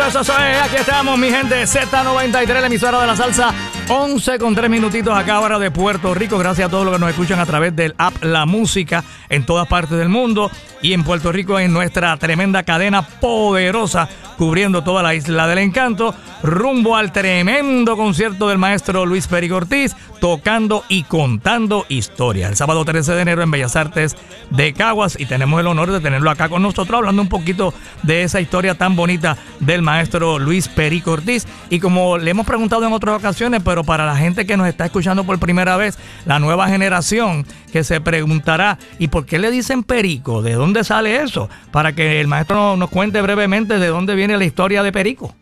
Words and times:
Aquí 0.00 0.76
estamos, 0.76 1.18
mi 1.18 1.28
gente. 1.28 1.60
Z93, 1.64 2.60
la 2.60 2.66
emisora 2.66 3.00
de 3.00 3.06
la 3.08 3.16
salsa. 3.16 3.52
11 3.90 4.38
con 4.38 4.54
3 4.54 4.68
minutitos 4.68 5.16
acá 5.16 5.36
ahora 5.36 5.58
de 5.58 5.70
Puerto 5.70 6.12
Rico. 6.12 6.36
Gracias 6.36 6.68
a 6.68 6.70
todos 6.70 6.84
los 6.84 6.94
que 6.94 7.00
nos 7.00 7.08
escuchan 7.08 7.40
a 7.40 7.46
través 7.46 7.74
del 7.74 7.94
app 7.96 8.22
La 8.22 8.44
Música 8.44 9.02
en 9.30 9.46
todas 9.46 9.66
partes 9.66 9.96
del 9.96 10.10
mundo. 10.10 10.50
Y 10.82 10.92
en 10.92 11.04
Puerto 11.04 11.32
Rico 11.32 11.58
en 11.58 11.72
nuestra 11.72 12.14
tremenda 12.18 12.64
cadena 12.64 13.00
poderosa 13.00 14.10
cubriendo 14.38 14.82
toda 14.82 15.02
la 15.02 15.14
isla 15.16 15.48
del 15.48 15.58
encanto, 15.58 16.14
rumbo 16.44 16.96
al 16.96 17.12
tremendo 17.12 17.96
concierto 17.96 18.48
del 18.48 18.56
maestro 18.56 19.04
Luis 19.04 19.26
Perico 19.26 19.56
Ortiz, 19.56 19.96
tocando 20.20 20.84
y 20.88 21.02
contando 21.02 21.84
historias. 21.88 22.50
El 22.50 22.56
sábado 22.56 22.84
13 22.84 23.14
de 23.14 23.22
enero 23.22 23.42
en 23.42 23.50
Bellas 23.50 23.74
Artes 23.74 24.16
de 24.50 24.72
Caguas 24.72 25.18
y 25.18 25.26
tenemos 25.26 25.60
el 25.60 25.66
honor 25.66 25.90
de 25.90 26.00
tenerlo 26.00 26.30
acá 26.30 26.48
con 26.48 26.62
nosotros 26.62 26.96
hablando 26.96 27.20
un 27.20 27.28
poquito 27.28 27.74
de 28.04 28.22
esa 28.22 28.40
historia 28.40 28.76
tan 28.76 28.94
bonita 28.94 29.36
del 29.58 29.82
maestro 29.82 30.38
Luis 30.38 30.68
Perico 30.68 31.12
Ortiz. 31.12 31.46
Y 31.68 31.80
como 31.80 32.16
le 32.16 32.30
hemos 32.30 32.46
preguntado 32.46 32.86
en 32.86 32.92
otras 32.92 33.16
ocasiones, 33.16 33.60
pero 33.64 33.77
para 33.84 34.06
la 34.06 34.16
gente 34.16 34.46
que 34.46 34.56
nos 34.56 34.68
está 34.68 34.86
escuchando 34.86 35.24
por 35.24 35.38
primera 35.38 35.76
vez, 35.76 35.98
la 36.24 36.38
nueva 36.38 36.68
generación 36.68 37.46
que 37.72 37.84
se 37.84 38.00
preguntará, 38.00 38.78
¿y 38.98 39.08
por 39.08 39.26
qué 39.26 39.38
le 39.38 39.50
dicen 39.50 39.82
Perico? 39.82 40.42
¿De 40.42 40.54
dónde 40.54 40.84
sale 40.84 41.22
eso? 41.22 41.48
Para 41.70 41.94
que 41.94 42.20
el 42.20 42.26
maestro 42.28 42.76
nos 42.76 42.90
cuente 42.90 43.20
brevemente 43.20 43.78
de 43.78 43.88
dónde 43.88 44.14
viene 44.14 44.36
la 44.36 44.44
historia 44.44 44.82
de 44.82 44.92
Perico? 44.92 45.34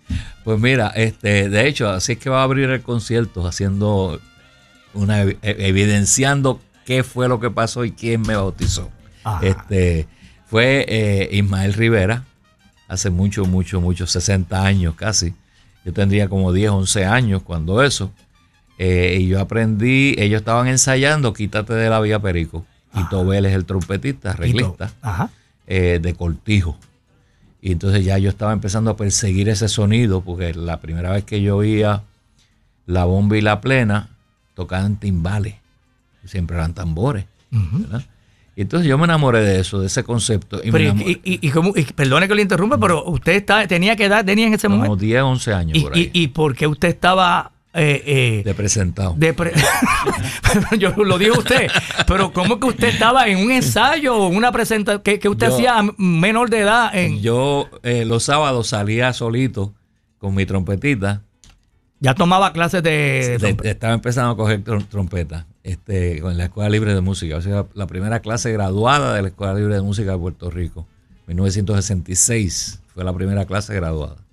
Pues 0.45 0.61
mira, 0.61 0.93
este, 0.95 1.49
de 1.49 1.67
hecho, 1.67 1.89
así 1.89 2.13
es 2.13 2.19
que 2.19 2.31
va 2.31 2.41
a 2.41 2.45
abrir 2.45 2.71
el 2.71 2.83
concierto 2.83 3.47
haciendo 3.47 4.21
una 4.95 5.23
e, 5.23 5.39
evidenciando 5.43 6.61
qué 6.85 7.03
fue 7.03 7.29
lo 7.29 7.41
que 7.41 7.51
pasó 7.51 7.85
y 7.85 7.93
quién 7.93 8.23
me 8.23 8.37
bautizó. 8.37 8.91
Este 9.43 10.07
fue 10.47 10.87
eh, 10.89 11.29
Ismael 11.33 11.75
Rivera, 11.75 12.23
hace 12.87 13.11
mucho, 13.11 13.45
mucho, 13.45 13.81
mucho, 13.81 14.07
60 14.07 14.65
años 14.65 14.95
casi. 14.95 15.35
Yo 15.85 15.93
tendría 15.93 16.29
como 16.29 16.53
10, 16.53 16.71
11 16.71 17.05
años 17.05 17.43
cuando 17.43 17.83
eso. 17.83 18.13
Eh, 18.79 19.19
y 19.21 19.29
yo 19.29 19.41
aprendí, 19.41 20.15
ellos 20.19 20.41
estaban 20.41 20.67
ensayando 20.69 21.33
Quítate 21.33 21.75
de 21.75 21.89
la 21.89 22.01
Vía 22.01 22.19
Perico. 22.21 22.65
Y 22.95 23.05
Tobel 23.09 23.45
es 23.45 23.55
el 23.55 23.67
trompetista, 23.67 24.31
arreglista, 24.31 24.91
eh, 25.67 25.99
de 26.01 26.15
Cortijo. 26.15 26.79
Y 27.61 27.73
entonces 27.73 28.05
ya 28.05 28.17
yo 28.17 28.31
estaba 28.31 28.53
empezando 28.53 28.91
a 28.91 28.97
perseguir 28.97 29.49
ese 29.49 29.69
sonido, 29.69 30.23
porque 30.23 30.55
la 30.55 30.81
primera 30.81 31.11
vez 31.11 31.25
que 31.25 31.43
yo 31.43 31.57
oía 31.57 32.03
la 32.87 33.05
bomba 33.05 33.37
y 33.37 33.41
la 33.41 33.61
plena, 33.61 34.09
tocaban 34.55 34.97
timbales, 34.97 35.57
siempre 36.25 36.57
eran 36.57 36.73
tambores. 36.75 37.27
Y 38.55 38.63
entonces 38.63 38.89
yo 38.89 38.97
me 38.97 39.05
enamoré 39.05 39.41
de 39.41 39.61
eso, 39.61 39.81
de 39.81 39.89
ese 39.89 40.03
concepto. 40.03 40.61
Y, 40.65 40.71
perdone 41.93 42.29
que 42.29 42.35
lo 42.35 42.41
interrumpa, 42.41 42.79
pero 42.79 43.05
usted 43.05 43.33
está, 43.33 43.67
tenía 43.67 43.97
que 43.97 44.07
edad, 44.07 44.25
tenía 44.25 44.47
en 44.47 44.55
ese 44.55 44.69
momento. 44.69 44.91
Como 44.91 44.97
10, 44.97 45.23
11 45.23 45.53
años. 45.53 45.83
Por 45.83 45.95
ahí. 45.95 46.11
¿Y, 46.13 46.29
por 46.29 46.55
qué 46.55 46.67
usted 46.67 46.89
estaba 46.89 47.53
eh, 47.77 48.03
eh, 48.07 48.43
de 48.45 48.55
presentado. 48.55 49.17
yo 50.79 50.91
lo 50.97 51.19
dijo 51.19 51.39
usted, 51.39 51.69
pero 52.07 52.33
¿cómo 52.33 52.59
que 52.59 52.67
usted 52.69 52.89
estaba 52.89 53.29
en 53.29 53.39
un 53.39 53.51
ensayo 53.53 54.17
o 54.17 54.29
una 54.29 54.51
presentación 54.51 55.03
que, 55.03 55.29
usted 55.29 55.49
hacía 55.49 55.83
menor 55.99 56.49
de 56.49 56.61
edad? 56.61 56.93
Yo 57.21 57.69
eh, 57.83 58.05
los 58.05 58.25
sábados 58.25 58.69
salía 58.69 59.13
solito 59.13 59.75
con 60.19 60.35
mi 60.35 60.47
trompetita. 60.47 61.23
Ya 62.01 62.15
tomaba 62.15 62.53
clases 62.53 62.83
de, 62.83 63.57
Estaba 63.63 63.95
empezando 63.95 64.31
a 64.31 64.37
coger 64.37 64.63
trompeta 64.89 65.47
este, 65.63 66.21
con 66.21 66.37
la 66.37 66.45
Escuela 66.45 66.69
Libre 66.71 66.95
de 66.95 67.01
Música. 67.01 67.37
O 67.37 67.43
sea, 67.43 67.67
la 67.75 67.87
primera 67.87 68.21
clase 68.21 68.53
graduada 68.53 69.15
de 69.15 69.23
la 69.23 69.29
Escuela 69.29 69.55
Libre 69.55 69.75
de 69.75 69.83
Música 69.83 70.13
de 70.13 70.19
Puerto 70.19 70.51
Rico. 70.51 70.87
1966 71.27 72.81
fue 72.95 73.05
la 73.05 73.13
primera 73.13 73.45
clase 73.45 73.75
graduada. 73.75 74.26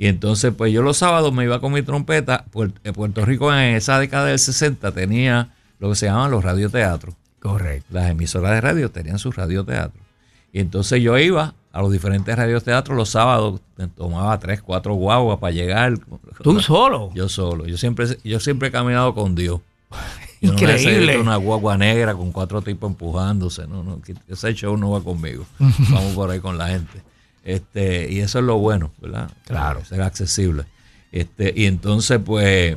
Y 0.00 0.06
entonces, 0.06 0.54
pues 0.56 0.72
yo 0.72 0.80
los 0.80 0.96
sábados 0.96 1.30
me 1.30 1.44
iba 1.44 1.60
con 1.60 1.74
mi 1.74 1.82
trompeta. 1.82 2.46
Eh, 2.84 2.92
Puerto 2.94 3.22
Rico 3.26 3.52
en 3.52 3.74
esa 3.74 3.98
década 3.98 4.24
del 4.24 4.38
60 4.38 4.92
tenía 4.92 5.50
lo 5.78 5.90
que 5.90 5.94
se 5.94 6.06
llaman 6.06 6.30
los 6.30 6.42
radioteatros. 6.42 7.14
Correcto. 7.38 7.84
Las 7.90 8.10
emisoras 8.10 8.52
de 8.52 8.62
radio 8.62 8.90
tenían 8.90 9.18
sus 9.18 9.36
radioteatros. 9.36 10.02
Y 10.54 10.60
entonces 10.60 11.02
yo 11.02 11.18
iba 11.18 11.52
a 11.70 11.82
los 11.82 11.92
diferentes 11.92 12.34
radioteatros 12.34 12.96
los 12.96 13.10
sábados, 13.10 13.60
tomaba 13.94 14.38
tres, 14.38 14.62
cuatro 14.62 14.94
guaguas 14.94 15.38
para 15.38 15.52
llegar. 15.52 15.98
¿Tú 16.42 16.58
solo? 16.60 17.12
Yo 17.14 17.28
solo. 17.28 17.66
Yo 17.66 17.76
siempre, 17.76 18.06
yo 18.24 18.40
siempre 18.40 18.68
he 18.68 18.70
caminado 18.70 19.14
con 19.14 19.34
Dios. 19.34 19.60
Increíble. 20.40 21.18
una 21.18 21.36
guagua 21.36 21.76
negra 21.76 22.14
con 22.14 22.32
cuatro 22.32 22.62
tipos 22.62 22.90
empujándose. 22.90 23.66
No, 23.66 23.84
no, 23.84 24.00
ese 24.28 24.54
show 24.54 24.78
no 24.78 24.92
va 24.92 25.02
conmigo. 25.02 25.44
Vamos 25.58 26.14
por 26.14 26.30
ahí 26.30 26.40
con 26.40 26.56
la 26.56 26.68
gente. 26.68 27.02
Este, 27.44 28.10
y 28.10 28.20
eso 28.20 28.38
es 28.38 28.44
lo 28.44 28.58
bueno, 28.58 28.92
¿verdad? 29.00 29.30
Claro. 29.46 29.84
Ser 29.84 30.02
accesible. 30.02 30.64
Este, 31.12 31.52
y 31.56 31.66
entonces, 31.66 32.20
pues, 32.24 32.76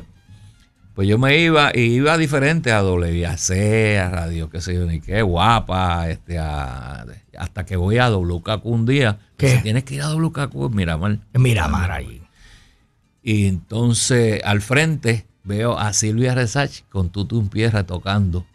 pues 0.94 1.08
yo 1.08 1.18
me 1.18 1.38
iba, 1.38 1.70
y 1.74 1.80
iba 1.80 2.16
diferente 2.16 2.72
a 2.72 2.82
WAC, 2.82 3.50
a 4.00 4.08
Radio, 4.10 4.50
qué 4.50 4.60
sé 4.60 4.74
yo, 4.74 4.86
ni 4.86 5.00
qué, 5.00 5.22
guapa, 5.22 6.08
este, 6.08 6.38
hasta 6.38 7.66
que 7.66 7.76
voy 7.76 7.98
a 7.98 8.10
WKQ 8.10 8.64
un 8.64 8.86
día. 8.86 9.18
¿Qué? 9.36 9.58
tienes 9.62 9.84
que 9.84 9.96
ir 9.96 10.02
a 10.02 10.12
WKQ 10.14 10.54
en 10.54 10.74
Miramar. 10.74 11.18
En 11.32 11.42
Miramar 11.42 11.90
ahí. 11.90 12.22
Y 13.22 13.46
entonces 13.46 14.42
al 14.44 14.60
frente 14.60 15.26
veo 15.44 15.78
a 15.78 15.92
Silvia 15.92 16.34
Resach 16.34 16.82
con 16.90 17.10
Tutu 17.10 17.48
Pierra 17.48 17.84
tocando 17.84 18.46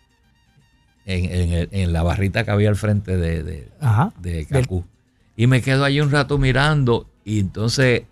en, 1.05 1.93
la 1.93 2.03
barrita 2.03 2.43
que 2.43 2.51
había 2.51 2.69
al 2.69 2.75
frente 2.75 3.17
de, 3.17 3.43
de, 3.43 3.67
de 4.19 4.45
y 5.39 5.47
me 5.47 5.61
quedo 5.61 5.85
ahí 5.85 6.01
un 6.01 6.11
rato 6.11 6.37
mirando 6.37 7.09
y 7.23 7.39
entonces 7.39 8.03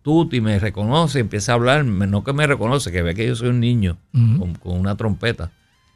Tuti 0.00 0.40
me 0.40 0.60
reconoce, 0.60 1.18
empieza 1.18 1.50
a 1.50 1.54
hablar, 1.56 1.84
no 1.84 2.22
que 2.22 2.32
me 2.32 2.46
reconoce, 2.46 2.92
que 2.92 3.02
ve 3.02 3.16
que 3.16 3.26
yo 3.26 3.34
soy 3.34 3.48
un 3.48 3.58
niño 3.58 3.98
con, 4.12 4.78
una 4.78 4.96
trompeta. 4.96 5.50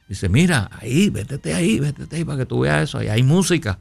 Dice, 0.09 0.29
mira, 0.29 0.71
ahí, 0.73 1.09
vétete 1.09 1.55
ahí, 1.55 1.79
vétete 1.79 2.17
ahí 2.17 2.25
para 2.25 2.39
que 2.39 2.47
tú 2.47 2.59
veas 2.59 2.83
eso, 2.83 2.99
ahí 2.99 3.07
hay 3.07 3.23
música. 3.23 3.79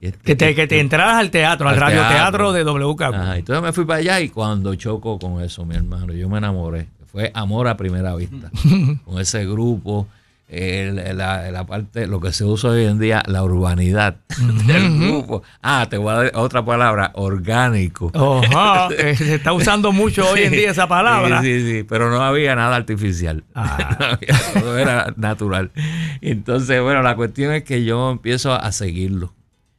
que, 0.00 0.34
te, 0.34 0.54
que 0.54 0.66
te 0.66 0.80
entraras 0.80 1.16
al 1.16 1.30
teatro, 1.30 1.68
al, 1.68 1.76
radioteatro 1.76 2.54
de 2.54 2.64
WK. 2.64 3.02
entonces 3.36 3.62
me 3.62 3.74
fui 3.74 3.84
para 3.84 3.98
allá 3.98 4.20
y 4.22 4.30
cuando 4.30 4.74
choco 4.76 5.18
con 5.18 5.42
eso, 5.42 5.66
mi 5.66 5.74
hermano, 5.74 6.14
yo 6.14 6.30
me 6.30 6.38
enamoré. 6.38 6.88
Fue 7.12 7.30
amor 7.34 7.68
a 7.68 7.76
primera 7.76 8.16
vista. 8.16 8.50
con 9.04 9.20
ese 9.20 9.44
grupo, 9.44 10.08
la, 10.48 11.64
parte, 11.66 12.06
lo 12.06 12.20
que 12.20 12.32
se 12.32 12.44
usa 12.44 12.70
hoy 12.70 12.84
en 12.84 12.98
día, 12.98 13.22
la 13.26 13.42
urbanidad 13.42 14.16
del 14.66 14.98
grupo. 14.98 15.42
Ah, 15.62 15.86
te 15.88 15.96
voy 15.96 16.12
a 16.12 16.16
dar 16.16 16.32
otra 16.34 16.64
palabra, 16.64 17.10
orgánico. 17.14 18.12
se 18.88 19.34
está 19.34 19.52
usando 19.52 19.92
mucho 19.92 20.28
hoy 20.28 20.42
en 20.42 20.52
día 20.52 20.70
esa 20.70 20.86
palabra. 20.86 21.40
Sí, 21.42 21.60
sí, 21.60 21.70
sí, 21.70 21.82
pero 21.82 22.10
no 22.10 22.22
había 22.22 22.54
nada 22.54 22.76
artificial. 22.76 23.44
Ah. 23.54 24.18
todo 24.54 24.78
era 24.78 25.12
natural. 25.16 25.70
Entonces, 26.20 26.80
bueno, 26.82 27.02
la 27.02 27.16
cuestión 27.16 27.52
es 27.52 27.64
que 27.64 27.84
yo 27.84 28.10
empiezo 28.10 28.52
a 28.52 28.70
seguirlo 28.72 29.32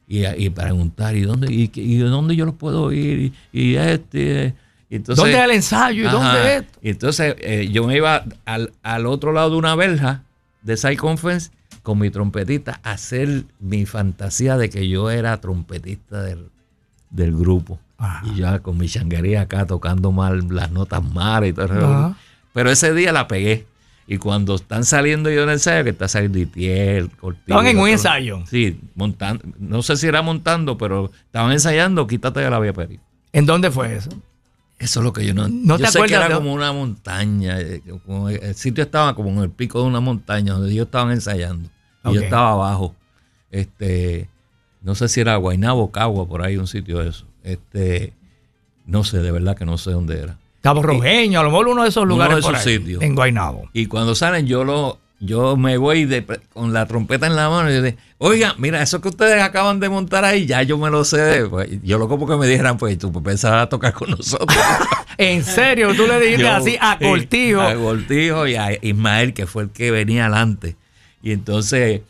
y, 0.06 0.26
y 0.26 0.50
preguntar, 0.50 1.16
¿y 1.16 1.22
dónde, 1.22 1.48
y, 1.50 1.98
dónde 1.98 2.36
yo 2.36 2.44
lo 2.44 2.54
puedo 2.54 2.92
ir? 2.92 3.32
Y, 3.52 3.76
este... 3.76 4.54
Entonces, 4.88 5.24
¿Dónde 5.24 5.36
es 5.36 5.44
el 5.44 5.50
ensayo? 5.50 6.04
¿Y 6.04 6.12
dónde 6.12 6.56
es 6.56 6.64
Entonces, 6.80 7.34
eh, 7.40 7.68
yo 7.72 7.88
me 7.88 7.96
iba 7.96 8.24
al, 8.44 8.72
al 8.84 9.06
otro 9.06 9.32
lado 9.32 9.50
de 9.50 9.56
una 9.56 9.74
verja 9.74 10.22
de 10.66 10.76
Side 10.76 10.96
Conference 10.96 11.50
con 11.82 12.00
mi 12.00 12.10
trompetita 12.10 12.80
hacer 12.82 13.44
mi 13.60 13.86
fantasía 13.86 14.56
de 14.56 14.68
que 14.68 14.88
yo 14.88 15.10
era 15.10 15.40
trompetista 15.40 16.22
del, 16.22 16.50
grupo. 17.10 17.78
Y 18.24 18.40
ya 18.40 18.58
con 18.58 18.76
mi 18.76 18.88
changuería 18.88 19.42
acá 19.42 19.64
tocando 19.64 20.12
mal 20.12 20.48
las 20.50 20.70
notas 20.70 21.02
malas 21.02 21.48
y 21.48 21.52
todo 21.52 21.66
eso. 21.66 22.16
Pero 22.52 22.70
ese 22.70 22.92
día 22.92 23.12
la 23.12 23.28
pegué. 23.28 23.66
Y 24.08 24.18
cuando 24.18 24.54
están 24.54 24.84
saliendo 24.84 25.30
yo 25.30 25.42
en 25.42 25.48
el 25.48 25.54
ensayo, 25.54 25.82
que 25.82 25.90
está 25.90 26.06
saliendo 26.06 26.38
Itiel, 26.38 27.10
Cortino. 27.10 27.42
Estaban 27.58 27.66
en 27.66 27.78
un 27.78 27.88
ensayo. 27.88 28.42
Sí, 28.46 28.80
montando. 28.94 29.44
No 29.58 29.82
sé 29.82 29.96
si 29.96 30.06
era 30.06 30.22
montando, 30.22 30.78
pero 30.78 31.10
estaban 31.26 31.52
ensayando, 31.52 32.06
quítate 32.06 32.40
de 32.40 32.50
la 32.50 32.60
vía 32.60 32.72
Peri. 32.72 33.00
¿En 33.32 33.46
dónde 33.46 33.70
fue 33.70 33.96
eso? 33.96 34.10
Eso 34.78 35.00
es 35.00 35.04
lo 35.04 35.12
que 35.12 35.24
yo 35.24 35.32
no. 35.32 35.48
¿No 35.48 35.78
yo 35.78 35.86
sé 35.86 36.02
que 36.02 36.14
era 36.14 36.30
como 36.34 36.52
una 36.52 36.72
montaña. 36.72 37.58
Eh, 37.60 37.82
el 38.42 38.54
sitio 38.54 38.84
estaba 38.84 39.14
como 39.14 39.30
en 39.30 39.38
el 39.38 39.50
pico 39.50 39.80
de 39.80 39.86
una 39.86 40.00
montaña 40.00 40.52
donde 40.52 40.70
ellos 40.70 40.86
estaban 40.86 41.12
ensayando. 41.12 41.68
Y 42.04 42.14
yo 42.14 42.20
estaba 42.20 42.52
abajo. 42.52 42.94
Este, 43.50 44.28
no 44.82 44.94
sé 44.94 45.08
si 45.08 45.20
era 45.20 45.36
Guaynabo, 45.36 45.90
Cagua, 45.90 46.28
por 46.28 46.42
ahí 46.42 46.56
un 46.56 46.66
sitio 46.66 46.98
de 46.98 47.08
eso. 47.08 47.26
Este, 47.42 48.12
no 48.84 49.02
sé, 49.02 49.18
de 49.18 49.30
verdad 49.30 49.56
que 49.56 49.64
no 49.64 49.78
sé 49.78 49.92
dónde 49.92 50.20
era. 50.20 50.38
Cabo 50.60 50.82
Rojeño, 50.82 51.40
a 51.40 51.42
lo 51.42 51.50
mejor 51.50 51.68
uno 51.68 51.82
de 51.84 51.88
esos 51.88 52.06
lugares. 52.06 52.38
Uno 52.38 52.48
de 52.48 52.52
esos 52.52 52.62
sitios. 52.62 53.02
En 53.02 53.14
Guaynabo. 53.14 53.70
Y 53.72 53.86
cuando 53.86 54.14
salen, 54.14 54.46
yo 54.46 54.64
lo, 54.64 54.98
yo 55.18 55.56
me 55.56 55.78
voy 55.78 56.24
con 56.52 56.72
la 56.72 56.86
trompeta 56.86 57.26
en 57.26 57.36
la 57.36 57.48
mano 57.48 57.70
y 57.70 57.80
digo, 57.80 57.96
oiga, 58.18 58.54
mira, 58.58 58.82
eso 58.82 59.00
que 59.00 59.08
ustedes 59.08 59.42
acaban 59.42 59.80
de 59.80 59.88
montar 59.88 60.24
ahí, 60.24 60.46
ya 60.46 60.62
yo 60.62 60.76
me 60.76 60.90
lo 60.90 61.04
sé. 61.04 61.46
Pues, 61.48 61.68
yo 61.82 61.98
lo 61.98 62.08
como 62.08 62.26
que 62.26 62.36
me 62.36 62.46
dijeran, 62.46 62.76
pues 62.76 62.98
tú 62.98 63.12
pensabas 63.22 63.62
a 63.64 63.68
tocar 63.68 63.92
con 63.92 64.10
nosotros. 64.10 64.58
¿En 65.18 65.42
serio? 65.44 65.94
Tú 65.94 66.06
le 66.06 66.20
dijiste 66.20 66.48
así 66.48 66.76
a 66.80 66.98
Cortijo. 66.98 67.62
A 67.62 67.74
Cortijo 67.74 68.46
y 68.46 68.56
a 68.56 68.72
Ismael, 68.84 69.32
que 69.32 69.46
fue 69.46 69.64
el 69.64 69.70
que 69.70 69.90
venía 69.90 70.26
adelante. 70.26 70.76
Y 71.22 71.32
entonces 71.32 72.02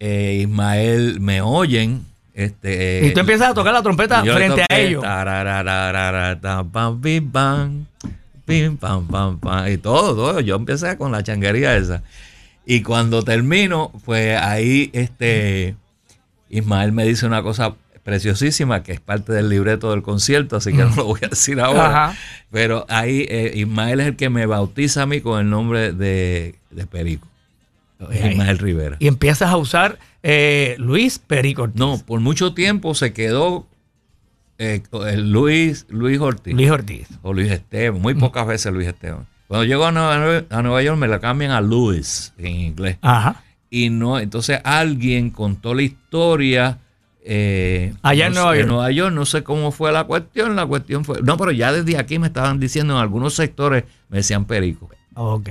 eh, 0.00 0.38
Ismael 0.42 1.20
me 1.20 1.42
oyen 1.42 2.04
Este, 2.34 3.06
y 3.06 3.12
tú 3.12 3.20
empiezas 3.20 3.50
a 3.50 3.54
tocar 3.54 3.72
la 3.72 3.82
trompeta 3.82 4.22
frente 4.22 4.64
a 4.68 4.76
ellos. 4.76 5.04
y 9.68 9.78
todo, 9.78 10.16
todo. 10.16 10.40
Yo 10.40 10.56
empecé 10.56 10.96
con 10.96 11.12
la 11.12 11.22
changuería 11.22 11.76
esa. 11.76 12.02
Y 12.64 12.82
cuando 12.82 13.22
termino, 13.22 13.92
pues 14.04 14.38
ahí 14.38 14.90
este 14.92 15.76
Ismael 16.48 16.92
me 16.92 17.04
dice 17.04 17.26
una 17.26 17.42
cosa 17.42 17.74
preciosísima 18.02 18.82
que 18.82 18.92
es 18.92 19.00
parte 19.00 19.32
del 19.32 19.48
libreto 19.48 19.90
del 19.90 20.02
concierto, 20.02 20.56
así 20.56 20.72
que 20.72 20.78
no 20.78 20.94
lo 20.96 21.04
voy 21.04 21.20
a 21.22 21.28
decir 21.28 21.60
ahora. 21.60 22.14
Pero 22.50 22.86
ahí 22.88 23.26
eh, 23.28 23.52
Ismael 23.54 24.00
es 24.00 24.06
el 24.08 24.16
que 24.16 24.30
me 24.30 24.46
bautiza 24.46 25.02
a 25.02 25.06
mí 25.06 25.20
con 25.20 25.40
el 25.40 25.50
nombre 25.50 25.92
de, 25.92 26.56
Perico. 26.90 27.26
Ismael 28.10 28.58
Rivera. 28.58 28.96
Y 28.98 29.08
empiezas 29.08 29.50
a 29.50 29.56
usar 29.58 29.98
eh, 30.22 30.74
Luis 30.78 31.18
Perico 31.18 31.68
No, 31.74 31.98
por 31.98 32.20
mucho 32.20 32.54
tiempo 32.54 32.94
se 32.94 33.12
quedó 33.12 33.66
eh, 34.58 34.82
Luis, 35.16 35.86
Luis 35.88 36.18
Ortiz. 36.20 36.54
Luis 36.54 36.70
Ortiz. 36.70 37.08
O 37.22 37.32
Luis 37.32 37.50
Esteban. 37.50 38.00
Muy 38.00 38.14
pocas 38.14 38.46
veces 38.46 38.72
Luis 38.72 38.88
Esteban. 38.88 39.26
Cuando 39.50 39.64
llego 39.64 39.84
a 39.84 39.90
Nueva, 39.90 40.44
a 40.48 40.62
Nueva 40.62 40.80
York 40.80 40.96
me 40.96 41.08
la 41.08 41.18
cambian 41.18 41.50
a 41.50 41.60
Luis 41.60 42.32
en 42.38 42.54
inglés. 42.54 42.98
Ajá. 43.02 43.42
Y 43.68 43.90
no, 43.90 44.20
entonces 44.20 44.60
alguien 44.62 45.30
contó 45.30 45.74
la 45.74 45.82
historia 45.82 46.78
eh, 47.24 47.92
Allá 48.00 48.28
en 48.28 48.34
Nueva 48.34 48.54
York. 48.54 48.62
En 48.62 48.68
Nueva 48.68 48.90
York, 48.92 49.12
no 49.12 49.26
sé 49.26 49.42
cómo 49.42 49.72
fue 49.72 49.90
la 49.90 50.04
cuestión. 50.04 50.54
La 50.54 50.66
cuestión 50.66 51.04
fue. 51.04 51.20
No, 51.22 51.36
pero 51.36 51.50
ya 51.50 51.72
desde 51.72 51.98
aquí 51.98 52.20
me 52.20 52.28
estaban 52.28 52.60
diciendo 52.60 52.94
en 52.94 53.00
algunos 53.00 53.34
sectores, 53.34 53.82
me 54.08 54.18
decían 54.18 54.44
perico. 54.44 54.88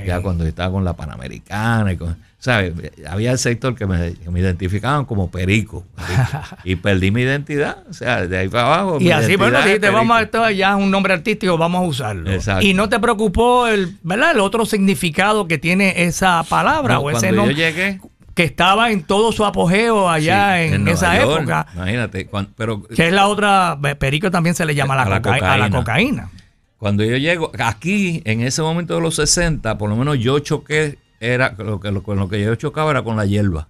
Ya 0.06 0.22
cuando 0.22 0.46
estaba 0.46 0.72
con 0.72 0.86
la 0.86 0.94
Panamericana 0.94 1.92
y 1.92 1.98
con. 1.98 2.16
¿Sabes? 2.40 2.74
Había 3.06 3.34
el 3.34 3.38
sector 3.38 3.76
que 3.76 3.86
me, 3.86 4.14
identificaban 4.40 5.04
como 5.04 5.30
perico, 5.30 5.86
y 6.64 6.78
perdí 6.78 7.12
mi 7.12 7.22
identidad. 7.22 7.84
O 7.90 7.94
sea, 7.94 8.26
de 8.26 8.38
ahí 8.38 8.48
para 8.48 8.66
abajo. 8.66 8.98
Y 9.02 9.12
así, 9.12 9.36
bueno, 9.36 9.62
dijiste, 9.62 9.90
vamos 9.90 10.18
a 10.18 10.22
esto 10.22 10.50
ya 10.52 10.72
es 10.72 10.78
un 10.78 10.90
nombre 10.90 11.14
artístico, 11.14 11.58
vamos 11.58 11.82
a 11.82 11.86
usarlo. 11.86 12.32
Y 12.62 12.74
no 12.74 12.88
te 12.88 13.00
preocupó 13.00 13.68
el, 13.68 13.98
¿verdad? 14.04 14.32
el 14.32 14.40
otro 14.40 14.66
significado 14.66 15.48
que 15.48 15.58
tiene 15.58 16.04
esa 16.04 16.44
palabra 16.44 17.00
o 17.00 17.10
ese 17.12 17.32
nombre. 17.34 17.56
Yo 17.56 17.60
llegué 17.60 18.00
que 18.40 18.46
estaba 18.46 18.90
en 18.90 19.04
todo 19.04 19.34
su 19.34 19.44
apogeo 19.44 20.10
allá 20.10 20.64
en, 20.64 20.88
esa 20.88 21.22
época. 21.22 21.68
Imagínate, 21.76 22.30
pero 22.56 22.84
que 22.84 23.08
es 23.08 23.12
la 23.12 23.28
otra, 23.28 23.78
perico 24.00 24.32
también 24.32 24.56
se 24.56 24.66
le 24.66 24.76
llama 24.76 24.96
la, 24.96 25.22
cocaína. 25.22 25.54
A 25.54 25.58
la 25.58 25.70
cocaína. 25.70 26.30
Cuando 26.78 27.04
yo 27.04 27.18
llego 27.18 27.52
aquí, 27.60 28.22
en 28.24 28.40
ese 28.40 28.62
momento 28.62 28.96
de 28.96 29.02
los 29.02 29.16
60, 29.16 29.78
por 29.78 29.90
lo 29.90 29.98
menos 29.98 30.20
yo 30.20 30.40
choqué, 30.40 30.98
era 31.20 31.56
lo 31.58 31.80
que, 31.80 31.94
con 32.02 32.18
lo 32.18 32.30
que 32.30 32.42
yo 32.42 32.56
chocaba 32.56 32.92
era 32.92 33.04
con 33.04 33.16
la 33.16 33.26
hierba. 33.26 33.68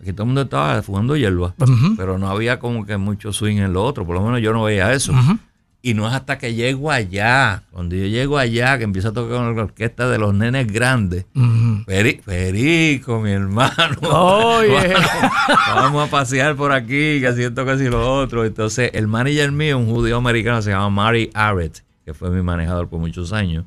Aquí 0.00 0.12
todo 0.12 0.22
el 0.22 0.28
mundo 0.28 0.42
estaba 0.42 0.82
fumando 0.82 1.14
hierba, 1.16 1.54
pero 1.96 2.18
no 2.18 2.30
había 2.30 2.58
como 2.58 2.86
que 2.86 2.96
mucho 2.96 3.32
swing 3.32 3.58
en 3.58 3.72
lo 3.74 3.84
otro, 3.84 4.06
por 4.06 4.14
lo 4.14 4.22
menos 4.22 4.40
yo 4.40 4.52
no 4.52 4.64
veía 4.64 4.92
eso. 4.92 5.12
Y 5.82 5.94
no 5.94 6.06
es 6.06 6.12
hasta 6.12 6.36
que 6.36 6.54
llego 6.54 6.90
allá, 6.90 7.62
cuando 7.70 7.96
yo 7.96 8.04
llego 8.06 8.36
allá, 8.36 8.76
que 8.76 8.84
empiezo 8.84 9.08
a 9.08 9.12
tocar 9.12 9.38
con 9.38 9.56
la 9.56 9.62
orquesta 9.62 10.10
de 10.10 10.18
los 10.18 10.34
nenes 10.34 10.70
grandes. 10.70 11.24
Perico, 11.86 13.20
mi 13.20 13.30
hermano. 13.30 13.96
vamos, 15.74 16.06
a 16.06 16.10
pasear 16.10 16.54
por 16.54 16.72
aquí, 16.72 17.20
que 17.20 17.26
haciendo 17.26 17.64
casi 17.64 17.88
lo 17.88 18.14
otro. 18.14 18.44
Entonces, 18.44 18.90
el 18.92 19.06
manager 19.06 19.52
mío, 19.52 19.78
un 19.78 19.86
judío 19.86 20.18
americano, 20.18 20.60
se 20.60 20.70
llama 20.70 20.90
Mari 20.90 21.30
Arrett, 21.32 21.82
que 22.04 22.12
fue 22.12 22.30
mi 22.30 22.42
manejador 22.42 22.88
por 22.88 23.00
muchos 23.00 23.32
años. 23.32 23.64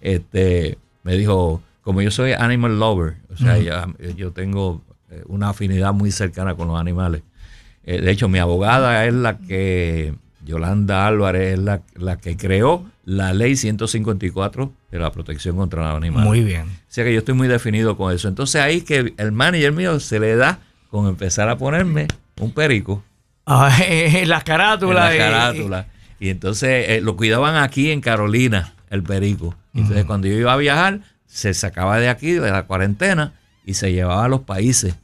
Este, 0.00 0.78
me 1.02 1.16
dijo, 1.16 1.62
como 1.86 2.02
yo 2.02 2.10
soy 2.10 2.32
animal 2.32 2.80
lover, 2.80 3.14
o 3.32 3.36
sea, 3.36 3.56
yo 4.16 4.32
tengo 4.32 4.82
eh, 5.08 5.22
una 5.26 5.50
afinidad 5.50 5.92
muy 5.92 6.10
cercana 6.10 6.56
con 6.56 6.66
los 6.66 6.80
animales. 6.80 7.22
Eh, 7.84 8.00
de 8.00 8.10
hecho, 8.10 8.28
mi 8.28 8.40
abogada 8.40 9.06
es 9.06 9.14
la 9.14 9.38
que 9.38 10.12
Yolanda 10.44 11.06
Álvarez 11.06 11.52
es 11.52 11.60
la, 11.60 11.82
la, 11.94 12.16
que 12.16 12.36
creó 12.36 12.84
la 13.04 13.32
ley 13.32 13.54
154 13.54 14.72
de 14.90 14.98
la 14.98 15.12
protección 15.12 15.54
contra 15.54 15.86
los 15.86 15.96
animales. 15.98 16.26
Muy 16.26 16.42
bien. 16.42 16.62
O 16.64 16.88
sea 16.88 17.04
que 17.04 17.12
yo 17.12 17.20
estoy 17.20 17.34
muy 17.34 17.46
definido 17.46 17.96
con 17.96 18.12
eso. 18.12 18.26
Entonces 18.26 18.60
ahí 18.60 18.80
que 18.80 19.14
el 19.16 19.30
manager 19.30 19.70
mío 19.70 20.00
se 20.00 20.18
le 20.18 20.34
da 20.34 20.58
con 20.90 21.06
empezar 21.06 21.48
a 21.48 21.56
ponerme 21.56 22.08
un 22.40 22.50
perico. 22.50 23.04
Ah, 23.46 23.70
en 23.88 24.28
las 24.28 24.42
carátulas. 24.42 25.12
En 25.12 25.18
las 25.20 25.30
carátulas. 25.30 25.86
Y 26.18 26.30
entonces 26.30 26.88
eh, 26.88 27.00
lo 27.00 27.16
cuidaban 27.16 27.54
aquí 27.54 27.92
en 27.92 28.00
Carolina, 28.00 28.74
el 28.90 29.04
perico. 29.04 29.54
Entonces 29.72 30.04
cuando 30.04 30.26
yo 30.26 30.34
iba 30.34 30.52
a 30.52 30.56
viajar, 30.56 31.02
se 31.26 31.54
sacaba 31.54 31.98
de 31.98 32.08
aquí, 32.08 32.32
de 32.32 32.50
la 32.50 32.64
cuarentena, 32.64 33.34
y 33.64 33.74
se 33.74 33.92
llevaba 33.92 34.24
a 34.24 34.28
los 34.28 34.42
países 34.42 34.96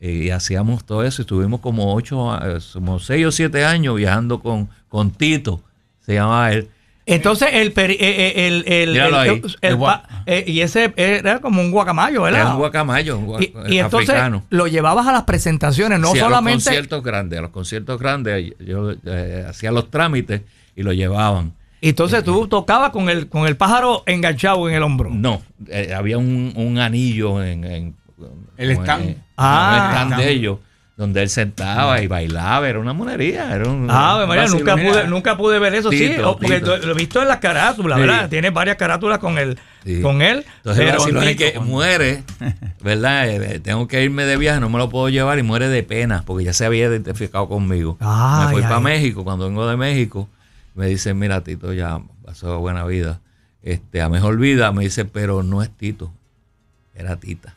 y 0.00 0.30
hacíamos 0.30 0.84
todo 0.84 1.04
eso. 1.04 1.22
Estuvimos 1.22 1.60
como 1.60 1.94
ocho, 1.94 2.36
eh, 2.42 2.58
como 2.72 2.98
seis 2.98 3.26
o 3.26 3.32
siete 3.32 3.64
años 3.64 3.96
viajando 3.96 4.40
con, 4.40 4.68
con 4.88 5.10
Tito, 5.10 5.62
se 6.04 6.14
llamaba 6.14 6.52
él. 6.52 6.68
Entonces 7.08 7.50
el 7.52 7.68
eh, 7.68 7.96
eh, 8.00 8.46
el, 8.48 8.64
el, 8.66 8.96
el, 8.96 10.44
y 10.48 10.60
ese 10.60 10.92
era 10.96 11.38
como 11.38 11.60
un 11.60 11.70
guacamayo, 11.70 12.22
¿verdad? 12.22 12.40
Era 12.40 12.50
un 12.50 12.58
guacamayo, 12.58 13.18
un 13.18 13.42
y, 13.68 13.78
entonces 13.78 14.16
lo 14.50 14.66
llevabas 14.66 15.06
a 15.06 15.12
las 15.12 15.22
presentaciones, 15.22 16.00
no 16.00 16.16
solamente 16.16 16.68
a 16.68 16.72
los 16.72 16.88
conciertos 16.88 17.04
grandes, 17.04 17.38
a 17.38 17.42
los 17.42 17.50
conciertos 17.52 18.00
grandes 18.00 18.54
yo 18.58 18.92
hacía 19.48 19.70
los 19.70 19.88
trámites 19.88 20.42
y 20.74 20.82
lo 20.82 20.92
llevaban. 20.92 21.52
Entonces 21.80 22.24
tú 22.24 22.48
tocabas 22.48 22.90
con 22.90 23.08
el 23.08 23.28
con 23.28 23.46
el 23.46 23.56
pájaro 23.56 24.02
enganchado 24.06 24.68
en 24.68 24.74
el 24.74 24.82
hombro. 24.82 25.10
No, 25.10 25.42
había 25.94 26.18
un, 26.18 26.52
un 26.56 26.78
anillo 26.78 27.42
en 27.42 27.94
el 28.56 28.70
stand. 28.72 29.16
ah, 29.36 29.76
el 29.76 29.92
stand 29.92 30.22
de 30.22 30.30
ellos 30.30 30.58
donde 30.96 31.22
él 31.22 31.28
sentaba 31.28 32.00
y 32.00 32.06
bailaba, 32.06 32.66
era 32.66 32.78
una 32.78 32.94
monería. 32.94 33.54
Era 33.54 33.68
un, 33.68 33.86
ah, 33.90 34.24
María, 34.26 34.46
nunca 34.46 34.76
pude, 34.76 35.06
nunca 35.06 35.36
pude 35.36 35.58
ver 35.58 35.74
eso, 35.74 35.90
sí, 35.90 36.16
porque 36.24 36.60
lo 36.60 36.92
he 36.92 36.94
visto 36.94 37.20
en 37.20 37.28
las 37.28 37.36
carátulas, 37.38 37.98
¿verdad? 37.98 38.28
Tiene 38.30 38.50
varias 38.50 38.76
carátulas 38.76 39.18
con 39.18 39.38
él. 39.38 39.58
Con 40.02 40.20
él 40.20 40.44
Entonces, 40.56 40.84
pero 40.84 41.22
es 41.22 41.36
que 41.36 41.60
muere, 41.60 42.24
¿verdad? 42.82 43.28
Eh, 43.28 43.60
tengo 43.60 43.86
que 43.86 44.02
irme 44.02 44.24
de 44.24 44.36
viaje, 44.36 44.58
no 44.58 44.68
me 44.68 44.78
lo 44.78 44.88
puedo 44.88 45.08
llevar 45.10 45.38
y 45.38 45.44
muere 45.44 45.68
de 45.68 45.82
pena, 45.84 46.24
porque 46.26 46.44
ya 46.44 46.52
se 46.52 46.64
había 46.64 46.86
identificado 46.86 47.46
conmigo. 47.46 47.98
me 48.00 48.52
fui 48.52 48.62
para 48.62 48.80
México, 48.80 49.22
cuando 49.22 49.46
vengo 49.46 49.68
de 49.68 49.76
México, 49.76 50.28
me 50.76 50.86
dice, 50.86 51.14
mira, 51.14 51.42
Tito, 51.42 51.72
ya 51.72 52.00
pasó 52.24 52.60
buena 52.60 52.84
vida. 52.84 53.20
Este, 53.62 54.02
a 54.02 54.08
mejor 54.08 54.38
vida, 54.38 54.70
me 54.72 54.84
dice, 54.84 55.06
pero 55.06 55.42
no 55.42 55.62
es 55.62 55.70
Tito, 55.70 56.12
era 56.94 57.16
Tita. 57.16 57.56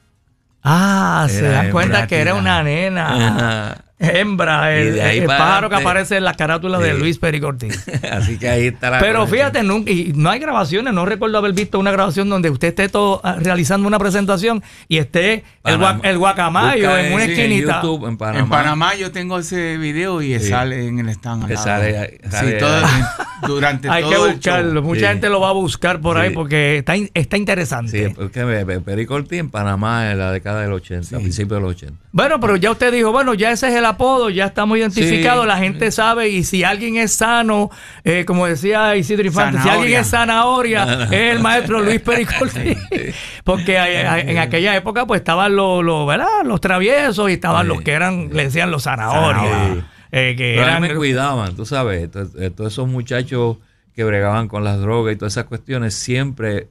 Ah, 0.63 1.27
se 1.29 1.43
dan 1.43 1.71
cuenta 1.71 2.07
que 2.07 2.19
era 2.19 2.33
una 2.33 2.63
nena. 2.63 3.85
Hembra, 4.01 4.73
el, 4.73 5.25
pájaro 5.25 5.69
que 5.69 5.75
aparece 5.75 6.15
en 6.15 6.23
la 6.23 6.33
carátula 6.33 6.79
de 6.79 6.93
Luis 6.93 7.17
Pericortín. 7.17 7.71
Así 8.11 8.39
que 8.39 8.47
ahí 8.47 8.67
está 8.67 8.89
la. 8.89 8.99
Pero 8.99 9.27
fíjate, 9.27 9.61
nunca, 9.61 9.91
y 9.91 10.13
no 10.15 10.29
hay 10.29 10.39
grabaciones, 10.39 10.93
no 10.93 11.05
recuerdo 11.05 11.37
haber 11.37 11.51
visto 11.51 11.77
una 11.77 11.91
grabación 11.91 12.29
donde 12.29 12.49
usted 12.49 12.69
esté 12.69 12.87
todo 12.87 13.19
ah, 13.25 13.35
realizando 13.37 13.87
una 13.89 13.99
presentación 13.99 14.63
y 14.87 14.99
esté 14.99 15.43
el, 15.65 16.17
guacamayo 16.17 16.97
en 16.97 17.11
una 17.13 17.25
esquinita. 17.25 17.81
En, 18.07 18.47
Panamá. 18.47 18.95
yo 18.95 19.11
tengo 19.11 19.37
ese 19.39 19.77
video 19.77 20.21
y 20.21 20.39
sale 20.39 20.87
en 20.87 20.99
el 20.99 21.09
stand. 21.09 21.53
Sale, 21.57 22.21
sí, 22.29 22.45
todo, 22.57 22.81
durante 23.47 23.89
hay 23.89 24.07
que 24.07 24.17
buscarlo. 24.17 24.81
Mucha 24.81 25.09
gente 25.09 25.27
lo 25.27 25.41
va 25.41 25.49
a 25.49 25.53
buscar 25.53 25.99
por 25.99 26.17
ahí 26.17 26.29
porque 26.29 26.77
está, 26.77 26.93
está 27.13 27.35
interesante. 27.35 28.07
Sí, 28.07 28.13
porque 28.15 28.45
Pericortín 28.85 29.39
en 29.39 29.49
Panamá 29.49 30.11
en 30.11 30.19
la 30.19 30.31
década 30.31 30.61
del 30.61 30.71
80, 30.71 31.17
a 31.17 31.19
principios 31.19 31.59
de 31.59 31.61
los 31.61 31.75
80. 31.75 31.97
Bueno, 32.11 32.39
pero 32.39 32.55
ya 32.55 32.71
usted 32.71 32.91
dijo, 32.93 33.11
bueno, 33.11 33.33
ya 33.33 33.51
ese 33.51 33.67
es 33.67 33.75
el 33.75 33.88
apodo, 33.89 34.29
ya 34.29 34.45
estamos 34.45 34.77
identificados, 34.77 35.45
la 35.45 35.57
gente 35.57 35.91
sabe 35.91 36.29
y 36.29 36.43
si 36.43 36.63
alguien 36.63 36.97
es 36.97 37.13
sano, 37.13 37.69
eh, 38.03 38.25
como 38.25 38.45
decía 38.45 38.95
Isidro 38.95 39.27
Infante, 39.27 39.61
si 39.61 39.69
alguien 39.69 39.99
es 39.99 40.09
zanahoria, 40.09 41.05
es 41.05 41.35
el 41.35 41.39
maestro 41.39 41.81
Luis 41.81 42.01
Pericolí. 42.01 42.77
Porque 43.43 43.77
en 43.77 44.37
aquella 44.37 44.75
época 44.75 45.05
pues 45.05 45.19
estaban 45.19 45.55
los, 45.55 45.83
los 45.83 46.61
traviesos 46.61 47.29
y 47.29 47.33
estaban 47.33 47.67
los 47.67 47.81
que 47.81 47.91
eran, 47.91 48.29
le 48.31 48.45
decían 48.45 48.71
los 48.71 48.83
zanahorias. 48.83 49.83
Eh, 50.11 50.35
que 50.35 50.55
eran, 50.55 50.81
me 50.81 50.95
cuidaban, 50.95 51.55
tú 51.55 51.65
sabes, 51.65 52.09
eh, 52.15 52.49
todos 52.49 52.73
esos 52.73 52.87
muchachos 52.87 53.57
que 53.95 54.03
bregaban 54.03 54.47
con 54.47 54.63
las 54.63 54.79
drogas 54.79 55.13
y 55.13 55.17
todas 55.17 55.33
esas 55.33 55.45
cuestiones 55.45 55.93
siempre 55.93 56.69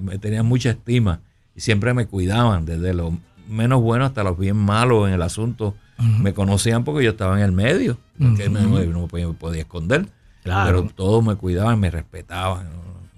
me 0.00 0.18
tenían 0.18 0.46
mucha 0.46 0.70
estima 0.70 1.20
y 1.54 1.60
siempre 1.60 1.94
me 1.94 2.06
cuidaban, 2.06 2.64
desde 2.64 2.94
lo 2.94 3.12
menos 3.50 3.82
bueno 3.82 4.04
hasta 4.04 4.22
los 4.22 4.38
bien 4.38 4.56
malos 4.56 5.08
en 5.08 5.14
el 5.14 5.22
asunto 5.22 5.74
me 6.00 6.34
conocían 6.34 6.84
porque 6.84 7.04
yo 7.04 7.10
estaba 7.10 7.36
en 7.38 7.44
el 7.44 7.52
medio, 7.52 7.98
que 8.36 8.48
no, 8.48 8.60
me 8.60 9.34
podía, 9.34 9.62
esconder. 9.62 10.06
Pero 10.42 10.84
todos 10.94 11.24
me 11.24 11.36
cuidaban, 11.36 11.78
me 11.78 11.90
respetaban. 11.90 12.68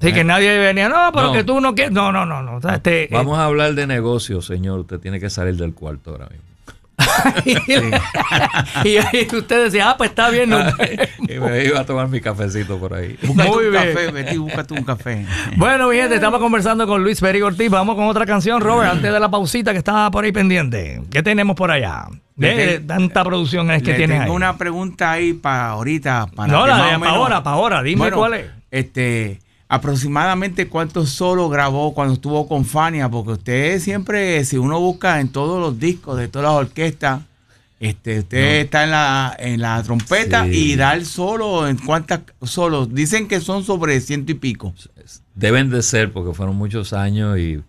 Sí, 0.01 0.13
que 0.13 0.25
nadie 0.25 0.59
venía, 0.59 0.89
no, 0.89 1.13
pero 1.15 1.33
que 1.33 1.45
tú 1.45 1.61
no 1.61 1.75
quieres. 1.75 1.93
No, 1.93 2.11
no, 2.11 2.27
no, 2.27 2.43
no. 2.43 2.59
Este, 2.69 3.09
Vamos 3.13 3.39
a 3.39 3.45
hablar 3.45 3.75
de 3.75 3.87
negocio, 3.87 4.43
señor. 4.43 4.81
Usted 4.81 4.99
tiene 4.99 5.21
que 5.21 5.31
salir 5.31 5.57
del 5.57 5.75
cuarto 5.75 6.11
ahora 6.11 6.27
mismo. 6.27 6.52
y, 8.85 9.37
usted 9.37 9.65
decía, 9.65 9.91
ah, 9.91 9.97
pues 9.97 10.11
está 10.11 10.31
bien. 10.31 10.51
No. 10.51 10.59
y 11.29 11.39
me 11.39 11.65
iba 11.65 11.81
a 11.81 11.87
tomar 11.87 12.09
mi 12.09 12.21
cafecito 12.21 12.79
por 12.79 12.95
ahí. 12.95 13.17
Muy 13.23 13.71
bien. 13.71 13.95
Café, 13.95 14.11
Betty, 14.11 14.37
búscate 14.37 14.75
un 14.75 14.85
café. 14.85 15.27
bueno, 15.57 15.89
mi 15.89 15.97
gente, 15.97 16.17
estamos 16.17 16.41
conversando 16.41 16.87
con 16.87 17.03
Luis 17.03 17.21
Peri 17.21 17.43
Ortiz. 17.43 17.71
Vamos 17.71 17.97
con 17.97 18.07
otra 18.07 18.27
canción, 18.27 18.61
Robert, 18.61 18.93
antes 18.93 19.13
de 19.13 19.21
la 19.21 19.31
pausita 19.31 19.73
que 19.73 19.79
estaba 19.79 20.11
por 20.11 20.25
ahí 20.25 20.33
pendiente. 20.33 21.03
¿Qué 21.11 21.23
tenemos 21.23 21.57
por 21.57 21.71
allá? 21.71 22.07
De 22.37 22.81
tanta 22.81 23.23
producción 23.25 23.71
es 23.71 23.83
que 23.83 23.95
tienes 23.95 24.21
tengo 24.23 24.35
una 24.35 24.57
pregunta 24.57 25.13
ahí 25.13 25.35
para 25.35 25.71
ahorita. 25.71 26.29
Para 26.35 26.53
no, 26.53 26.67
la 26.67 26.93
de 26.93 26.99
para 26.99 27.11
ahora, 27.13 27.43
para 27.43 27.57
ahora. 27.57 27.83
Dime 27.83 28.11
cuál 28.11 28.35
es. 28.35 28.47
Este 28.71 29.42
aproximadamente 29.73 30.69
cuántos 30.69 31.09
solo 31.09 31.49
grabó 31.49 31.95
cuando 31.95 32.13
estuvo 32.13 32.47
con 32.47 32.67
Fania, 32.67 33.09
porque 33.09 33.33
usted 33.33 33.81
siempre, 33.81 34.45
si 34.45 34.59
uno 34.59 34.79
busca 34.79 35.19
en 35.19 35.31
todos 35.31 35.59
los 35.63 35.81
discos 35.81 36.19
de 36.19 36.29
todas 36.29 36.53
las 36.53 36.67
orquestas, 36.67 37.23
este, 37.81 38.19
usted 38.19 38.61
está 38.61 38.85
en 38.85 38.91
la, 38.91 39.35
en 39.39 39.63
la 39.63 39.83
trompeta 39.83 40.47
y 40.47 40.77
da 40.77 40.93
el 40.93 41.07
solo, 41.07 41.67
¿en 41.67 41.79
cuántas 41.79 42.21
solos? 42.43 42.95
Dicen 42.95 43.29
que 43.29 43.41
son 43.41 43.65
sobre 43.65 43.99
ciento 44.03 44.33
y 44.33 44.35
pico. 44.35 44.75
Deben 45.35 45.71
de 45.71 45.83
ser, 45.83 46.13
porque 46.13 46.35
fueron 46.35 46.55
muchos 46.57 46.93
años 46.93 47.39
y, 47.39 47.63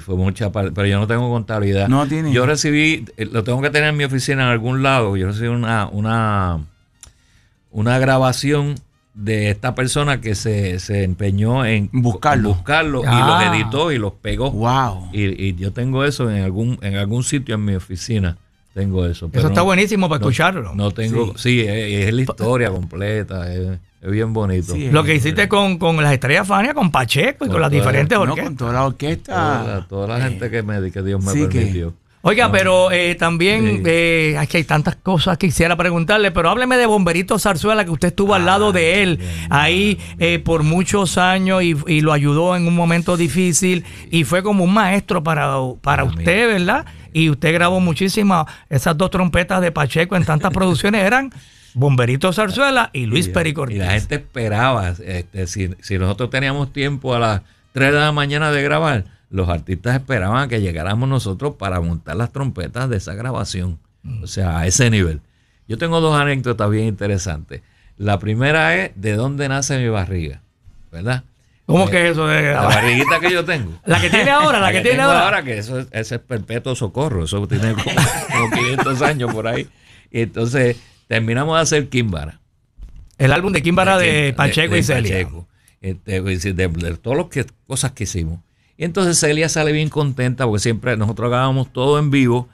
fue 0.00 0.16
mucha 0.16 0.50
pero 0.50 0.84
yo 0.84 0.98
no 0.98 1.06
tengo 1.06 1.30
contabilidad. 1.30 1.86
No 1.86 2.08
tiene. 2.08 2.32
Yo 2.32 2.44
recibí, 2.44 3.04
eh, 3.16 3.26
lo 3.26 3.44
tengo 3.44 3.62
que 3.62 3.70
tener 3.70 3.90
en 3.90 3.96
mi 3.96 4.02
oficina 4.02 4.42
en 4.42 4.48
algún 4.48 4.82
lado, 4.82 5.16
yo 5.16 5.28
recibí 5.28 5.46
una, 5.46 5.86
una, 5.86 6.58
una 7.70 7.98
grabación 8.00 8.74
de 9.16 9.50
esta 9.50 9.74
persona 9.74 10.20
que 10.20 10.34
se, 10.34 10.78
empeñó 11.02 11.64
en 11.64 11.88
buscarlo, 11.90 12.50
buscarlo 12.50 13.00
y 13.00 13.06
los 13.06 13.14
ah. 13.14 13.52
editó 13.54 13.90
y 13.90 13.98
los 13.98 14.12
pegó. 14.12 14.50
Wow. 14.52 15.08
Y, 15.12 15.54
yo 15.54 15.72
tengo 15.72 16.04
eso 16.04 16.30
en 16.30 16.42
algún, 16.42 16.78
en 16.82 16.96
algún 16.96 17.24
sitio 17.24 17.54
en 17.54 17.64
mi 17.64 17.74
oficina. 17.74 18.36
Tengo 18.74 19.06
eso. 19.06 19.30
eso 19.32 19.48
está 19.48 19.62
buenísimo 19.62 20.06
para 20.10 20.20
escucharlo. 20.20 20.74
No 20.74 20.90
tengo, 20.90 21.36
sí, 21.38 21.64
es, 21.66 22.12
la 22.12 22.20
historia 22.20 22.68
completa, 22.68 23.50
es, 23.50 23.78
bien 24.02 24.34
bonito. 24.34 24.74
lo 24.76 25.02
que 25.02 25.14
hiciste 25.14 25.48
con, 25.48 25.78
con, 25.78 25.96
las 25.96 26.12
estrellas 26.12 26.46
Fania, 26.46 26.74
con 26.74 26.92
Pacheco 26.92 27.46
y 27.46 27.48
con, 27.48 27.60
las 27.60 27.70
diferentes 27.70 28.18
orquestas. 28.18 28.44
con 28.44 28.56
toda 28.56 28.72
la 28.74 28.84
orquesta. 28.84 29.86
Toda, 29.88 30.18
la 30.18 30.24
gente 30.26 30.50
que, 30.50 30.62
me, 30.62 30.90
que 30.90 31.02
Dios 31.02 31.24
me 31.24 31.32
permitió. 31.32 31.94
Oiga, 32.28 32.50
pero 32.50 32.90
eh, 32.90 33.14
también 33.14 33.84
eh, 33.86 34.36
que 34.50 34.56
hay 34.56 34.64
tantas 34.64 34.96
cosas 34.96 35.38
que 35.38 35.46
quisiera 35.46 35.76
preguntarle, 35.76 36.32
pero 36.32 36.50
hábleme 36.50 36.76
de 36.76 36.84
Bomberito 36.84 37.38
Zarzuela, 37.38 37.84
que 37.84 37.92
usted 37.92 38.08
estuvo 38.08 38.34
al 38.34 38.44
lado 38.44 38.72
de 38.72 39.04
él 39.04 39.20
ahí 39.48 39.96
eh, 40.18 40.40
por 40.40 40.64
muchos 40.64 41.18
años 41.18 41.62
y, 41.62 42.00
lo 42.00 42.12
ayudó 42.12 42.56
en 42.56 42.66
un 42.66 42.74
momento 42.74 43.16
difícil 43.16 43.84
y 44.10 44.24
fue 44.24 44.42
como 44.42 44.64
un 44.64 44.74
maestro 44.74 45.22
para, 45.22 45.54
para 45.80 46.02
usted, 46.02 46.48
¿verdad? 46.48 46.84
Y 47.12 47.30
usted 47.30 47.54
grabó 47.54 47.78
muchísimas, 47.78 48.46
esas 48.68 48.98
dos 48.98 49.12
trompetas 49.12 49.60
de 49.60 49.70
Pacheco 49.70 50.16
en 50.16 50.24
tantas 50.24 50.52
producciones 50.52 51.04
eran 51.04 51.30
Bomberito 51.74 52.32
Zarzuela 52.32 52.90
y 52.92 53.06
Luis 53.06 53.28
Pericortés. 53.28 53.76
Y 53.76 53.78
la 53.78 53.92
gente 53.92 54.16
esperaba, 54.16 54.88
este, 54.88 55.46
si, 55.46 55.70
si 55.80 55.96
nosotros 55.96 56.28
teníamos 56.30 56.72
tiempo 56.72 57.14
a 57.14 57.20
las 57.20 57.42
3 57.70 57.92
de 57.92 58.00
la 58.00 58.10
mañana 58.10 58.50
de 58.50 58.64
grabar, 58.64 59.15
los 59.30 59.48
artistas 59.48 59.96
esperaban 59.96 60.48
que 60.48 60.60
llegáramos 60.60 61.08
nosotros 61.08 61.54
para 61.56 61.80
montar 61.80 62.16
las 62.16 62.32
trompetas 62.32 62.88
de 62.88 62.96
esa 62.96 63.14
grabación. 63.14 63.78
Mm. 64.02 64.22
O 64.22 64.26
sea, 64.26 64.58
a 64.58 64.66
ese 64.66 64.90
nivel. 64.90 65.20
Yo 65.68 65.78
tengo 65.78 66.00
dos 66.00 66.18
anécdotas 66.18 66.70
bien 66.70 66.86
interesantes. 66.86 67.62
La 67.96 68.18
primera 68.18 68.76
es 68.76 68.92
de 68.94 69.14
dónde 69.14 69.48
nace 69.48 69.78
mi 69.78 69.88
barriga, 69.88 70.42
¿verdad? 70.92 71.24
¿Cómo 71.66 71.88
eh, 71.88 71.90
que 71.90 72.08
eso 72.10 72.26
de 72.28 72.52
la 72.52 72.62
barriguita 72.62 73.18
que 73.18 73.30
yo 73.30 73.44
tengo? 73.44 73.72
La 73.84 74.00
que 74.00 74.08
tiene 74.08 74.30
ahora, 74.30 74.60
la, 74.60 74.70
que, 74.70 74.82
tiene 74.82 75.02
ahora. 75.02 75.24
ahora. 75.24 75.42
que 75.42 75.58
eso 75.58 75.80
es, 75.80 75.88
ese 75.90 76.14
es 76.16 76.20
perpetuo 76.20 76.76
socorro, 76.76 77.24
eso 77.24 77.46
tiene 77.48 77.74
como, 77.74 78.50
500 78.50 79.02
años 79.02 79.32
por 79.32 79.48
ahí. 79.48 79.68
Y 80.12 80.20
entonces 80.22 80.76
terminamos 81.08 81.56
de 81.56 81.62
hacer 81.62 81.88
Kimbara. 81.88 82.40
El 83.18 83.32
álbum 83.32 83.52
de 83.52 83.62
Kimbara 83.62 83.98
de, 83.98 84.32
Pacheco 84.36 84.76
y 84.76 84.82
Celia. 84.84 85.24
Pacheco. 85.24 85.48
Este, 85.80 86.20
de, 86.20 86.68
de, 86.68 86.96
todas 86.96 87.26
las 87.34 87.46
cosas 87.66 87.92
que 87.92 88.04
hicimos. 88.04 88.40
Y 88.78 88.84
entonces 88.84 89.18
Celia 89.18 89.48
sale 89.48 89.72
bien 89.72 89.88
contenta 89.88 90.44
porque 90.44 90.60
siempre 90.60 90.96
nosotros 90.96 91.30
grabábamos 91.30 91.72
todo 91.72 91.98
en 91.98 92.10
vivo 92.10 92.48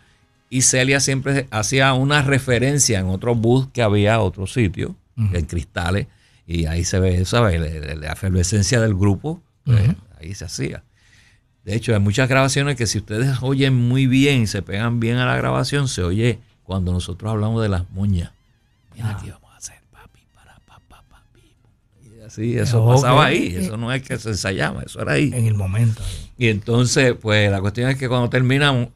y 0.51 0.63
Celia 0.63 1.01
siempre 1.01 1.47
hacía 1.51 1.95
una 1.95 2.23
referencia 2.23 3.01
en 3.01 3.07
otro 3.07 3.35
bus 3.35 3.69
que 3.73 3.83
había, 3.83 4.21
otro 4.21 4.47
sitio, 4.47 4.95
en 5.17 5.47
cristales, 5.47 6.09
y 6.47 6.67
ahí 6.67 6.85
se 6.85 7.01
ve, 7.01 7.25
¿sabes? 7.25 7.59
La, 7.59 7.95
la 7.95 8.13
efervescencia 8.13 8.81
del 8.81 8.95
grupo, 8.95 9.41
pues, 9.65 9.97
ahí 10.21 10.35
se 10.35 10.45
hacía. 10.45 10.83
De 11.65 11.75
hecho, 11.75 11.95
hay 11.95 12.01
muchas 12.01 12.29
grabaciones 12.29 12.77
que 12.77 12.87
si 12.87 12.99
ustedes 12.99 13.39
oyen 13.41 13.75
muy 13.75 14.07
bien 14.07 14.43
y 14.43 14.47
se 14.47 14.63
pegan 14.63 15.01
bien 15.01 15.17
a 15.17 15.27
la 15.27 15.37
grabación, 15.37 15.89
se 15.89 16.03
oye 16.03 16.39
cuando 16.65 16.93
nosotros 16.93 17.31
hablamos 17.31 17.63
de 17.63 17.69
las 17.69 17.91
moñas. 17.91 18.33
Mira 18.95 19.11
aquí 19.11 19.31
ah. 19.31 19.42
Sí, 22.33 22.57
eso 22.57 22.87
pasaba 22.87 23.27
ahí, 23.27 23.55
eso 23.55 23.77
no 23.77 23.93
es 23.93 24.03
que 24.03 24.19
se 24.19 24.31
ensayaba, 24.31 24.83
eso 24.85 25.03
era 25.03 25.13
ahí. 25.13 25.31
En 25.35 25.45
el 25.45 25.55
momento. 25.55 26.01
Y 26.39 26.49
entonces, 26.49 27.15
pues 27.21 27.51
la 27.51 27.61
cuestión 27.61 27.91
es 27.91 27.99
que 27.99 28.09
cuando 28.09 28.31
terminamos, 28.31 28.89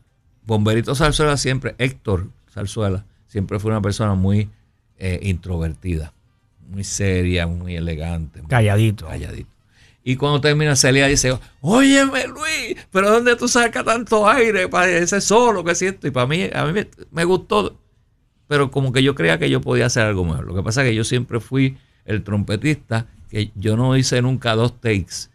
Bomberito 0.47 0.95
Zarzuela 0.95 1.37
siempre, 1.37 1.75
Héctor 1.77 2.29
Zarzuela, 2.51 3.05
siempre 3.27 3.59
fue 3.59 3.73
una 3.73 3.83
persona 3.83 4.15
muy 4.15 4.49
eh, 4.97 5.21
introvertida, 5.23 6.15
muy 6.67 6.83
seria, 6.83 7.47
muy 7.47 7.77
elegante. 7.77 8.41
calladito. 8.49 9.07
Calladito. 9.07 9.51
Y 10.03 10.17
cuando 10.17 10.41
termina 10.41 10.75
Celia 10.75 11.07
dice, 11.07 11.39
óyeme 11.61 12.29
Luis, 12.29 12.79
pero 12.91 13.11
¿dónde 13.11 13.37
tú 13.37 13.49
sacas 13.49 13.85
tanto 13.85 14.27
aire 14.27 14.67
para 14.69 14.89
ese 14.89 15.21
solo 15.21 15.63
que 15.63 15.75
siento? 15.75 16.07
Y 16.07 16.11
para 16.11 16.27
mí, 16.27 16.49
a 16.55 16.65
mí 16.65 16.73
me, 16.73 16.89
me, 17.11 17.25
gustó, 17.25 17.79
pero 18.49 18.71
como 18.71 18.93
que 18.93 19.03
yo 19.03 19.15
creía 19.15 19.39
que 19.39 19.51
yo 19.51 19.61
podía 19.61 19.85
hacer 19.85 20.05
algo 20.05 20.25
mejor. 20.25 20.47
Lo 20.47 20.55
que 20.55 20.63
pasa 20.63 20.83
es 20.83 20.89
que 20.89 20.95
yo 20.95 21.05
siempre 21.05 21.39
fui 21.39 21.77
el 22.07 22.25
trompetista 22.25 23.09
que 23.29 23.51
yo 23.55 23.77
no 23.77 23.97
hice 23.97 24.23
nunca 24.23 24.55
dos 24.55 24.81
takes. 24.81 25.31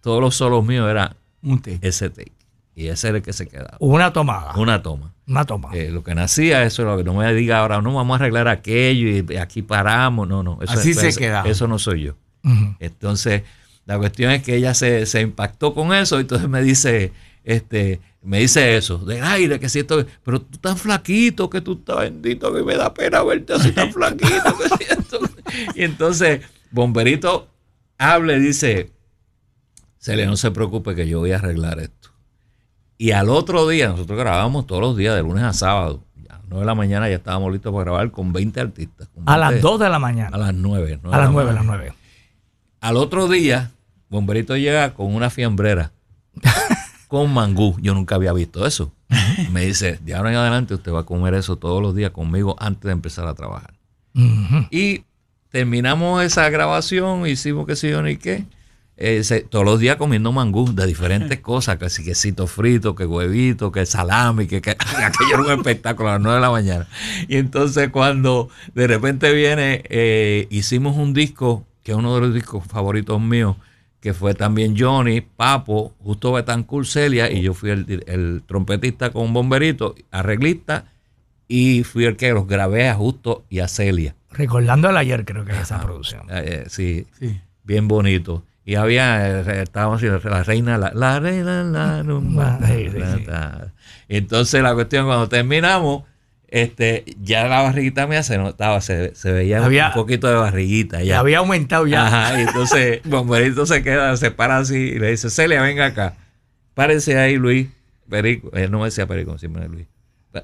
Todos 0.00 0.20
los 0.20 0.34
solos 0.34 0.64
míos 0.64 0.88
era 0.90 1.16
un 1.42 1.60
take. 1.60 1.78
ese 1.82 2.10
take. 2.10 2.32
Y 2.76 2.88
ese 2.88 3.08
era 3.08 3.18
el 3.18 3.22
que 3.22 3.32
se 3.32 3.46
quedaba. 3.46 3.76
Una 3.78 4.12
tomada. 4.12 4.54
Una 4.56 4.82
toma. 4.82 5.12
Una 5.28 5.44
toma. 5.44 5.70
Eh, 5.74 5.90
lo 5.90 6.02
que 6.02 6.14
nacía, 6.14 6.64
eso 6.64 6.82
es 6.82 6.88
lo 6.88 6.96
que 6.96 7.04
no 7.04 7.14
me 7.14 7.32
diga 7.32 7.60
ahora, 7.60 7.80
no 7.80 7.94
vamos 7.94 8.14
a 8.14 8.16
arreglar 8.16 8.48
aquello 8.48 9.08
y 9.32 9.36
aquí 9.36 9.62
paramos. 9.62 10.26
No, 10.26 10.42
no. 10.42 10.58
Eso, 10.60 10.72
Así 10.72 10.92
se 10.92 11.14
queda. 11.14 11.44
Eso 11.46 11.68
no 11.68 11.78
soy 11.78 12.02
yo. 12.02 12.14
Entonces, 12.78 13.42
la 13.86 13.96
cuestión 13.98 14.32
es 14.32 14.42
que 14.42 14.56
ella 14.56 14.74
se, 14.74 15.06
se 15.06 15.20
impactó 15.20 15.72
con 15.72 15.94
eso 15.94 16.18
y 16.18 16.22
entonces 16.22 16.48
me 16.48 16.62
dice, 16.62 17.12
este, 17.44 18.00
me 18.22 18.40
dice 18.40 18.76
eso, 18.76 18.98
del 18.98 19.22
aire, 19.22 19.60
que 19.60 19.68
siento, 19.68 20.04
pero 20.24 20.40
tú 20.40 20.58
tan 20.58 20.76
flaquito, 20.76 21.48
que 21.48 21.60
tú 21.60 21.74
estás 21.74 21.98
bendito, 22.00 22.52
que 22.52 22.62
me 22.62 22.76
da 22.76 22.92
pena 22.92 23.22
verte 23.22 23.52
así 23.52 23.72
tan 23.72 23.92
flaquito, 23.92 24.56
que 24.58 24.84
siento. 24.84 25.20
Y 25.76 25.84
entonces 25.84 26.40
Bomberito 26.74 27.46
habla 27.98 28.32
y 28.32 28.40
dice, 28.40 28.90
Celia, 29.96 30.26
no 30.26 30.36
se 30.36 30.50
preocupe 30.50 30.96
que 30.96 31.06
yo 31.06 31.20
voy 31.20 31.30
a 31.30 31.36
arreglar 31.36 31.78
esto. 31.78 32.10
Y 32.98 33.12
al 33.12 33.28
otro 33.28 33.68
día, 33.68 33.86
nosotros 33.86 34.18
grabamos 34.18 34.66
todos 34.66 34.80
los 34.80 34.96
días, 34.96 35.14
de 35.14 35.22
lunes 35.22 35.44
a 35.44 35.52
sábado. 35.52 36.02
A 36.28 36.32
las 36.32 36.42
9 36.48 36.60
de 36.62 36.66
la 36.66 36.74
mañana 36.74 37.08
ya 37.08 37.14
estábamos 37.14 37.52
listos 37.52 37.72
para 37.72 37.84
grabar 37.84 38.10
con 38.10 38.32
20 38.32 38.60
artistas. 38.60 39.08
a 39.24 39.38
las 39.38 39.60
2 39.60 39.80
de 39.80 39.88
la 39.88 40.00
mañana. 40.00 40.30
A 40.34 40.38
las 40.38 40.52
9. 40.52 40.98
a 41.04 41.18
las 41.18 41.30
9, 41.30 41.50
a 41.50 41.52
las 41.52 41.64
9. 41.64 41.92
Al 42.80 42.96
otro 42.96 43.28
día, 43.28 43.70
Bomberito 44.08 44.56
llega 44.56 44.94
con 44.94 45.14
una 45.14 45.30
fiambrera, 45.30 45.92
con 47.06 47.32
mangú. 47.32 47.76
Yo 47.80 47.94
nunca 47.94 48.16
había 48.16 48.32
visto 48.32 48.66
eso. 48.66 48.92
Me 49.52 49.64
dice, 49.64 50.00
de 50.02 50.16
ahora 50.16 50.32
en 50.32 50.38
adelante 50.38 50.74
usted 50.74 50.92
va 50.92 51.00
a 51.00 51.06
comer 51.06 51.34
eso 51.34 51.54
todos 51.54 51.80
los 51.80 51.94
días 51.94 52.10
conmigo 52.10 52.56
antes 52.58 52.82
de 52.82 52.92
empezar 52.92 53.28
a 53.28 53.34
trabajar. 53.34 53.74
Y 54.72 55.04
terminamos 55.54 56.20
esa 56.24 56.50
grabación, 56.50 57.28
hicimos 57.28 57.64
que 57.64 57.76
sé 57.76 57.88
yo 57.88 58.02
ni 58.02 58.16
qué. 58.16 58.44
Eh, 58.96 59.22
todos 59.48 59.64
los 59.64 59.78
días 59.78 59.94
comiendo 59.94 60.32
mangú 60.32 60.74
de 60.74 60.84
diferentes 60.84 61.38
cosas, 61.52 61.76
que 61.76 61.88
si 61.90 62.02
quesito 62.02 62.48
frito, 62.48 62.96
que 62.96 63.06
huevito, 63.06 63.70
que 63.70 63.86
salami, 63.86 64.48
que, 64.48 64.56
aquello 64.56 65.34
era 65.34 65.42
un 65.42 65.52
espectáculo 65.52 66.08
a 66.08 66.12
las 66.14 66.22
9 66.22 66.34
de 66.34 66.40
la 66.40 66.50
mañana. 66.50 66.88
Y 67.28 67.36
entonces 67.36 67.90
cuando 67.90 68.48
de 68.74 68.88
repente 68.88 69.32
viene, 69.32 69.84
eh, 69.90 70.48
hicimos 70.50 70.96
un 70.96 71.14
disco, 71.14 71.64
que 71.84 71.92
es 71.92 71.98
uno 71.98 72.16
de 72.16 72.22
los 72.22 72.34
discos 72.34 72.66
favoritos 72.66 73.20
míos, 73.20 73.54
que 74.00 74.12
fue 74.12 74.34
también 74.34 74.74
Johnny, 74.76 75.20
Papo, 75.20 75.94
Justo 76.00 76.32
Betancourt, 76.32 76.88
Celia, 76.88 77.30
y 77.30 77.42
yo 77.42 77.54
fui 77.54 77.70
el, 77.70 78.02
el 78.08 78.42
trompetista 78.44 79.10
con 79.10 79.32
bomberito, 79.32 79.94
arreglista, 80.10 80.86
y 81.46 81.84
fui 81.84 82.06
el 82.06 82.16
que 82.16 82.32
los 82.32 82.48
grabé 82.48 82.88
a 82.88 82.96
Justo 82.96 83.44
y 83.48 83.60
a 83.60 83.68
Celia. 83.68 84.16
Recordando 84.34 84.90
el 84.90 84.96
ayer, 84.96 85.24
creo 85.24 85.44
que 85.44 85.52
es 85.52 85.58
esa 85.58 85.80
producción. 85.80 86.26
Eh, 86.30 86.64
sí, 86.68 87.06
bien 87.62 87.88
bonito. 87.88 88.44
Y 88.66 88.76
había, 88.76 89.40
eh, 89.40 89.62
estábamos 89.62 90.02
la 90.02 90.42
reina, 90.42 90.78
la, 90.78 90.92
la 90.94 91.20
reina, 91.20 91.62
la 91.64 92.02
rumba. 92.02 92.58
Entonces 94.08 94.62
la 94.62 94.74
cuestión, 94.74 95.06
cuando 95.06 95.28
terminamos, 95.28 96.04
este, 96.48 97.04
ya 97.20 97.46
la 97.48 97.62
barriguita 97.62 98.06
mía 98.06 98.22
se 98.22 98.38
notaba, 98.38 98.80
se, 98.80 99.12
veía 99.24 99.60
un 99.60 99.92
poquito 99.92 100.28
de 100.28 100.36
barriguita. 100.36 101.02
Ya. 101.02 101.18
Había 101.18 101.38
aumentado 101.38 101.86
ya. 101.86 102.06
Ajá, 102.06 102.38
y 102.38 102.44
entonces 102.44 103.00
Bomberito 103.04 103.66
se 103.66 103.82
queda, 103.82 104.16
se 104.16 104.30
para 104.30 104.58
así 104.58 104.76
y 104.76 104.98
le 104.98 105.10
dice, 105.10 105.30
Celia, 105.30 105.60
venga 105.60 105.86
acá. 105.86 106.14
Párese 106.74 107.18
ahí, 107.18 107.36
Luis. 107.36 107.68
Perico. 108.08 108.50
Él 108.52 108.70
no 108.70 108.78
me 108.78 108.84
decía 108.86 109.06
Perico, 109.06 109.36
siempre 109.36 109.68
Luis. 109.68 109.86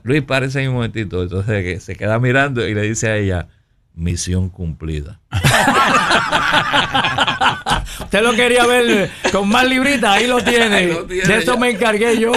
Luis, 0.03 0.23
parece 0.23 0.67
un 0.69 0.75
momentito. 0.75 1.23
Entonces 1.23 1.63
que 1.63 1.81
se 1.81 1.97
queda 1.97 2.19
mirando 2.19 2.67
y 2.67 2.75
le 2.75 2.83
dice 2.83 3.09
a 3.09 3.17
ella, 3.17 3.49
misión 4.01 4.49
cumplida. 4.49 5.21
Usted 8.01 8.23
lo 8.23 8.33
quería 8.33 8.67
ver 8.67 9.11
con 9.31 9.49
más 9.49 9.69
libritas, 9.69 10.17
ahí 10.17 10.27
lo 10.27 10.39
tiene. 10.45 10.87
de 10.87 11.37
eso 11.37 11.59
me 11.59 11.71
encargué 11.71 12.19
yo. 12.19 12.33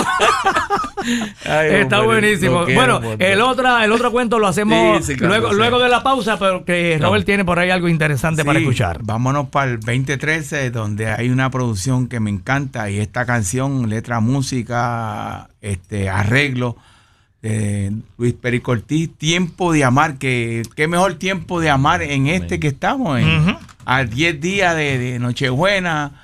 Está 1.46 2.02
buenísimo. 2.02 2.66
bueno, 2.66 3.02
el 3.18 3.42
otro, 3.42 3.80
el 3.80 3.92
otro 3.92 4.12
cuento 4.12 4.40
lo 4.40 4.48
hacemos 4.48 5.08
luego, 5.20 5.54
luego 5.54 5.80
de 5.80 5.90
la 5.90 6.04
pausa, 6.04 6.38
pero 6.38 6.66
que 6.66 6.98
Robert 7.02 7.26
tiene 7.26 7.46
por 7.46 7.60
ahí 7.60 7.70
algo 7.70 7.88
interesante 7.88 8.46
para 8.46 8.60
escuchar. 8.60 9.00
Vámonos 9.02 9.50
para 9.50 9.72
el 9.72 9.80
2013, 9.80 10.70
donde 10.70 11.08
hay 11.08 11.30
una 11.30 11.50
producción 11.50 12.08
que 12.08 12.20
me 12.20 12.30
encanta 12.30 12.90
y 12.90 13.00
esta 13.00 13.26
canción, 13.26 13.90
letra, 13.90 14.20
música, 14.20 15.50
este 15.62 16.10
arreglo 16.10 16.78
eh, 17.46 17.92
Luis 18.18 18.34
Pericortí, 18.34 19.08
Tiempo 19.08 19.74
de 19.74 19.84
Amar, 19.84 20.18
que 20.18 20.64
qué 20.76 20.88
mejor 20.88 21.16
tiempo 21.16 21.60
de 21.60 21.70
amar 21.70 22.02
en 22.02 22.28
este 22.28 22.58
que 22.58 22.70
estamos, 22.70 23.20
en, 23.20 23.58
a 23.86 24.06
10 24.06 24.40
días 24.40 24.76
de, 24.76 25.20
Nochebuena. 25.20 26.24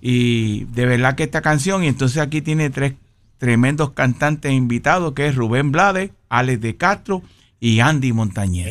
Y 0.00 0.64
de 0.64 0.86
verdad 0.86 1.14
que 1.14 1.24
esta 1.24 1.42
canción, 1.42 1.84
y 1.84 1.88
entonces 1.88 2.18
aquí 2.22 2.40
tiene 2.40 2.70
tres 2.70 2.94
tremendos 3.36 3.90
cantantes 3.90 4.52
invitados, 4.52 5.12
que 5.12 5.26
es 5.26 5.34
Rubén 5.34 5.70
Blades, 5.70 6.10
Alex 6.30 6.60
de 6.62 6.76
Castro 6.76 7.22
y 7.60 7.80
Andy 7.80 8.14
Montañez. 8.14 8.66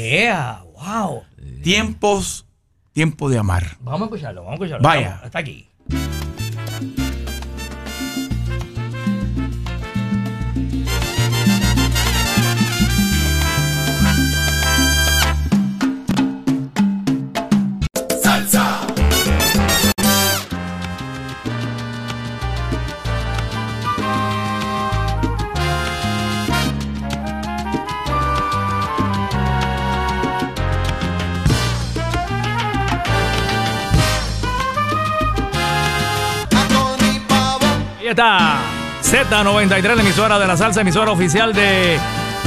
¡Wow! 0.74 1.22
Tiempos, 1.62 2.48
tiempo 2.92 3.30
de 3.30 3.38
amar. 3.38 3.78
Vamos 3.82 4.02
a 4.02 4.06
escucharlo, 4.06 4.44
vamos 4.44 4.60
a 4.60 4.66
escucharlo. 4.66 4.84
Vaya. 4.84 5.22
hasta 5.24 5.40
aquí. 5.40 5.68
Está 38.12 38.60
Z93, 39.02 39.96
la 39.96 40.02
emisora 40.02 40.40
de 40.40 40.48
la 40.48 40.58
salsa, 40.58 40.82
emisora 40.82 41.12
oficial 41.12 41.54
de 41.54 41.98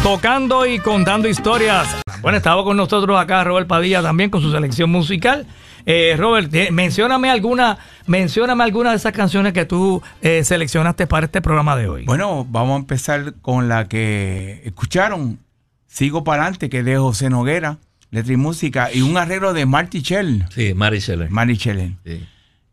Tocando 0.03 0.67
y 0.67 0.79
Contando 0.79 1.29
Historias. 1.29 1.89
Bueno, 2.21 2.39
estaba 2.39 2.63
con 2.65 2.77
nosotros 2.77 3.19
acá 3.19 3.45
Robert 3.45 3.67
Padilla 3.67 4.03
también 4.03 4.31
con 4.31 4.43
su 4.43 4.51
selección 4.51 4.91
musical. 4.91 5.47
Eh, 5.87 6.15
Robert, 6.19 6.53
mencióname 6.73 7.31
alguna, 7.31 7.79
mencióname 8.07 8.65
alguna 8.65 8.91
de 8.91 8.97
esas 8.97 9.13
canciones 9.13 9.53
que 9.53 9.65
tú 9.65 10.03
eh, 10.21 10.43
seleccionaste 10.45 11.07
para 11.07 11.27
este 11.27 11.41
programa 11.41 11.77
de 11.77 11.89
hoy. 11.89 12.05
Bueno, 12.05 12.47
vamos 12.49 12.77
a 12.77 12.81
empezar 12.81 13.35
con 13.41 13.69
la 13.69 13.89
que 13.89 14.63
escucharon, 14.65 15.39
Sigo 15.87 16.25
para 16.25 16.43
adelante, 16.43 16.69
que 16.69 16.81
es 16.81 16.85
de 16.85 16.99
José 16.99 17.31
Noguera, 17.31 17.79
letra 18.11 18.33
y 18.35 18.37
música, 18.37 18.93
y 18.93 19.01
un 19.01 19.17
arreglo 19.17 19.55
de 19.55 19.65
Marty 19.65 20.01
Shell. 20.01 20.45
Sí, 20.51 20.75
Marty 20.75 20.99
Shell. 20.99 21.31
Marty. 21.31 21.57
Sí. 21.57 22.27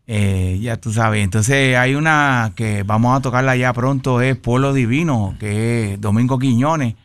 Eh, 0.06 0.60
ya 0.62 0.78
tú 0.78 0.92
sabes. 0.92 1.24
Entonces 1.24 1.78
hay 1.78 1.96
una 1.96 2.52
que 2.56 2.84
vamos 2.84 3.18
a 3.18 3.22
tocarla 3.22 3.56
ya 3.56 3.74
pronto, 3.74 4.22
es 4.22 4.36
Pueblo 4.36 4.74
Divino, 4.74 5.36
que 5.40 5.94
es 5.94 6.02
Domingo 6.02 6.40
Quiñones, 6.40 6.96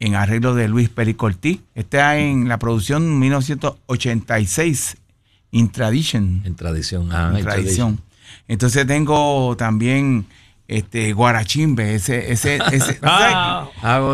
en 0.00 0.14
arreglo 0.14 0.54
de 0.54 0.68
Luis 0.68 0.88
Pericortí. 0.88 1.60
Está 1.74 2.18
en 2.18 2.48
la 2.48 2.58
producción 2.58 3.18
1986, 3.18 4.96
In 5.52 5.70
Tradition. 5.70 6.42
En 6.44 6.54
tradición, 6.54 7.08
ah, 7.12 7.32
en 7.36 7.44
tradición. 7.44 8.00
Entonces 8.48 8.86
tengo 8.86 9.56
también 9.56 10.26
este 10.66 11.12
Guarachimbe, 11.12 11.96
ese, 11.96 12.32
ese, 12.32 12.60
ese 12.72 12.98
ah, 13.02 13.68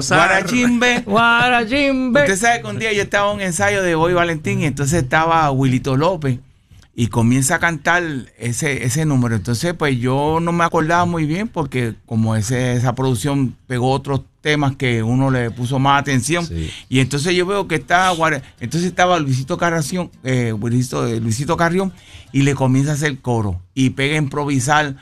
Guarachimbe. 0.09 1.01
Guarachimbe. 1.01 2.21
Usted 2.23 2.37
sabe 2.37 2.63
que 2.63 2.67
un 2.67 2.79
día 2.79 2.93
yo 2.93 3.03
estaba 3.03 3.31
en 3.31 3.37
un 3.37 3.43
ensayo 3.43 3.83
de 3.83 3.95
Boy 3.95 4.15
Valentín 4.15 4.61
y 4.61 4.67
entonces 4.67 5.03
estaba 5.03 5.51
Wilito 5.51 5.97
López 5.97 6.39
y 6.99 7.09
comienza 7.09 7.57
a 7.57 7.59
cantar 7.59 8.03
ese, 8.39 8.85
ese 8.85 9.05
número. 9.05 9.37
Entonces, 9.37 9.75
pues 9.75 9.99
yo 9.99 10.39
no 10.41 10.51
me 10.53 10.65
acordaba 10.65 11.05
muy 11.05 11.27
bien 11.27 11.47
porque 11.47 11.95
como 12.07 12.35
ese, 12.35 12.73
esa 12.73 12.95
producción 12.95 13.55
pegó 13.67 13.91
otros 13.91 14.23
temas 14.41 14.77
que 14.77 15.03
uno 15.03 15.31
le 15.31 15.51
puso 15.51 15.79
más 15.79 16.01
atención. 16.01 16.49
Y 16.89 17.01
entonces 17.01 17.35
yo 17.35 17.45
veo 17.45 17.69
que 17.69 17.75
está, 17.75 18.13
entonces 18.61 18.89
estaba 18.89 19.19
Luisito 19.19 19.59
Carración, 19.59 20.11
eh, 20.25 20.55
Luisito, 20.59 21.07
eh, 21.07 21.21
Luisito 21.21 21.59
Carrión 21.59 21.93
y 22.33 22.43
le 22.43 22.55
comienza 22.55 22.93
a 22.93 22.95
hacer 22.95 23.19
coro 23.19 23.61
y 23.75 23.91
pega 23.91 24.15
a 24.15 24.19
improvisar 24.19 24.97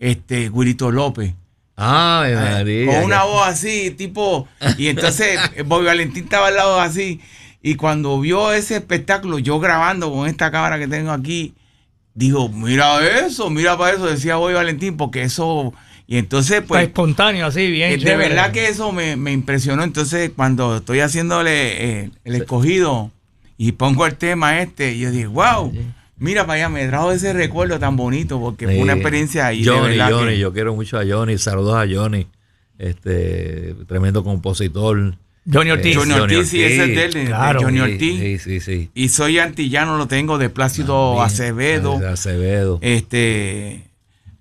este 0.00 0.50
Guirito 0.50 0.90
López. 0.90 1.34
Ay, 1.76 2.34
María. 2.34 2.86
Con 2.86 3.04
una 3.04 3.22
voz 3.22 3.46
así, 3.46 3.92
tipo, 3.92 4.48
y 4.78 4.88
entonces 4.88 5.38
Bobby 5.66 5.86
Valentín 5.86 6.24
estaba 6.24 6.48
al 6.48 6.56
lado 6.56 6.80
así. 6.80 7.20
Y 7.66 7.74
cuando 7.74 8.20
vio 8.20 8.52
ese 8.52 8.76
espectáculo, 8.76 9.40
yo 9.40 9.58
grabando 9.58 10.12
con 10.12 10.28
esta 10.28 10.52
cámara 10.52 10.78
que 10.78 10.86
tengo 10.86 11.10
aquí, 11.10 11.54
dijo, 12.14 12.48
mira 12.48 13.04
eso, 13.26 13.50
mira 13.50 13.76
para 13.76 13.96
eso, 13.96 14.06
decía 14.06 14.38
hoy 14.38 14.54
Valentín, 14.54 14.96
porque 14.96 15.22
eso... 15.24 15.74
Y 16.06 16.18
entonces, 16.18 16.62
pues... 16.64 16.84
espontáneo, 16.84 17.44
así, 17.44 17.68
bien. 17.68 17.90
Eh, 17.90 17.96
de 17.96 18.14
verdad 18.14 18.52
que 18.52 18.68
eso 18.68 18.92
me, 18.92 19.32
impresionó. 19.32 19.82
Entonces, 19.82 20.30
cuando 20.36 20.76
estoy 20.76 21.00
haciéndole 21.00 22.02
eh, 22.02 22.10
el 22.22 22.36
escogido 22.36 23.10
y 23.58 23.72
pongo 23.72 24.06
el 24.06 24.14
tema 24.14 24.60
este, 24.60 24.96
yo 24.96 25.10
digo, 25.10 25.32
wow, 25.32 25.72
mira 26.18 26.46
para 26.46 26.66
allá, 26.66 26.68
me 26.68 26.86
trajo 26.86 27.10
ese 27.10 27.32
recuerdo 27.32 27.80
tan 27.80 27.96
bonito, 27.96 28.38
porque 28.38 28.66
fue 28.66 28.78
una 28.78 28.92
experiencia 28.92 29.44
ahí. 29.44 29.64
Johnny, 29.64 29.98
Johnny, 29.98 30.38
yo 30.38 30.52
quiero 30.52 30.72
mucho 30.76 31.00
a 31.00 31.04
Johnny, 31.04 31.36
saludos 31.36 31.74
a 31.74 31.84
Johnny, 31.92 32.28
este 32.78 33.74
tremendo 33.88 34.22
compositor. 34.22 35.16
Johnny 35.50 35.70
Ortiz. 35.70 35.96
Johnny 35.96 36.12
Ortiz, 36.12 36.48
sí, 36.48 36.62
ese 36.62 36.84
es 36.84 37.12
de 37.12 37.20
él, 37.20 37.26
claro. 37.28 37.60
Johnny 37.62 37.80
Ortiz. 37.80 38.20
Sí, 38.20 38.38
sí, 38.38 38.60
sí. 38.60 38.90
Y 38.94 39.08
soy 39.08 39.38
antillano, 39.38 39.96
lo 39.96 40.08
tengo 40.08 40.38
de 40.38 40.50
Plácido 40.50 41.22
Acevedo. 41.22 42.00
Acevedo. 42.06 42.78
Este, 42.82 43.84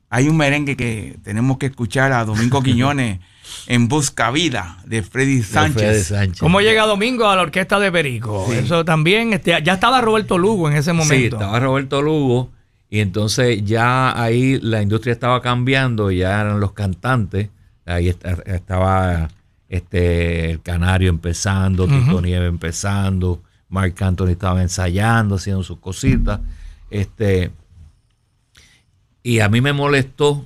hay 0.10 0.28
un 0.28 0.38
merengue 0.38 0.76
que 0.76 1.18
tenemos 1.24 1.58
que 1.58 1.68
escuchar 1.68 2.12
a 2.12 2.26
Domingo 2.26 2.64
Quiñones 2.64 3.20
en 3.68 3.88
Busca 3.88 4.32
Vida 4.32 4.80
de 4.86 5.04
Freddy 5.04 5.44
Sánchez. 5.44 6.14
¿Cómo 6.40 6.62
llega 6.62 6.86
Domingo 6.86 7.28
a 7.28 7.36
la 7.36 7.44
orquesta 7.44 7.80
de 7.80 7.92
Perico? 7.92 8.52
Eso 8.52 8.84
también, 8.84 9.34
este, 9.34 9.58
ya 9.64 9.74
estaba 9.74 10.02
Roberto 10.02 10.38
Lugo 10.38 10.70
en 10.70 10.78
ese 10.78 10.94
momento. 10.94 11.16
Sí, 11.16 11.26
estaba 11.26 11.60
Roberto 11.60 12.02
Lugo 12.02 12.52
y 12.90 13.00
entonces 13.00 13.64
ya 13.64 14.20
ahí 14.20 14.60
la 14.60 14.82
industria 14.82 15.14
estaba 15.14 15.42
cambiando, 15.42 16.12
ya 16.12 16.42
eran 16.42 16.60
los 16.60 16.74
cantantes, 16.74 17.50
ahí 17.86 18.10
estaba 18.46 19.30
este, 19.70 20.52
el 20.52 20.62
Canario 20.62 21.10
empezando, 21.10 21.88
Tito 21.88 22.22
Nieve 22.22 22.48
empezando, 22.48 23.42
Mark 23.70 23.96
Anthony 24.00 24.30
estaba 24.30 24.62
ensayando, 24.62 25.36
haciendo 25.36 25.64
sus 25.64 25.80
cositas. 25.80 26.40
Este, 26.90 27.52
y 29.24 29.40
a 29.40 29.50
mí 29.50 29.62
me 29.62 29.74
molestó 29.74 30.46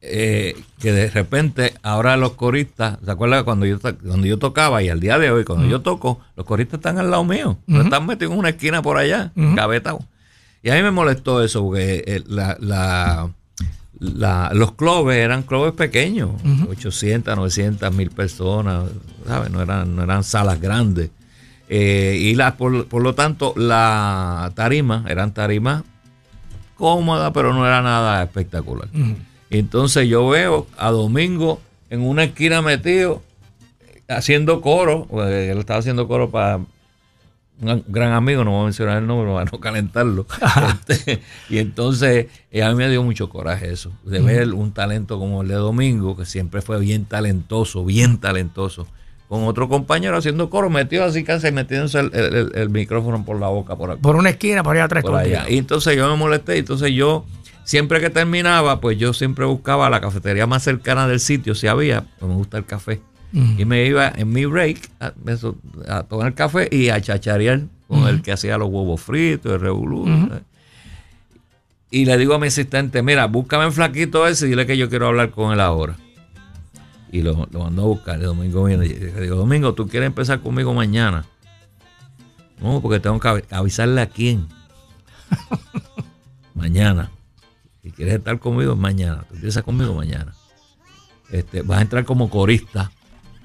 eh, 0.00 0.60
que 0.80 0.92
de 0.92 1.08
repente 1.08 1.74
ahora 1.82 2.16
los 2.16 2.32
coristas, 2.32 2.98
¿se 3.04 3.10
acuerdan 3.10 3.44
cuando 3.44 3.66
yo, 3.66 3.78
cuando 3.80 4.26
yo 4.26 4.38
tocaba 4.38 4.82
y 4.82 4.88
al 4.88 5.00
día 5.00 5.18
de 5.18 5.30
hoy, 5.30 5.44
cuando 5.44 5.66
yo 5.66 5.80
toco, 5.80 6.20
los 6.36 6.44
coristas 6.44 6.78
están 6.78 6.98
al 6.98 7.10
lado 7.10 7.24
mío, 7.24 7.56
no 7.66 7.82
están 7.82 8.04
metidos 8.04 8.32
en 8.34 8.40
una 8.40 8.50
esquina 8.50 8.82
por 8.82 8.98
allá, 8.98 9.32
uh 9.36 9.56
Y 10.62 10.70
a 10.70 10.74
mí 10.74 10.82
me 10.82 10.90
molestó 10.90 11.42
eso, 11.42 11.62
porque 11.62 12.04
eh, 12.06 12.22
la 12.26 13.30
los 14.00 14.72
clubes 14.72 15.16
eran 15.16 15.42
clubes 15.42 15.72
pequeños, 15.72 16.30
800, 16.68 17.36
900 17.36 17.94
mil 17.94 18.10
personas, 18.10 18.90
¿sabes? 19.26 19.50
No 19.50 19.62
eran, 19.62 19.94
no 19.96 20.02
eran 20.02 20.24
salas 20.24 20.60
grandes. 20.60 21.10
Eh, 21.68 22.18
y 22.20 22.34
la, 22.34 22.56
por, 22.56 23.02
lo 23.02 23.14
tanto, 23.14 23.54
la 23.56 24.52
tarima, 24.54 25.04
eran 25.08 25.32
tarimas 25.32 25.84
cómodas, 26.76 27.32
pero 27.32 27.54
no 27.54 27.66
era 27.66 27.82
nada 27.82 28.22
espectacular. 28.22 28.88
Entonces 29.50 30.08
yo 30.08 30.28
veo 30.28 30.66
a 30.76 30.90
Domingo 30.90 31.60
en 31.90 32.02
una 32.02 32.24
esquina 32.24 32.60
metido 32.60 33.22
haciendo 34.08 34.60
coro, 34.60 35.06
él 35.28 35.58
estaba 35.58 35.78
haciendo 35.78 36.08
coro 36.08 36.30
para 36.30 36.60
un 37.60 37.84
gran 37.88 38.12
amigo, 38.12 38.44
no 38.44 38.52
voy 38.52 38.60
a 38.60 38.64
mencionar 38.64 38.98
el 38.98 39.06
nombre 39.06 39.32
para 39.32 39.50
no 39.50 39.60
calentarlo. 39.60 40.26
Este, 40.88 41.22
y 41.48 41.58
entonces 41.58 42.26
eh, 42.50 42.62
a 42.62 42.70
mí 42.70 42.76
me 42.76 42.88
dio 42.88 43.02
mucho 43.02 43.28
coraje 43.28 43.70
eso, 43.70 43.92
de 44.04 44.20
ver 44.20 44.52
un 44.52 44.72
talento 44.72 45.18
como 45.18 45.42
el 45.42 45.48
de 45.48 45.54
Domingo, 45.54 46.16
que 46.16 46.24
siempre 46.24 46.62
fue 46.62 46.78
bien 46.80 47.04
talentoso, 47.04 47.84
bien 47.84 48.18
talentoso, 48.18 48.86
con 49.28 49.44
otro 49.44 49.68
compañero 49.68 50.16
haciendo 50.16 50.50
coro, 50.50 50.70
metido 50.70 51.04
así 51.04 51.24
casi 51.24 51.50
metiéndose 51.50 52.00
el, 52.00 52.68
micrófono 52.70 53.24
por 53.24 53.38
la 53.40 53.48
boca. 53.48 53.76
Por, 53.76 53.98
por 53.98 54.16
una 54.16 54.30
esquina, 54.30 54.62
por 54.62 54.76
allá 54.76 54.84
atrás. 54.84 55.02
Por 55.02 55.14
allá. 55.14 55.46
Y 55.48 55.58
entonces 55.58 55.96
yo 55.96 56.08
me 56.08 56.16
molesté, 56.16 56.58
entonces 56.58 56.92
yo, 56.92 57.24
siempre 57.64 58.00
que 58.00 58.10
terminaba, 58.10 58.80
pues 58.80 58.98
yo 58.98 59.12
siempre 59.12 59.44
buscaba 59.44 59.88
la 59.90 60.00
cafetería 60.00 60.46
más 60.46 60.62
cercana 60.62 61.08
del 61.08 61.20
sitio, 61.20 61.54
si 61.54 61.66
había, 61.66 62.04
pues 62.18 62.28
me 62.28 62.36
gusta 62.36 62.58
el 62.58 62.66
café. 62.66 63.00
Y 63.34 63.64
me 63.64 63.84
iba 63.84 64.12
en 64.14 64.32
mi 64.32 64.44
break 64.44 64.90
a, 65.00 65.12
a 65.88 66.02
tomar 66.04 66.34
café 66.34 66.68
y 66.70 66.90
a 66.90 67.00
chacharear 67.00 67.62
con 67.88 68.06
el 68.06 68.22
que 68.22 68.30
hacía 68.30 68.56
los 68.58 68.68
huevos 68.68 69.00
fritos, 69.00 69.54
el 69.54 69.60
revolú. 69.60 70.06
Y 71.90 72.04
le 72.04 72.16
digo 72.16 72.34
a 72.34 72.38
mi 72.38 72.46
asistente, 72.46 73.02
mira, 73.02 73.26
búscame 73.26 73.64
en 73.64 73.72
flaquito 73.72 74.26
ese 74.28 74.46
y 74.46 74.50
dile 74.50 74.66
que 74.66 74.76
yo 74.76 74.88
quiero 74.88 75.08
hablar 75.08 75.30
con 75.30 75.52
él 75.52 75.60
ahora. 75.60 75.96
Y 77.10 77.22
lo, 77.22 77.48
lo 77.50 77.64
mandó 77.64 77.82
a 77.82 77.86
buscar. 77.86 78.16
El 78.16 78.26
domingo 78.26 78.64
viene. 78.64 78.86
Le 78.86 79.20
digo, 79.20 79.36
Domingo, 79.36 79.74
¿tú 79.74 79.88
quieres 79.88 80.06
empezar 80.06 80.40
conmigo 80.40 80.72
mañana? 80.72 81.24
No, 82.60 82.80
porque 82.80 83.00
tengo 83.00 83.18
que 83.18 83.44
avisarle 83.50 84.00
a 84.00 84.06
quién. 84.06 84.46
mañana. 86.54 87.10
Si 87.82 87.90
quieres 87.90 88.14
estar 88.14 88.38
conmigo, 88.38 88.76
mañana. 88.76 89.24
Tú 89.28 89.34
empiezas 89.34 89.64
conmigo 89.64 89.92
mañana. 89.92 90.34
Este, 91.30 91.62
vas 91.62 91.78
a 91.78 91.82
entrar 91.82 92.04
como 92.04 92.30
corista 92.30 92.92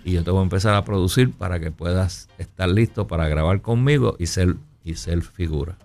y 0.04 0.14
yo 0.14 0.24
te 0.24 0.32
voy 0.32 0.40
a 0.40 0.44
empezar 0.44 0.76
a 0.76 0.86
producir 0.86 1.32
para 1.32 1.60
que 1.60 1.72
puedas 1.72 2.30
estar 2.38 2.70
listo 2.70 3.08
para 3.08 3.28
grabar 3.28 3.62
conmigo 3.62 4.16
y 4.20 4.28
ser, 4.28 4.56
y 4.84 4.96
ser 4.96 5.22
figura. 5.22 5.78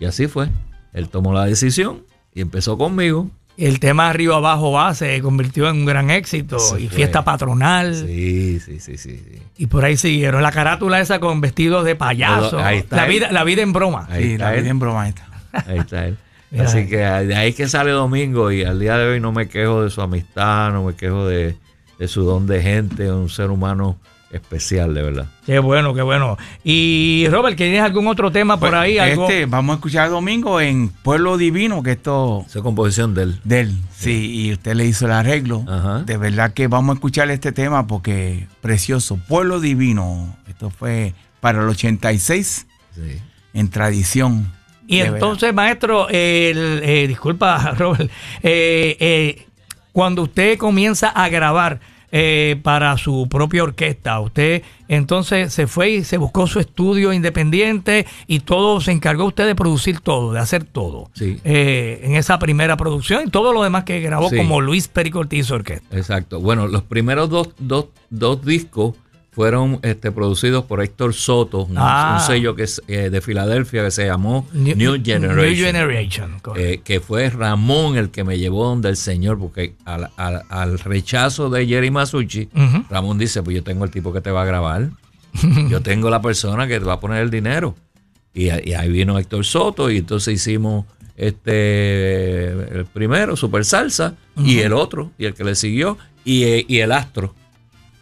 Y 0.00 0.04
así 0.04 0.26
fue. 0.26 0.48
Él 0.92 1.08
tomó 1.08 1.32
la 1.32 1.44
decisión 1.44 2.04
y 2.34 2.40
empezó 2.40 2.78
conmigo. 2.78 3.30
El 3.56 3.80
tema 3.80 4.08
arriba 4.08 4.36
abajo 4.36 4.70
va 4.70 4.94
se 4.94 5.20
convirtió 5.20 5.68
en 5.68 5.78
un 5.78 5.84
gran 5.84 6.10
éxito 6.10 6.58
y 6.78 6.88
fiesta 6.88 7.24
patronal. 7.24 7.92
Sí, 7.94 8.60
sí, 8.60 8.78
sí, 8.78 8.96
sí, 8.96 9.20
Y 9.56 9.66
por 9.66 9.84
ahí 9.84 9.96
siguieron 9.96 10.42
la 10.42 10.52
carátula 10.52 11.00
esa 11.00 11.18
con 11.18 11.40
vestidos 11.40 11.84
de 11.84 11.96
payaso. 11.96 12.60
Ahí 12.60 12.78
está 12.78 12.94
la 12.94 13.06
vida, 13.06 13.32
la 13.32 13.42
vida 13.42 13.62
en 13.62 13.72
broma. 13.72 14.06
Ahí 14.10 14.32
está 14.32 14.44
la 14.44 14.54
él. 14.54 14.60
vida 14.60 14.70
en 14.70 14.78
broma. 14.78 15.02
Ahí 15.02 15.10
está. 15.10 15.26
Ahí 15.66 15.78
está 15.78 16.06
él. 16.06 16.16
Así 16.58 16.86
que 16.86 16.98
de 16.98 17.34
ahí 17.34 17.52
que 17.52 17.68
sale 17.68 17.90
domingo 17.90 18.52
y 18.52 18.62
al 18.62 18.78
día 18.78 18.96
de 18.96 19.08
hoy 19.08 19.20
no 19.20 19.32
me 19.32 19.48
quejo 19.48 19.82
de 19.82 19.90
su 19.90 20.00
amistad, 20.00 20.72
no 20.72 20.84
me 20.84 20.94
quejo 20.94 21.26
de, 21.26 21.56
de 21.98 22.08
su 22.08 22.22
don 22.24 22.46
de 22.46 22.62
gente, 22.62 23.10
un 23.12 23.28
ser 23.28 23.50
humano 23.50 23.98
especial, 24.30 24.92
de 24.92 25.02
verdad. 25.02 25.26
Qué 25.46 25.58
bueno, 25.58 25.94
qué 25.94 26.02
bueno. 26.02 26.36
Y 26.62 27.26
Robert, 27.30 27.56
¿tienes 27.56 27.80
algún 27.80 28.06
otro 28.08 28.30
tema 28.30 28.58
por 28.60 28.70
Pues, 28.70 28.80
ahí? 28.82 28.98
Algo? 28.98 29.22
Este, 29.26 29.46
vamos 29.46 29.72
a 29.72 29.76
escuchar 29.76 30.10
domingo 30.10 30.60
en 30.60 30.90
Pueblo 30.90 31.38
Divino, 31.38 31.82
que 31.82 31.92
esto 31.92 32.44
Esa 32.46 32.60
composición 32.60 33.14
de 33.14 33.22
él. 33.22 33.40
de 33.44 33.60
él. 33.60 33.72
Sí, 33.96 34.30
y 34.48 34.52
usted 34.52 34.74
le 34.74 34.84
hizo 34.84 35.06
el 35.06 35.12
arreglo. 35.12 35.64
Ajá. 35.66 36.00
De 36.02 36.18
verdad 36.18 36.52
que 36.52 36.66
vamos 36.68 36.94
a 36.94 36.96
escuchar 36.98 37.30
este 37.30 37.52
tema 37.52 37.86
porque 37.86 38.46
precioso. 38.60 39.18
Pueblo 39.28 39.60
Divino. 39.60 40.36
Esto 40.46 40.68
fue 40.70 41.14
para 41.40 41.62
el 41.62 41.68
86 41.68 42.66
Sí. 42.94 43.00
en 43.54 43.70
tradición. 43.70 44.52
Y 44.86 45.00
entonces, 45.00 45.52
maestro, 45.54 46.08
el, 46.08 46.80
eh, 46.82 47.06
disculpa, 47.08 47.72
Robert, 47.78 48.10
eh, 48.42 48.96
eh, 49.00 49.46
cuando 49.98 50.22
usted 50.22 50.56
comienza 50.58 51.08
a 51.08 51.28
grabar 51.28 51.80
eh, 52.12 52.60
para 52.62 52.96
su 52.98 53.26
propia 53.28 53.64
orquesta, 53.64 54.20
usted 54.20 54.62
entonces 54.86 55.52
se 55.52 55.66
fue 55.66 55.90
y 55.90 56.04
se 56.04 56.18
buscó 56.18 56.46
su 56.46 56.60
estudio 56.60 57.12
independiente 57.12 58.06
y 58.28 58.38
todo, 58.38 58.80
se 58.80 58.92
encargó 58.92 59.24
usted 59.24 59.44
de 59.44 59.56
producir 59.56 59.98
todo, 59.98 60.32
de 60.32 60.38
hacer 60.38 60.62
todo. 60.62 61.10
Sí. 61.14 61.40
Eh, 61.42 61.98
en 62.04 62.14
esa 62.14 62.38
primera 62.38 62.76
producción 62.76 63.24
y 63.26 63.30
todo 63.32 63.52
lo 63.52 63.64
demás 63.64 63.82
que 63.82 63.98
grabó 64.00 64.30
Sí. 64.30 64.36
como 64.36 64.60
Luis 64.60 64.86
Perico 64.86 65.18
Ortiz 65.18 65.50
Orquesta. 65.50 65.96
Exacto. 65.96 66.38
Bueno, 66.40 66.68
los 66.68 66.82
primeros 66.84 67.28
dos, 67.28 67.48
dos, 67.58 67.86
dos 68.08 68.44
discos 68.44 68.94
fueron 69.38 69.78
este, 69.82 70.10
producidos 70.10 70.64
por 70.64 70.82
Héctor 70.82 71.14
Soto, 71.14 71.62
un, 71.66 71.76
Ah. 71.78 72.18
un 72.20 72.26
sello 72.26 72.56
que 72.56 72.64
es 72.64 72.82
eh, 72.88 73.08
de 73.08 73.20
Filadelfia 73.20 73.84
que 73.84 73.92
se 73.92 74.04
llamó 74.04 74.48
New, 74.52 75.00
Generation. 75.00 75.36
New 75.36 75.54
Generation, 75.54 76.40
correcto. 76.40 76.56
eh, 76.56 76.80
que 76.82 76.98
fue 76.98 77.30
Ramón 77.30 77.96
el 77.96 78.10
que 78.10 78.24
me 78.24 78.36
llevó 78.36 78.64
donde 78.66 78.88
el 78.88 78.96
Señor, 78.96 79.38
porque 79.38 79.74
al, 79.84 80.10
al- 80.16 80.42
al 80.48 80.80
rechazo 80.80 81.50
de 81.50 81.68
Jerry 81.68 81.92
Masucci. 81.92 82.48
Ramón 82.90 83.16
dice, 83.16 83.40
pues 83.44 83.54
yo 83.54 83.62
tengo 83.62 83.84
el 83.84 83.92
tipo 83.92 84.12
que 84.12 84.20
te 84.20 84.32
va 84.32 84.42
a 84.42 84.44
grabar, 84.44 84.90
yo 85.70 85.82
tengo 85.82 86.10
la 86.10 86.20
persona 86.20 86.66
que 86.66 86.80
te 86.80 86.84
va 86.84 86.94
a 86.94 87.00
poner 87.00 87.22
el 87.22 87.30
dinero. 87.30 87.76
Y, 88.34 88.48
ahí 88.50 88.90
vino 88.90 89.20
Héctor 89.20 89.44
Soto 89.44 89.88
y 89.88 89.98
entonces 89.98 90.34
hicimos 90.34 90.84
este 91.16 92.48
el 92.76 92.86
primero, 92.92 93.36
Super 93.36 93.64
Salsa, 93.64 94.14
y 94.36 94.58
el 94.58 94.72
otro, 94.72 95.12
y 95.16 95.26
el 95.26 95.34
que 95.34 95.44
le 95.44 95.54
siguió, 95.54 95.96
y, 96.24 96.42
eh, 96.42 96.64
y 96.68 96.78
el 96.80 96.90
Astro. 96.90 97.34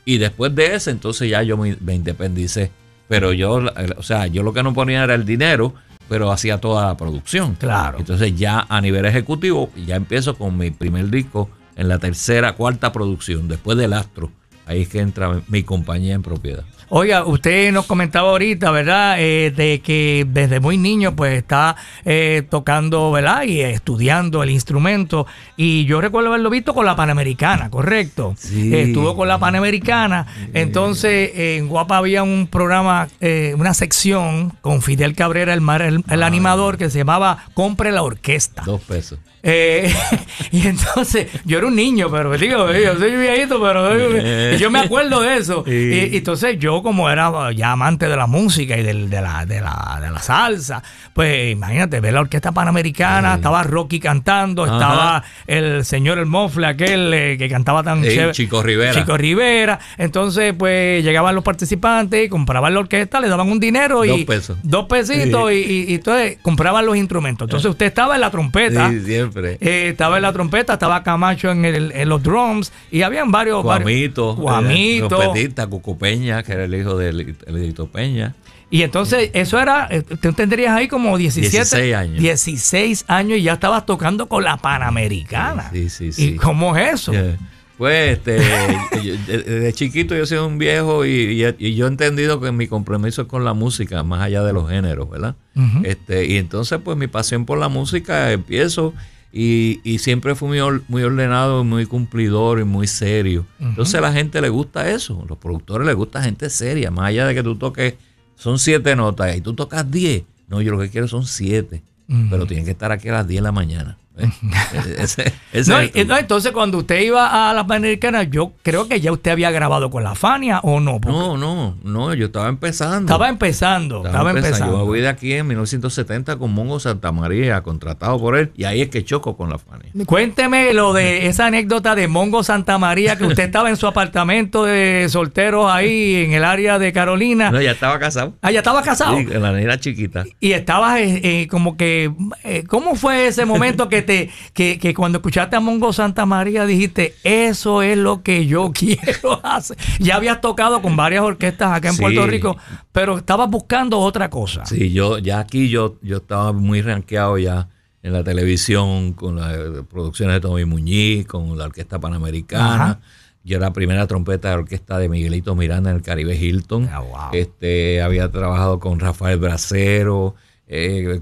Y 0.06 0.16
después 0.18 0.54
de 0.54 0.76
ese, 0.76 0.92
entonces 0.92 1.28
ya 1.28 1.42
yo 1.42 1.58
me, 1.58 1.76
me 1.80 1.94
independicé. 1.94 2.70
Pero 3.08 3.32
yo, 3.32 3.60
o 3.96 4.02
sea, 4.02 4.26
yo 4.28 4.42
lo 4.42 4.52
que 4.52 4.62
no 4.62 4.72
ponía 4.72 5.04
era 5.04 5.14
el 5.14 5.26
dinero, 5.26 5.74
pero 6.08 6.30
hacía 6.30 6.58
toda 6.58 6.86
la 6.86 6.96
producción. 6.96 7.56
Claro. 7.56 7.98
Entonces 7.98 8.36
ya 8.36 8.66
a 8.68 8.80
nivel 8.80 9.04
ejecutivo, 9.04 9.70
ya 9.86 9.96
empiezo 9.96 10.36
con 10.36 10.56
mi 10.56 10.70
primer 10.70 11.10
disco 11.10 11.50
en 11.74 11.88
la 11.88 11.98
tercera, 11.98 12.52
cuarta 12.52 12.92
producción, 12.92 13.48
después 13.48 13.76
del 13.76 13.92
Astro. 13.92 14.30
Ahí 14.64 14.82
es 14.82 14.88
que 14.88 15.00
entra 15.00 15.42
mi 15.48 15.62
compañía 15.62 16.14
en 16.14 16.22
propiedad. 16.22 16.64
Oiga, 16.88 17.24
usted 17.26 17.72
nos 17.72 17.86
comentaba 17.86 18.30
ahorita, 18.30 18.70
¿verdad? 18.70 19.16
Eh, 19.18 19.52
de 19.54 19.80
que 19.80 20.24
desde 20.28 20.60
muy 20.60 20.78
niño 20.78 21.16
pues 21.16 21.36
está 21.36 21.74
eh, 22.04 22.42
tocando, 22.48 23.10
¿verdad? 23.10 23.42
Y 23.42 23.60
estudiando 23.60 24.42
el 24.42 24.50
instrumento. 24.50 25.26
Y 25.56 25.84
yo 25.86 26.00
recuerdo 26.00 26.28
haberlo 26.28 26.48
visto 26.50 26.74
con 26.74 26.86
la 26.86 26.94
Panamericana, 26.94 27.70
¿correcto? 27.70 28.34
Sí. 28.38 28.72
Eh, 28.72 28.82
estuvo 28.82 29.16
con 29.16 29.26
la 29.28 29.38
Panamericana. 29.38 30.26
Entonces 30.54 31.30
en 31.34 31.68
Guapa 31.68 31.96
había 31.98 32.22
un 32.22 32.46
programa, 32.46 33.08
eh, 33.20 33.54
una 33.58 33.74
sección 33.74 34.52
con 34.60 34.80
Fidel 34.82 35.14
Cabrera, 35.14 35.52
el, 35.54 35.60
mar- 35.60 35.82
el, 35.82 36.04
el 36.08 36.22
animador, 36.22 36.76
que 36.78 36.88
se 36.90 36.98
llamaba 36.98 37.44
Compre 37.54 37.90
la 37.92 38.02
Orquesta. 38.02 38.62
Dos 38.64 38.80
pesos. 38.82 39.18
Y 40.50 40.66
entonces, 40.66 41.28
yo 41.44 41.58
era 41.58 41.66
un 41.66 41.76
niño, 41.76 42.10
pero 42.10 42.36
digo, 42.36 42.72
yo 42.72 42.96
soy 42.98 43.16
viejito, 43.16 43.60
pero 43.60 44.56
yo 44.56 44.70
me 44.70 44.78
acuerdo 44.80 45.20
de 45.20 45.36
eso. 45.36 45.64
Y, 45.66 46.14
y 46.14 46.16
entonces 46.16 46.58
yo, 46.58 46.75
como 46.82 47.10
era 47.10 47.52
ya 47.52 47.72
amante 47.72 48.08
de 48.08 48.16
la 48.16 48.26
música 48.26 48.76
y 48.76 48.82
del- 48.82 49.10
de, 49.10 49.20
la, 49.20 49.44
de, 49.46 49.60
la, 49.60 49.98
de 50.00 50.10
la 50.10 50.20
salsa, 50.20 50.82
pues 51.12 51.52
imagínate, 51.52 52.00
ver 52.00 52.12
la 52.14 52.20
orquesta 52.20 52.52
panamericana, 52.52 53.34
estaba 53.34 53.62
Rocky 53.62 54.00
cantando, 54.00 54.64
Ajá. 54.64 54.74
estaba 54.74 55.24
el 55.46 55.84
señor 55.84 56.18
El 56.18 56.26
Mofle, 56.26 56.66
aquel 56.66 57.12
eh, 57.14 57.36
que 57.38 57.48
cantaba 57.48 57.82
tan 57.82 58.02
Sí, 58.02 58.10
chévere. 58.10 58.32
Chico 58.32 58.62
Rivera. 58.62 58.92
Chico 58.94 59.16
Rivera. 59.16 59.78
Entonces, 59.98 60.54
pues 60.58 61.02
llegaban 61.04 61.34
los 61.34 61.44
participantes, 61.44 62.28
compraban 62.30 62.74
la 62.74 62.80
orquesta, 62.80 63.20
le 63.20 63.28
daban 63.28 63.50
un 63.50 63.60
dinero 63.60 64.04
y 64.04 64.08
Dos 64.08 64.24
pesos. 64.24 64.58
dos 64.62 64.86
pesitos 64.86 65.52
y, 65.52 65.54
y- 65.56 65.84
y 65.92 65.94
entonces 65.94 66.38
compraban 66.42 66.84
los 66.86 66.96
instrumentos. 66.96 67.46
Entonces 67.46 67.70
usted 67.70 67.86
estaba 67.86 68.14
en 68.14 68.20
la 68.20 68.30
trompeta. 68.30 68.90
Sí, 68.90 69.00
siempre. 69.04 69.58
Eh, 69.60 69.88
estaba 69.90 70.16
en 70.16 70.22
la 70.22 70.32
trompeta, 70.32 70.74
estaba 70.74 71.02
Camacho 71.02 71.50
en, 71.50 71.64
el- 71.64 71.92
en 71.92 72.08
los 72.08 72.22
drums 72.22 72.72
y 72.90 73.02
habían 73.02 73.30
varios. 73.30 73.62
Guamito. 73.62 74.34
varios- 74.36 74.36
Guamito. 74.36 75.08
Trompetista, 75.08 75.66
Cuco 75.66 75.96
Peña, 75.98 76.42
que 76.42 76.52
era 76.52 76.65
el 76.66 76.74
hijo 76.74 76.96
de 76.96 77.08
Edito 77.46 77.86
Peña. 77.88 78.34
Y 78.68 78.82
entonces 78.82 79.30
eso 79.32 79.58
era, 79.60 79.86
eh, 79.90 80.02
tú 80.02 80.32
tendrías 80.32 80.74
ahí 80.76 80.88
como 80.88 81.16
17, 81.16 81.50
16 81.56 81.94
años. 81.94 82.18
16 82.20 83.04
años 83.08 83.38
y 83.38 83.42
ya 83.42 83.54
estabas 83.54 83.86
tocando 83.86 84.28
con 84.28 84.44
la 84.44 84.56
Panamericana. 84.56 85.70
Sí, 85.72 85.88
sí, 85.88 86.12
sí. 86.12 86.30
¿Y 86.30 86.36
cómo 86.36 86.76
es 86.76 86.94
eso? 86.94 87.12
Yeah. 87.12 87.36
Pues 87.78 88.12
este, 88.18 88.38
yo- 89.04 89.14
de- 89.26 89.42
desde 89.42 89.72
chiquito 89.72 90.16
yo 90.16 90.22
he 90.24 90.26
sido 90.26 90.46
un 90.46 90.58
viejo 90.58 91.04
y, 91.04 91.10
y- 91.44 91.54
y 91.58 91.74
yo 91.74 91.84
he 91.86 91.88
entendido 91.88 92.40
que 92.40 92.50
mi 92.50 92.66
compromiso 92.66 93.22
es 93.22 93.28
con 93.28 93.44
la 93.44 93.52
música, 93.54 94.02
más 94.02 94.22
allá 94.22 94.42
de 94.42 94.52
los 94.52 94.68
géneros, 94.68 95.08
¿verdad? 95.10 95.36
Este, 95.84 96.26
y 96.26 96.36
entonces 96.38 96.78
pues 96.82 96.96
mi 96.98 97.06
pasión 97.06 97.44
por 97.46 97.58
la 97.58 97.68
música 97.68 98.32
empiezo 98.32 98.94
y, 99.38 99.80
y 99.84 99.98
siempre 99.98 100.34
fui 100.34 100.48
muy, 100.48 100.60
or- 100.60 100.82
muy 100.88 101.02
ordenado, 101.02 101.62
muy 101.62 101.84
cumplidor 101.84 102.58
y 102.60 102.64
muy 102.64 102.86
serio. 102.86 103.44
Entonces 103.60 103.94
a 103.96 104.00
la 104.00 104.12
gente 104.12 104.40
le 104.40 104.48
gusta 104.48 104.90
eso, 104.90 105.24
los 105.28 105.36
productores 105.36 105.86
les 105.86 105.94
gusta 105.94 106.22
gente 106.22 106.48
seria, 106.48 106.90
más 106.90 107.06
allá 107.08 107.26
de 107.26 107.34
que 107.34 107.42
tú 107.42 107.54
toques, 107.56 107.94
son 108.36 108.58
siete 108.58 108.96
notas 108.96 109.36
y 109.36 109.40
tú 109.42 109.52
tocas 109.54 109.90
diez. 109.90 110.22
No, 110.48 110.62
yo 110.62 110.72
lo 110.72 110.78
que 110.80 110.88
quiero 110.88 111.06
son 111.08 111.26
siete, 111.26 111.82
pero 112.30 112.46
tienen 112.46 112.64
que 112.64 112.70
estar 112.70 112.92
aquí 112.92 113.08
a 113.08 113.12
las 113.14 113.28
10 113.28 113.40
de 113.40 113.42
la 113.42 113.52
mañana. 113.52 113.98
¿Eh? 114.18 114.28
Ese- 114.98 115.32
ese 115.52 115.70
No, 115.70 115.78
es 115.80 115.90
y- 115.94 116.00
el- 116.00 116.08
no, 116.08 116.16
entonces 116.16 116.52
cuando 116.52 116.78
usted 116.78 117.00
iba 117.00 117.50
a 117.50 117.52
la 117.54 117.66
Panamericana, 117.66 118.22
yo 118.24 118.52
creo 118.62 118.88
que 118.88 119.00
ya 119.00 119.12
usted 119.12 119.30
había 119.32 119.50
grabado 119.50 119.90
con 119.90 120.02
la 120.04 120.14
Fania 120.14 120.60
o 120.62 120.80
no. 120.80 121.00
Porque 121.00 121.16
No, 121.16 121.36
no, 121.36 121.76
no, 121.82 122.14
yo 122.14 122.26
estaba 122.26 122.48
empezando. 122.48 123.00
Estaba 123.12 123.28
empezando, 123.28 124.04
estaba, 124.04 124.30
empezando. 124.30 124.72
Yo 124.72 124.78
me 124.78 124.84
voy 124.84 125.00
de 125.00 125.08
aquí 125.08 125.32
en 125.32 125.46
1970 125.46 126.36
con 126.36 126.52
Mongo 126.52 126.80
Santa 126.80 127.12
María, 127.12 127.62
contratado 127.62 128.18
por 128.18 128.36
él, 128.36 128.52
y 128.56 128.64
ahí 128.64 128.82
es 128.82 128.88
que 128.88 129.04
choco 129.04 129.36
con 129.36 129.50
la 129.50 129.58
Fania. 129.58 129.90
Cuénteme 130.06 130.72
lo 130.72 130.92
de 130.92 131.26
esa 131.26 131.46
anécdota 131.46 131.94
de 131.94 132.08
Mongo 132.08 132.42
Santa 132.42 132.78
María, 132.78 133.16
que 133.16 133.24
usted 133.24 133.44
estaba 133.44 133.68
en 133.70 133.76
su 133.76 133.86
apartamento 133.86 134.64
de 134.64 135.06
solteros 135.08 135.70
ahí 135.70 136.24
en 136.24 136.32
el 136.32 136.44
área 136.44 136.78
de 136.78 136.92
Carolina. 136.92 137.50
No, 137.50 137.60
ya 137.60 137.72
estaba 137.72 137.98
casado. 137.98 138.34
Ah, 138.42 138.50
ya 138.50 138.58
estaba 138.60 138.82
casado. 138.82 139.16
Sí, 139.16 139.24
la 139.26 139.52
niña 139.52 139.78
chiquita. 139.78 140.24
Y 140.40 140.52
estabas 140.52 140.98
eh, 141.00 141.20
eh, 141.22 141.48
como 141.48 141.76
que, 141.76 142.12
eh, 142.44 142.64
¿cómo 142.66 142.94
fue 142.94 143.26
ese 143.28 143.44
momento 143.44 143.88
que 143.88 144.02
te, 144.06 144.30
que, 144.54 144.78
que 144.78 144.94
cuando 144.94 145.18
escuchaste 145.18 145.56
a 145.56 145.60
Mongo 145.60 145.92
Santa 145.92 146.24
María 146.24 146.64
dijiste, 146.64 147.14
eso 147.24 147.82
es 147.82 147.98
lo 147.98 148.22
que 148.22 148.46
yo 148.46 148.72
quiero 148.74 149.40
hacer? 149.44 149.76
Ya 149.98 150.16
habías 150.16 150.40
tocado 150.40 150.80
con 150.80 150.96
varias 150.96 151.22
orquestas 151.22 151.72
acá 151.72 151.88
en 151.88 151.94
Sí. 151.96 152.00
Puerto 152.00 152.26
Rico, 152.26 152.56
pero 152.92 153.18
estabas 153.18 153.50
buscando 153.50 153.98
otra 153.98 154.30
cosa. 154.30 154.64
Sí, 154.64 154.92
yo 154.92 155.18
ya 155.18 155.40
aquí 155.40 155.68
yo, 155.68 155.96
yo 156.00 156.16
estaba 156.18 156.52
muy 156.52 156.80
rankeado 156.80 157.36
ya 157.36 157.68
en 158.02 158.12
la 158.12 158.22
televisión 158.24 159.12
con 159.12 159.36
las 159.36 159.56
producciones 159.90 160.36
de 160.36 160.40
Tommy 160.40 160.64
Muñiz, 160.64 161.26
con 161.26 161.58
la 161.58 161.64
Orquesta 161.64 161.98
Panamericana. 161.98 162.74
Ajá. 162.74 163.00
yo 163.42 163.56
era 163.56 163.66
la 163.66 163.72
primera 163.72 164.06
trompeta 164.06 164.50
de 164.50 164.54
orquesta 164.56 164.98
de 164.98 165.08
Miguelito 165.08 165.54
Miranda 165.56 165.90
en 165.90 165.96
el 165.96 166.02
Caribe 166.02 166.36
Hilton. 166.36 166.88
Ah, 166.92 167.30
este, 167.32 168.02
había 168.02 168.30
trabajado 168.30 168.78
con 168.78 169.00
Rafael 169.00 169.38
Bracero, 169.38 170.34
eh, 170.68 171.20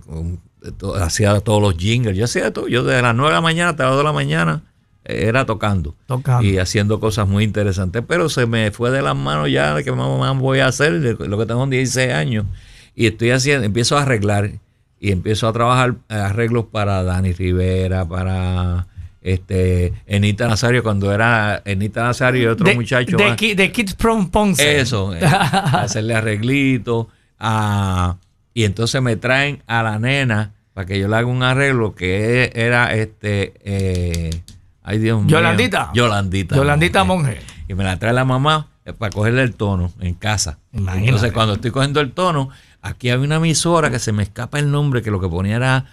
hacía 1.01 1.41
todos 1.41 1.61
los 1.61 1.77
jingles. 1.77 2.17
Yo 2.17 2.25
hacía 2.25 2.53
todo. 2.53 2.69
Yo 2.69 2.83
de 2.85 3.01
las 3.01 3.15
9 3.15 3.31
de 3.31 3.35
la 3.35 3.41
mañana 3.41 3.71
hasta 3.71 3.85
las 3.85 3.93
2 3.93 3.99
de 3.99 4.05
la 4.05 4.13
mañana 4.13 4.63
eh, 5.05 5.25
era 5.29 5.45
tocando, 5.45 5.95
y 6.41 6.59
haciendo 6.59 7.01
cosas 7.01 7.29
muy 7.29 7.45
interesantes. 7.45 8.03
Pero 8.07 8.29
se 8.29 8.47
me 8.47 8.71
fue 8.71 8.91
de 8.91 9.03
las 9.03 9.17
manos 9.17 9.51
ya 9.51 9.75
de 9.75 9.85
que 9.85 9.93
más 9.93 10.39
voy 10.39 10.61
a 10.61 10.67
hacer, 10.67 10.93
lo 10.93 11.39
que 11.39 11.47
tengo 11.47 11.67
16 11.67 12.13
años. 12.13 12.47
Y 12.95 13.07
estoy 13.07 13.31
haciendo, 13.31 13.67
empiezo 13.67 13.99
a 13.99 14.03
arreglar 14.03 14.53
y 15.01 15.13
empiezo 15.13 15.49
a 15.49 15.53
trabajar 15.53 15.97
arreglos 16.09 16.67
para 16.71 17.03
Dani 17.03 17.33
Rivera, 17.33 18.07
para 18.09 18.87
este 19.21 19.93
Enita 20.07 20.47
Nazario 20.47 20.83
cuando 20.83 21.13
era 21.13 21.61
Enita 21.65 22.05
Nazario 22.05 22.43
y 22.43 22.47
otro 22.47 22.73
muchacho 22.75 23.17
de, 23.17 23.73
Kids 23.73 23.97
from 23.99 24.31
Ponce 24.31 24.81
eso 24.81 25.15
eh, 25.15 25.21
hacerle 25.25 26.15
arreglito 26.15 27.09
y 28.53 28.65
entonces 28.65 29.03
me 29.03 29.17
traen 29.17 29.63
a 29.67 29.83
la 29.83 29.99
nena 29.99 30.54
para 30.75 30.87
que 30.87 30.99
yo 30.99 31.09
le 31.09 31.17
haga 31.17 31.27
un 31.27 31.43
arreglo 31.43 31.95
que 31.95 32.53
era 32.55 32.95
este 32.95 33.55
eh, 33.65 34.43
ay 34.83 34.99
Dios 34.99 35.23
mío 35.23 35.31
Yolandita 35.31 35.91
Yolandita 35.95 36.57
Yolandita 36.57 37.05
monje. 37.05 37.39
y 37.69 37.75
me 37.75 37.85
la 37.85 37.99
trae 37.99 38.13
la 38.13 38.25
mamá 38.25 38.69
eh, 38.85 38.93
para 38.93 39.11
cogerle 39.11 39.43
el 39.43 39.55
tono 39.55 39.93
en 40.01 40.15
casa 40.15 40.59
entonces 40.73 41.33
cuando 41.33 41.55
estoy 41.55 41.71
cogiendo 41.71 42.01
el 42.01 42.13
tono 42.13 42.51
aquí 42.83 43.09
había 43.09 43.25
una 43.25 43.37
emisora 43.37 43.91
que 43.91 43.99
se 43.99 44.13
me 44.13 44.25
escapa 44.25 44.59
el 44.59 44.71
nombre 44.71 45.01
que 45.01 45.11
lo 45.11 45.21
que 45.21 45.29
ponía 45.29 45.57
era 45.57 45.87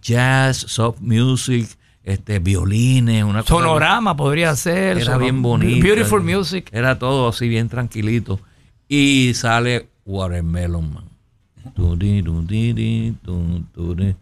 jazz 0.00 0.56
soft 0.56 1.00
music 1.00 1.76
este, 2.04 2.40
violines, 2.40 3.22
una 3.24 3.42
Sonorama 3.42 4.16
podría 4.16 4.56
ser. 4.56 4.98
Era 4.98 5.16
bien 5.18 5.40
bonito. 5.40 5.84
Beautiful 5.84 6.22
music. 6.22 6.68
Era 6.72 6.98
todo 6.98 7.28
así 7.28 7.48
bien 7.48 7.68
tranquilito. 7.68 8.40
Y 8.88 9.32
sale 9.34 9.88
Watermelon 10.04 10.92
Man. 10.92 11.11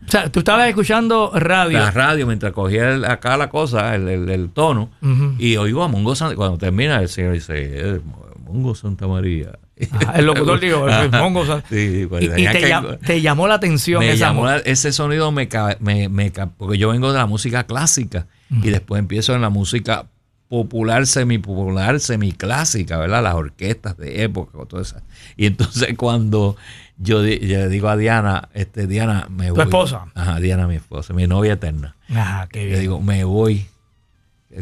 O 0.07 0.11
sea, 0.11 0.31
tú 0.31 0.41
estabas 0.41 0.69
escuchando 0.69 1.31
radio. 1.35 1.79
La 1.79 1.91
radio 1.91 2.27
mientras 2.27 2.53
cogía 2.53 2.95
acá 3.11 3.37
la 3.37 3.49
cosa, 3.49 3.95
el, 3.95 4.51
tono, 4.53 4.91
y 5.39 5.57
oigo 5.57 5.83
a 5.83 5.89
Mongo 5.89 6.15
Santa 6.15 6.37
Cuando 6.37 6.59
termina, 6.59 7.01
el 7.01 7.09
señor 7.09 7.35
dice, 7.35 7.55
eh, 7.57 8.01
Mongo 8.45 8.75
Santa 8.75 9.07
María. 9.07 9.59
Ah, 10.07 10.15
el 10.17 10.27
locutor 10.27 10.61
digo, 10.61 10.87
el 10.89 11.11
Mongo 11.11 11.47
Santa 11.47 11.67
sí, 11.69 12.07
pues, 12.09 12.25
y, 12.25 12.99
te, 13.07 13.23
llamó 13.23 13.49
la 13.49 13.55
atención 13.55 14.01
me 14.01 14.17
llamó 14.17 14.51
ese 14.51 14.93
sonido, 14.93 15.33
me, 15.33 15.49
me, 15.81 16.33
porque 16.59 16.77
yo 16.77 16.91
vengo 16.91 17.13
de 17.13 17.19
la 17.19 17.27
música 17.27 17.65
clásica 17.65 18.27
y 18.51 18.69
después 18.69 18.99
empiezo 18.99 19.35
en 19.35 19.41
la 19.41 19.49
música 19.49 20.07
popular, 20.51 21.07
semi-popular, 21.07 22.01
semi-clásica, 22.01 22.99
¿verdad? 22.99 23.23
Las 23.23 23.37
orquestas 23.37 23.97
de 23.97 24.25
época, 24.25 24.59
todo 24.69 24.81
eso. 24.81 24.97
Y 25.37 25.47
entonces 25.47 25.97
cuando 25.97 26.57
yo, 27.03 27.23
le 27.23 27.69
digo 27.69 27.89
a 27.89 27.97
Diana, 27.97 28.51
este, 28.53 28.87
Diana, 28.87 29.27
me 29.31 29.49
¿Tu 29.49 29.55
voy. 29.55 29.65
esposa? 29.65 30.07
Ajá, 30.15 30.39
Diana, 30.39 30.67
mi 30.67 30.77
esposa, 30.77 31.15
mi 31.15 31.27
novia 31.27 31.55
eterna. 31.55 31.97
Ajá, 32.11 32.47
qué 32.49 32.67
bien. 32.67 32.73
Le 32.73 32.81
digo, 32.81 33.01
me 33.01 33.25
voy. 33.25 33.67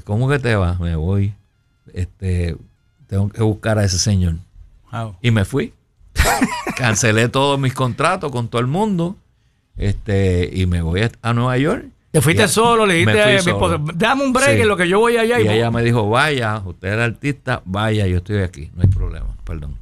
¿Cómo 0.05 0.29
que 0.29 0.38
te 0.38 0.55
vas? 0.55 0.79
Me 0.79 0.94
voy. 0.94 1.35
Este, 1.92 2.57
tengo 3.09 3.29
que 3.29 3.42
buscar 3.42 3.79
a 3.79 3.85
ese 3.85 3.98
señor. 3.98 4.37
Y 5.20 5.33
me 5.33 5.44
fui. 5.44 5.74
Cancelé 6.77 7.29
todos 7.29 7.59
mis 7.59 7.74
contratos 7.74 8.31
con 8.31 8.46
todo 8.46 8.61
el 8.61 8.68
mundo. 8.68 9.16
Este, 9.77 10.48
y 10.53 10.66
me 10.66 10.81
voy 10.81 11.09
a 11.20 11.33
Nueva 11.33 11.59
York. 11.59 11.87
Te 12.12 12.20
fuiste 12.20 12.46
solo, 12.46 12.87
le 12.87 12.94
dijiste 12.94 13.20
a 13.20 13.27
mi 13.27 13.33
esposa, 13.35 13.79
dame 13.94 14.24
un 14.24 14.33
break 14.33 14.61
en 14.61 14.68
lo 14.68 14.77
que 14.77 14.88
yo 14.88 15.01
voy 15.01 15.16
allá. 15.16 15.40
Y, 15.40 15.44
y 15.44 15.48
ella 15.48 15.70
me 15.70 15.83
dijo, 15.83 16.09
vaya, 16.09 16.62
usted 16.64 16.94
es 16.94 16.98
artista, 16.98 17.62
vaya, 17.64 18.07
yo 18.07 18.18
estoy 18.18 18.38
aquí, 18.38 18.70
no 18.74 18.83
hay 18.83 18.88
problema, 18.88 19.37
perdón 19.44 19.77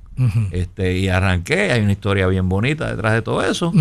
este, 0.50 0.96
y 0.96 1.08
arranqué, 1.08 1.72
hay 1.72 1.80
una 1.82 1.92
historia 1.92 2.26
bien 2.26 2.48
bonita 2.48 2.90
detrás 2.90 3.14
de 3.14 3.22
todo 3.22 3.42
eso. 3.42 3.72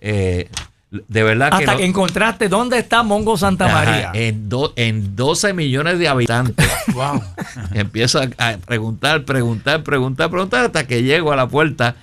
Eh, 0.00 0.48
de 0.90 1.22
verdad 1.22 1.50
Hasta 1.52 1.76
que, 1.76 1.84
encontraste 1.84 2.48
dónde 2.48 2.78
está 2.78 3.04
Mongo 3.04 3.36
Santa 3.36 3.68
María. 3.68 4.10
en, 4.12 4.50
en 4.74 5.16
12 5.16 5.54
millones 5.54 5.98
de 6.00 6.08
habitantes. 6.08 6.68
wow. 6.94 7.22
Empiezo 7.74 8.20
a, 8.20 8.56
preguntar, 8.58 9.24
preguntar, 9.24 9.84
preguntar, 9.84 10.30
preguntar 10.30 10.64
hasta 10.64 10.86
que 10.86 11.02
llego 11.02 11.32
a 11.32 11.36
la 11.36 11.48
puerta 11.48 11.94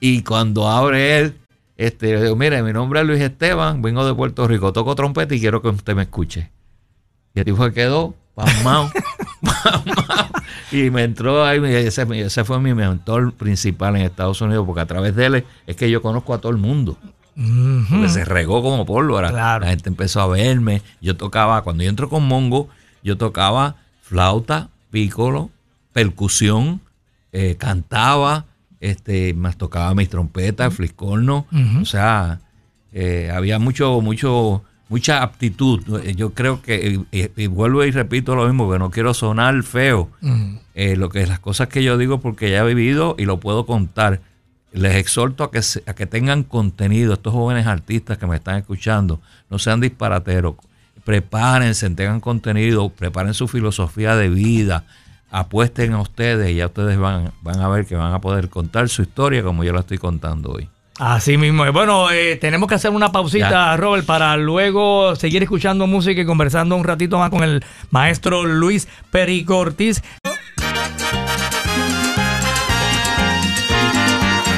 y 0.00 0.22
cuando 0.22 0.68
abre 0.68 1.18
él, 1.18 1.34
este, 1.76 2.14
le 2.14 2.22
digo, 2.22 2.36
mire, 2.36 2.62
mi 2.62 2.72
nombre 2.72 3.00
es 3.00 3.06
Luis 3.06 3.20
Esteban, 3.20 3.82
vengo 3.82 4.06
de 4.06 4.14
Puerto 4.14 4.48
Rico, 4.48 4.72
toco 4.72 4.94
trompeta 4.94 5.34
y 5.34 5.40
quiero 5.40 5.60
que 5.60 5.68
usted 5.68 5.94
me 5.94 6.02
escuche. 6.02 6.50
Y 7.34 7.40
el 7.40 7.44
tipo 7.44 7.70
quedó 7.70 8.14
pasmado, 8.34 8.90
y 10.72 10.90
me 10.90 11.04
entró 11.04 11.44
ahí, 11.44 11.60
ese, 11.64 12.06
ese, 12.12 12.44
fue 12.44 12.60
mi 12.60 12.74
mentor 12.74 13.32
principal 13.32 13.96
en 13.96 14.02
Estados 14.02 14.40
Unidos, 14.40 14.66
porque 14.66 14.82
a 14.82 14.86
través 14.86 15.14
de 15.16 15.26
él 15.26 15.44
es 15.66 15.76
que 15.76 15.90
yo 15.90 16.02
conozco 16.02 16.34
a 16.34 16.38
todo 16.38 16.52
el 16.52 16.58
mundo. 16.58 16.98
se 18.08 18.24
regó 18.24 18.62
como 18.62 18.84
pólvora. 18.84 19.30
La 19.32 19.66
gente 19.68 19.88
empezó 19.88 20.20
a 20.20 20.26
verme. 20.26 20.82
Yo 21.00 21.16
tocaba, 21.16 21.62
cuando 21.62 21.82
yo 21.82 21.90
entro 21.90 22.08
con 22.08 22.26
Mongo, 22.26 22.68
yo 23.02 23.16
tocaba 23.16 23.76
flauta, 24.02 24.68
pícolo, 24.90 25.50
percusión, 25.92 26.80
eh, 27.32 27.56
cantaba, 27.58 28.46
este, 28.80 29.34
más 29.34 29.56
tocaba 29.56 29.94
mis 29.94 30.08
trompetas, 30.08 30.74
fliscorno. 30.74 31.46
O 31.80 31.84
sea, 31.84 32.40
eh, 32.92 33.30
había 33.32 33.58
mucho, 33.58 34.00
mucho 34.00 34.64
mucha 34.90 35.22
aptitud. 35.22 36.02
Yo 36.16 36.34
creo 36.34 36.60
que, 36.60 37.00
y, 37.10 37.46
vuelvo 37.46 37.84
y 37.84 37.92
repito 37.92 38.34
lo 38.34 38.44
mismo, 38.44 38.70
que 38.70 38.78
no 38.78 38.90
quiero 38.90 39.14
sonar 39.14 39.62
feo. 39.62 40.10
Eh, 40.74 40.96
lo 40.96 41.08
que 41.08 41.22
es 41.22 41.28
las 41.28 41.38
cosas 41.38 41.68
que 41.68 41.82
yo 41.82 41.96
digo 41.96 42.20
porque 42.20 42.50
ya 42.50 42.62
he 42.62 42.66
vivido 42.66 43.14
y 43.16 43.24
lo 43.24 43.40
puedo 43.40 43.64
contar. 43.64 44.20
Les 44.72 44.96
exhorto 44.96 45.44
a 45.44 45.50
que, 45.50 45.60
a 45.86 45.94
que 45.94 46.06
tengan 46.06 46.42
contenido, 46.42 47.14
estos 47.14 47.32
jóvenes 47.32 47.66
artistas 47.66 48.18
que 48.18 48.26
me 48.26 48.36
están 48.36 48.56
escuchando, 48.56 49.20
no 49.48 49.58
sean 49.58 49.80
disparateros, 49.80 50.56
prepárense, 51.04 51.88
tengan 51.90 52.20
contenido, 52.20 52.88
preparen 52.90 53.34
su 53.34 53.48
filosofía 53.48 54.14
de 54.14 54.28
vida, 54.28 54.84
apuesten 55.30 55.92
a 55.92 56.00
ustedes 56.00 56.50
y 56.50 56.56
ya 56.56 56.66
ustedes 56.66 56.98
van, 56.98 57.32
van 57.42 57.60
a 57.60 57.68
ver 57.68 57.86
que 57.86 57.96
van 57.96 58.12
a 58.12 58.20
poder 58.20 58.48
contar 58.48 58.88
su 58.88 59.02
historia 59.02 59.42
como 59.42 59.64
yo 59.64 59.72
la 59.72 59.80
estoy 59.80 59.98
contando 59.98 60.50
hoy. 60.50 60.68
Así 61.00 61.38
mismo. 61.38 61.64
Bueno, 61.72 62.10
eh, 62.10 62.36
tenemos 62.36 62.68
que 62.68 62.74
hacer 62.74 62.90
una 62.90 63.10
pausita, 63.10 63.74
Robert, 63.78 64.04
para 64.04 64.36
luego 64.36 65.16
seguir 65.16 65.42
escuchando 65.42 65.86
música 65.86 66.20
y 66.20 66.26
conversando 66.26 66.76
un 66.76 66.84
ratito 66.84 67.18
más 67.18 67.30
con 67.30 67.42
el 67.42 67.64
maestro 67.90 68.44
Luis 68.44 68.86
Pericortis. 69.10 70.02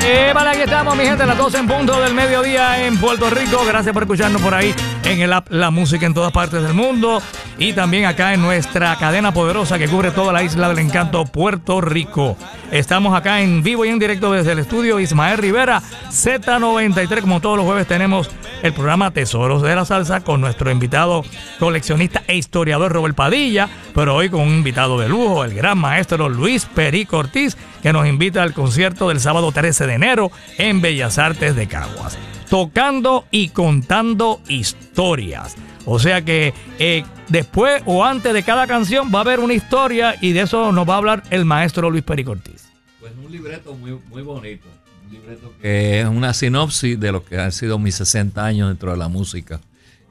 Eh, 0.04 0.32
vale, 0.34 0.50
aquí 0.50 0.62
estamos, 0.62 0.96
mi 0.96 1.04
gente, 1.04 1.24
las 1.24 1.38
12 1.38 1.58
en 1.58 1.68
punto 1.68 2.00
del 2.00 2.12
mediodía 2.12 2.86
en 2.86 2.98
Puerto 2.98 3.30
Rico. 3.30 3.64
Gracias 3.64 3.94
por 3.94 4.02
escucharnos 4.02 4.42
por 4.42 4.52
ahí 4.52 4.74
en 5.04 5.20
el 5.20 5.32
app 5.32 5.50
La 5.50 5.70
Música 5.70 6.06
en 6.06 6.14
todas 6.14 6.32
partes 6.32 6.62
del 6.62 6.74
mundo. 6.74 7.22
Y 7.58 7.72
también 7.72 8.06
acá 8.06 8.34
en 8.34 8.42
nuestra 8.42 8.96
cadena 8.96 9.32
poderosa 9.32 9.78
que 9.78 9.88
cubre 9.88 10.10
toda 10.10 10.32
la 10.32 10.42
isla 10.42 10.68
del 10.68 10.78
encanto, 10.78 11.24
Puerto 11.26 11.80
Rico. 11.80 12.36
Estamos 12.70 13.14
acá 13.14 13.40
en 13.40 13.62
vivo 13.62 13.84
y 13.84 13.88
en 13.88 13.98
directo 13.98 14.32
desde 14.32 14.52
el 14.52 14.60
estudio 14.60 14.98
Ismael 15.00 15.38
Rivera, 15.38 15.82
Z93. 16.10 17.20
Como 17.20 17.40
todos 17.40 17.56
los 17.56 17.66
jueves 17.66 17.86
tenemos 17.86 18.30
el 18.62 18.72
programa 18.72 19.10
Tesoros 19.10 19.62
de 19.62 19.74
la 19.74 19.84
Salsa 19.84 20.20
con 20.20 20.40
nuestro 20.40 20.70
invitado 20.70 21.24
coleccionista 21.58 22.22
e 22.26 22.36
historiador 22.36 22.92
Robert 22.92 23.14
Padilla, 23.14 23.68
pero 23.94 24.14
hoy 24.14 24.30
con 24.30 24.40
un 24.40 24.54
invitado 24.54 24.98
de 24.98 25.08
lujo, 25.08 25.44
el 25.44 25.54
gran 25.54 25.78
maestro 25.78 26.28
Luis 26.28 26.64
Perico 26.64 27.18
Ortiz, 27.18 27.56
que 27.82 27.92
nos 27.92 28.06
invita 28.06 28.42
al 28.42 28.54
concierto 28.54 29.08
del 29.08 29.20
sábado 29.20 29.52
13 29.52 29.86
de 29.86 29.94
enero 29.94 30.30
en 30.58 30.80
Bellas 30.80 31.18
Artes 31.18 31.56
de 31.56 31.66
Caguas. 31.66 32.16
Tocando 32.52 33.24
y 33.30 33.48
contando 33.48 34.42
historias. 34.46 35.56
O 35.86 35.98
sea 35.98 36.22
que 36.22 36.52
eh, 36.78 37.02
después 37.28 37.82
o 37.86 38.04
antes 38.04 38.34
de 38.34 38.42
cada 38.42 38.66
canción 38.66 39.10
va 39.10 39.20
a 39.20 39.22
haber 39.22 39.40
una 39.40 39.54
historia 39.54 40.16
y 40.20 40.32
de 40.32 40.42
eso 40.42 40.70
nos 40.70 40.86
va 40.86 40.92
a 40.92 40.96
hablar 40.98 41.22
el 41.30 41.46
maestro 41.46 41.88
Luis 41.88 42.04
Pericortiz. 42.04 42.68
Pues 43.00 43.10
un 43.24 43.32
libreto 43.32 43.72
muy, 43.74 43.98
muy 44.10 44.20
bonito. 44.20 44.68
Un 45.06 45.12
libreto 45.14 45.50
que 45.62 46.02
es 46.02 46.06
una 46.06 46.34
sinopsis 46.34 47.00
de 47.00 47.10
lo 47.10 47.24
que 47.24 47.38
han 47.38 47.52
sido 47.52 47.78
mis 47.78 47.94
60 47.94 48.44
años 48.44 48.68
dentro 48.68 48.90
de 48.90 48.98
la 48.98 49.08
música. 49.08 49.58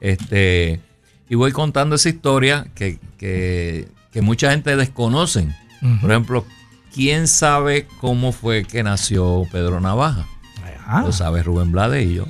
Este, 0.00 0.80
y 1.28 1.36
voy 1.36 1.52
contando 1.52 1.94
esa 1.94 2.08
historia 2.08 2.66
que, 2.74 2.98
que, 3.18 3.86
mucha 4.20 4.50
gente 4.50 4.74
desconocen. 4.74 5.54
Por 6.00 6.10
ejemplo, 6.10 6.44
¿quién 6.92 7.28
sabe 7.28 7.86
cómo 8.00 8.32
fue 8.32 8.64
que 8.64 8.82
nació 8.82 9.46
Pedro 9.52 9.80
Navaja? 9.80 10.26
Lo 10.86 11.12
sabe 11.12 11.42
Rubén 11.42 11.72
Blade 11.72 12.02
y 12.02 12.14
yo. 12.14 12.26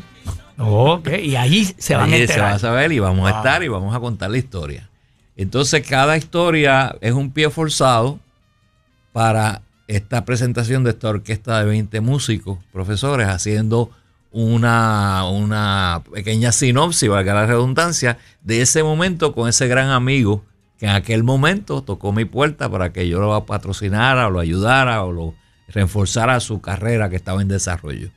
Ok, 0.59 1.09
y 1.23 1.37
ahí 1.37 1.65
se 1.65 1.97
van 1.97 2.13
a 2.13 2.17
enterar. 2.17 2.35
se 2.35 2.41
va 2.41 2.53
a 2.53 2.59
saber 2.59 2.93
y 2.93 2.99
vamos 2.99 3.31
a 3.31 3.37
estar 3.37 3.63
y 3.63 3.69
vamos 3.69 3.95
a 3.95 4.01
contar 4.01 4.31
la 4.31 4.39
historia. 4.39 4.89
Entonces, 5.37 5.87
cada 5.87 6.17
historia 6.17 6.97
es 7.01 7.13
un 7.13 7.31
pie 7.31 7.51
forzado 7.51 8.21
para 9.13 9.63
esta 9.89 10.25
presentación 10.25 10.85
de 10.85 10.91
esta 10.91 11.09
orquesta 11.09 11.59
de 11.59 11.65
20 11.67 12.01
músicos, 12.01 12.59
profesores, 12.73 13.29
haciendo 13.29 13.91
una, 14.31 15.25
una 15.29 16.03
pequeña 16.13 16.53
sinopsis, 16.53 17.09
valga 17.09 17.35
la 17.35 17.47
redundancia, 17.47 18.19
de 18.43 18.63
ese 18.63 18.83
momento 18.83 19.35
con 19.35 19.49
ese 19.49 19.69
gran 19.69 19.91
amigo 19.91 20.45
que 20.79 20.87
en 20.87 20.93
aquel 20.93 21.23
momento 21.23 21.83
tocó 21.83 22.13
mi 22.13 22.25
puerta 22.25 22.69
para 22.69 22.93
que 22.93 23.09
yo 23.09 23.21
lo 23.21 23.45
patrocinara 23.45 24.27
o 24.27 24.31
lo 24.31 24.41
ayudara 24.41 25.05
o 25.05 25.13
lo 25.13 25.35
reforzara 25.69 26.39
su 26.41 26.61
carrera 26.61 27.09
que 27.09 27.17
estaba 27.17 27.43
en 27.43 27.49
desarrollo. 27.49 28.11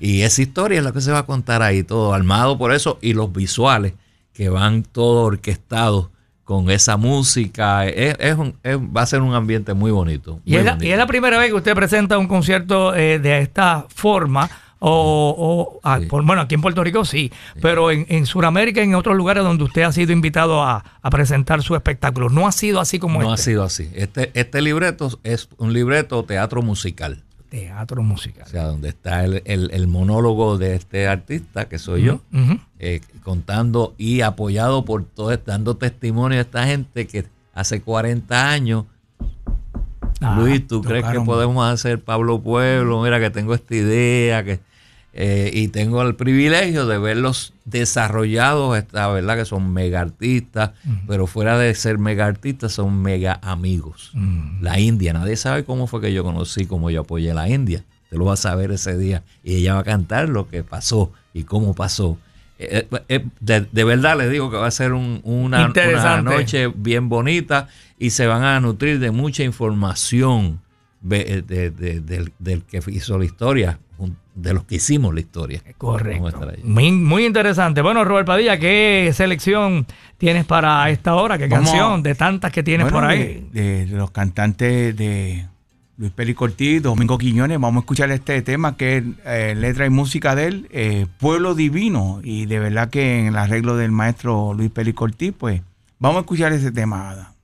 Y 0.00 0.22
esa 0.22 0.42
historia 0.42 0.78
es 0.78 0.84
la 0.84 0.92
que 0.92 1.00
se 1.00 1.12
va 1.12 1.20
a 1.20 1.26
contar 1.26 1.62
ahí, 1.62 1.82
todo 1.82 2.14
armado 2.14 2.58
por 2.58 2.72
eso 2.72 2.98
y 3.00 3.12
los 3.12 3.32
visuales 3.32 3.94
que 4.32 4.48
van 4.48 4.82
todos 4.82 5.26
orquestados 5.26 6.08
con 6.44 6.70
esa 6.70 6.96
música. 6.96 7.86
Es, 7.86 8.16
va 8.36 9.02
a 9.02 9.06
ser 9.06 9.22
un 9.22 9.34
ambiente 9.34 9.74
muy 9.74 9.90
bonito. 9.90 10.40
y, 10.44 10.56
es 10.56 10.64
la, 10.64 11.06
primera 11.06 11.38
vez 11.38 11.48
que 11.48 11.54
usted 11.54 11.74
presenta 11.74 12.18
un 12.18 12.26
concierto 12.26 12.94
eh, 12.94 13.18
de 13.18 13.38
esta 13.38 13.86
forma. 13.88 14.48
O, 14.86 15.80
ah, 15.82 15.98
bueno, 16.10 16.42
aquí 16.42 16.54
en 16.54 16.60
Puerto 16.60 16.84
Rico 16.84 17.06
sí, 17.06 17.32
pero 17.62 17.90
en, 17.90 18.04
en 18.10 18.26
Sudamérica 18.26 18.82
y 18.82 18.84
en 18.84 18.94
otros 18.94 19.16
lugares 19.16 19.42
donde 19.42 19.64
usted 19.64 19.80
ha 19.80 19.92
sido 19.92 20.12
invitado 20.12 20.62
a, 20.62 20.84
presentar 21.10 21.62
su 21.62 21.74
espectáculo. 21.74 22.28
No 22.28 22.46
ha 22.46 22.52
sido 22.52 22.80
así 22.80 22.98
como 22.98 23.14
no 23.14 23.20
este. 23.20 23.28
No 23.28 23.32
ha 23.32 23.36
sido 23.38 23.62
así. 23.62 23.90
Este, 23.94 24.30
este 24.34 24.60
libreto 24.60 25.08
es 25.22 25.48
un 25.56 25.72
libreto 25.72 26.22
teatro 26.24 26.60
musical. 26.60 27.22
Teatro 27.48 28.02
musical. 28.02 28.44
O 28.46 28.50
sea, 28.50 28.64
donde 28.64 28.90
está 28.90 29.24
el, 29.24 29.86
monólogo 29.86 30.58
de 30.58 30.74
este 30.74 31.08
artista, 31.08 31.66
que 31.66 31.78
soy 31.78 32.02
yo, 32.02 32.20
eh, 32.78 33.00
contando 33.22 33.94
y 33.96 34.20
apoyado 34.20 34.84
por 34.84 35.04
todo, 35.04 35.34
dando 35.34 35.78
testimonio 35.78 36.38
a 36.38 36.42
esta 36.42 36.66
gente 36.66 37.06
que 37.06 37.24
hace 37.54 37.80
40 37.80 38.50
años. 38.50 38.84
Ah, 40.20 40.36
Luis, 40.38 40.66
¿tú 40.66 40.82
crees 40.82 41.06
que 41.06 41.20
podemos 41.20 41.66
hacer 41.66 42.02
Pablo 42.02 42.38
Pueblo? 42.42 43.02
Mira, 43.02 43.18
que 43.18 43.30
tengo 43.30 43.54
esta 43.54 43.74
idea, 43.74 44.44
que 44.44 44.60
eh, 45.16 45.52
y 45.54 45.68
tengo 45.68 46.02
el 46.02 46.16
privilegio 46.16 46.86
de 46.86 46.98
verlos 46.98 47.52
desarrollados, 47.64 48.76
esta 48.76 49.06
verdad 49.06 49.36
que 49.36 49.44
son 49.44 49.72
mega 49.72 50.00
artistas, 50.00 50.72
pero 51.06 51.28
fuera 51.28 51.56
de 51.56 51.72
ser 51.76 51.98
mega 51.98 52.26
artistas 52.26 52.72
son 52.72 53.00
mega 53.00 53.38
amigos. 53.40 54.10
La 54.60 54.80
India, 54.80 55.12
nadie 55.12 55.36
sabe 55.36 55.64
cómo 55.64 55.86
fue 55.86 56.00
que 56.00 56.12
yo 56.12 56.24
conocí, 56.24 56.66
cómo 56.66 56.90
yo 56.90 57.02
apoyé 57.02 57.30
a 57.30 57.34
la 57.34 57.48
India. 57.48 57.84
Te 58.10 58.16
lo 58.16 58.24
va 58.24 58.34
a 58.34 58.36
saber 58.36 58.72
ese 58.72 58.98
día 58.98 59.22
y 59.44 59.54
ella 59.54 59.74
va 59.74 59.80
a 59.80 59.84
cantar 59.84 60.28
lo 60.28 60.48
que 60.48 60.64
pasó 60.64 61.12
y 61.32 61.44
cómo 61.44 61.74
pasó. 61.74 62.18
Eh, 62.58 62.88
eh, 63.08 63.24
de, 63.40 63.84
verdad 63.84 64.18
les 64.18 64.32
digo 64.32 64.50
que 64.50 64.56
va 64.56 64.66
a 64.66 64.72
ser 64.72 64.94
una, 64.94 65.20
una, 65.22 66.22
noche 66.22 66.72
bien 66.74 67.08
bonita 67.08 67.68
y 68.00 68.10
se 68.10 68.26
van 68.26 68.42
a 68.42 68.58
nutrir 68.58 68.98
de 68.98 69.12
mucha 69.12 69.44
información 69.44 70.60
del, 71.00 71.44
del 71.46 72.62
que 72.64 72.82
hizo 72.88 73.16
la 73.16 73.24
historia 73.24 73.78
de 74.34 74.52
los 74.52 74.64
que 74.64 74.76
hicimos 74.76 75.14
la 75.14 75.20
historia. 75.20 75.62
Correcto. 75.78 76.52
Muy, 76.64 76.92
muy, 76.92 77.24
interesante. 77.24 77.82
Bueno, 77.82 78.04
Robert 78.04 78.26
Padilla, 78.26 78.58
¿qué 78.58 79.10
selección 79.14 79.86
tienes 80.18 80.44
para 80.44 80.90
esta 80.90 81.14
hora? 81.14 81.38
¿Qué 81.38 81.48
canción 81.48 82.02
de 82.02 82.14
tantas 82.14 82.52
que 82.52 82.62
tienes 82.62 82.90
por 82.90 83.04
ahí? 83.04 83.48
De, 83.52 83.86
los 83.86 84.10
cantantes 84.10 84.96
de 84.96 85.46
Luis 85.96 86.12
Cortí, 86.34 86.80
Domingo 86.80 87.18
Quiñones, 87.18 87.60
vamos 87.60 87.82
a 87.82 87.84
escuchar 87.84 88.10
este 88.10 88.42
tema 88.42 88.76
que 88.76 88.96
es 88.96 89.04
eh, 89.24 89.54
letra 89.54 89.86
y 89.86 89.90
música 89.90 90.34
de 90.34 90.46
él, 90.46 90.68
eh, 90.72 91.06
Pueblo 91.18 91.54
Divino. 91.54 92.20
Y 92.24 92.46
de 92.46 92.58
verdad 92.58 92.90
que 92.90 93.20
en 93.20 93.26
el 93.26 93.36
arreglo 93.36 93.76
del 93.76 93.92
maestro 93.92 94.54
Luis 94.54 94.72
Cortí, 94.94 95.30
pues 95.30 95.62
vamos 96.00 96.18
a 96.18 96.20
escuchar 96.20 96.52
ese 96.52 96.72
tema. 96.72 97.34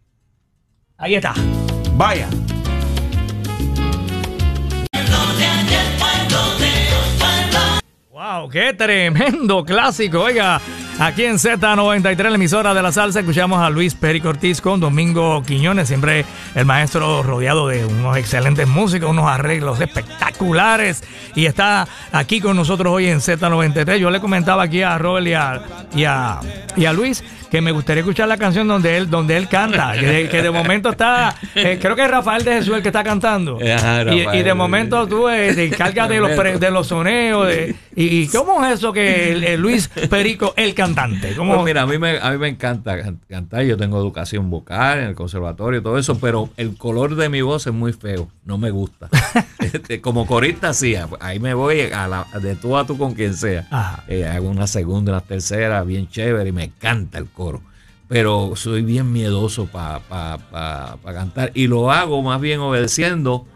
Ahí 0.98 1.14
está. 1.14 1.34
Vaya. 1.96 2.28
¡Wow! 8.30 8.48
¡Qué 8.48 8.72
tremendo 8.74 9.64
clásico! 9.64 10.20
Oiga, 10.20 10.60
aquí 11.00 11.24
en 11.24 11.36
Z93, 11.36 12.28
la 12.28 12.34
emisora 12.34 12.74
de 12.74 12.82
la 12.82 12.92
salsa, 12.92 13.20
escuchamos 13.20 13.60
a 13.60 13.70
Luis 13.70 13.94
Peri 13.94 14.20
Cortiz 14.20 14.60
con 14.60 14.80
Domingo 14.80 15.42
Quiñones, 15.42 15.88
siempre 15.88 16.24
el 16.54 16.64
maestro 16.66 17.22
rodeado 17.22 17.68
de 17.68 17.84
unos 17.84 18.16
excelentes 18.16 18.68
músicos, 18.68 19.10
unos 19.10 19.26
arreglos 19.26 19.80
espectaculares. 19.80 21.02
Y 21.34 21.46
está 21.46 21.88
aquí 22.12 22.40
con 22.40 22.56
nosotros 22.56 22.92
hoy 22.92 23.06
en 23.06 23.18
Z93. 23.18 23.96
Yo 23.96 24.10
le 24.10 24.20
comentaba 24.20 24.64
aquí 24.64 24.82
a 24.82 24.98
Robert 24.98 25.26
y 25.94 26.04
a, 26.04 26.40
y 26.76 26.84
a 26.84 26.92
Luis 26.92 27.24
que 27.50 27.60
me 27.60 27.72
gustaría 27.72 28.02
escuchar 28.02 28.28
la 28.28 28.36
canción 28.36 28.68
donde 28.68 28.96
él, 28.96 29.10
donde 29.10 29.36
él 29.36 29.48
canta, 29.48 29.92
que 29.98 30.42
de, 30.42 30.50
momento 30.50 30.90
está, 30.90 31.34
eh, 31.56 31.78
creo 31.82 31.96
que 31.96 32.04
es 32.04 32.10
Rafael 32.10 32.44
de 32.44 32.52
Jesús 32.52 32.76
el 32.76 32.82
que 32.82 32.88
está 32.88 33.02
cantando. 33.02 33.58
y, 33.60 34.42
de 34.42 34.54
momento 34.54 35.06
tú 35.08 35.28
eh, 35.28 35.52
te 35.54 35.64
encargas 35.64 36.08
de 36.08 36.20
los, 36.20 36.60
de 36.60 36.70
los 36.70 36.86
soneos. 36.86 37.52
y, 37.96 38.28
cómo 38.28 38.64
es 38.64 38.74
eso 38.74 38.92
que 38.92 39.56
Luis 39.58 39.88
Perico, 40.08 40.54
el 40.56 40.74
cantante? 40.74 40.89
¿Cómo? 41.37 41.55
Pues 41.55 41.64
mira, 41.64 41.83
a 41.83 41.87
mí, 41.87 41.98
me, 41.98 42.18
a 42.18 42.31
mí 42.31 42.38
me 42.38 42.48
encanta 42.48 42.96
cantar, 43.29 43.62
yo 43.62 43.76
tengo 43.76 43.98
educación 43.98 44.50
vocal 44.50 44.98
en 44.98 45.05
el 45.07 45.14
conservatorio 45.14 45.81
y 45.81 45.83
todo 45.83 45.98
eso, 45.98 46.18
pero 46.18 46.50
el 46.57 46.76
color 46.76 47.16
de 47.16 47.29
mi 47.29 47.42
voz 47.42 47.66
es 47.66 47.72
muy 47.72 47.92
feo, 47.92 48.29
no 48.44 48.59
me 48.59 48.70
gusta. 48.70 49.09
Este, 49.61 50.00
como 50.00 50.26
corista 50.26 50.72
sí, 50.74 50.96
ahí 51.20 51.38
me 51.38 51.55
voy 51.55 51.83
a 51.92 52.09
la, 52.09 52.26
de 52.40 52.57
tú 52.57 52.76
a 52.76 52.87
tú 52.87 52.98
con 52.98 53.14
quien 53.14 53.35
sea. 53.35 54.03
Eh, 54.09 54.26
hago 54.26 54.48
una 54.48 54.66
segunda, 54.66 55.12
una 55.12 55.20
tercera, 55.20 55.85
bien 55.85 56.09
chévere 56.09 56.48
y 56.48 56.53
me 56.53 56.64
encanta 56.64 57.18
el 57.18 57.29
pero 58.09 58.57
soy 58.57 58.83
bien 58.83 59.12
miedoso 59.12 59.66
para 59.66 60.00
cantar 61.05 61.53
y 61.55 61.68
lo 61.68 61.92
hago 61.92 62.22
más 62.22 62.40
bien 62.40 62.59
obedeciendo 62.59 63.46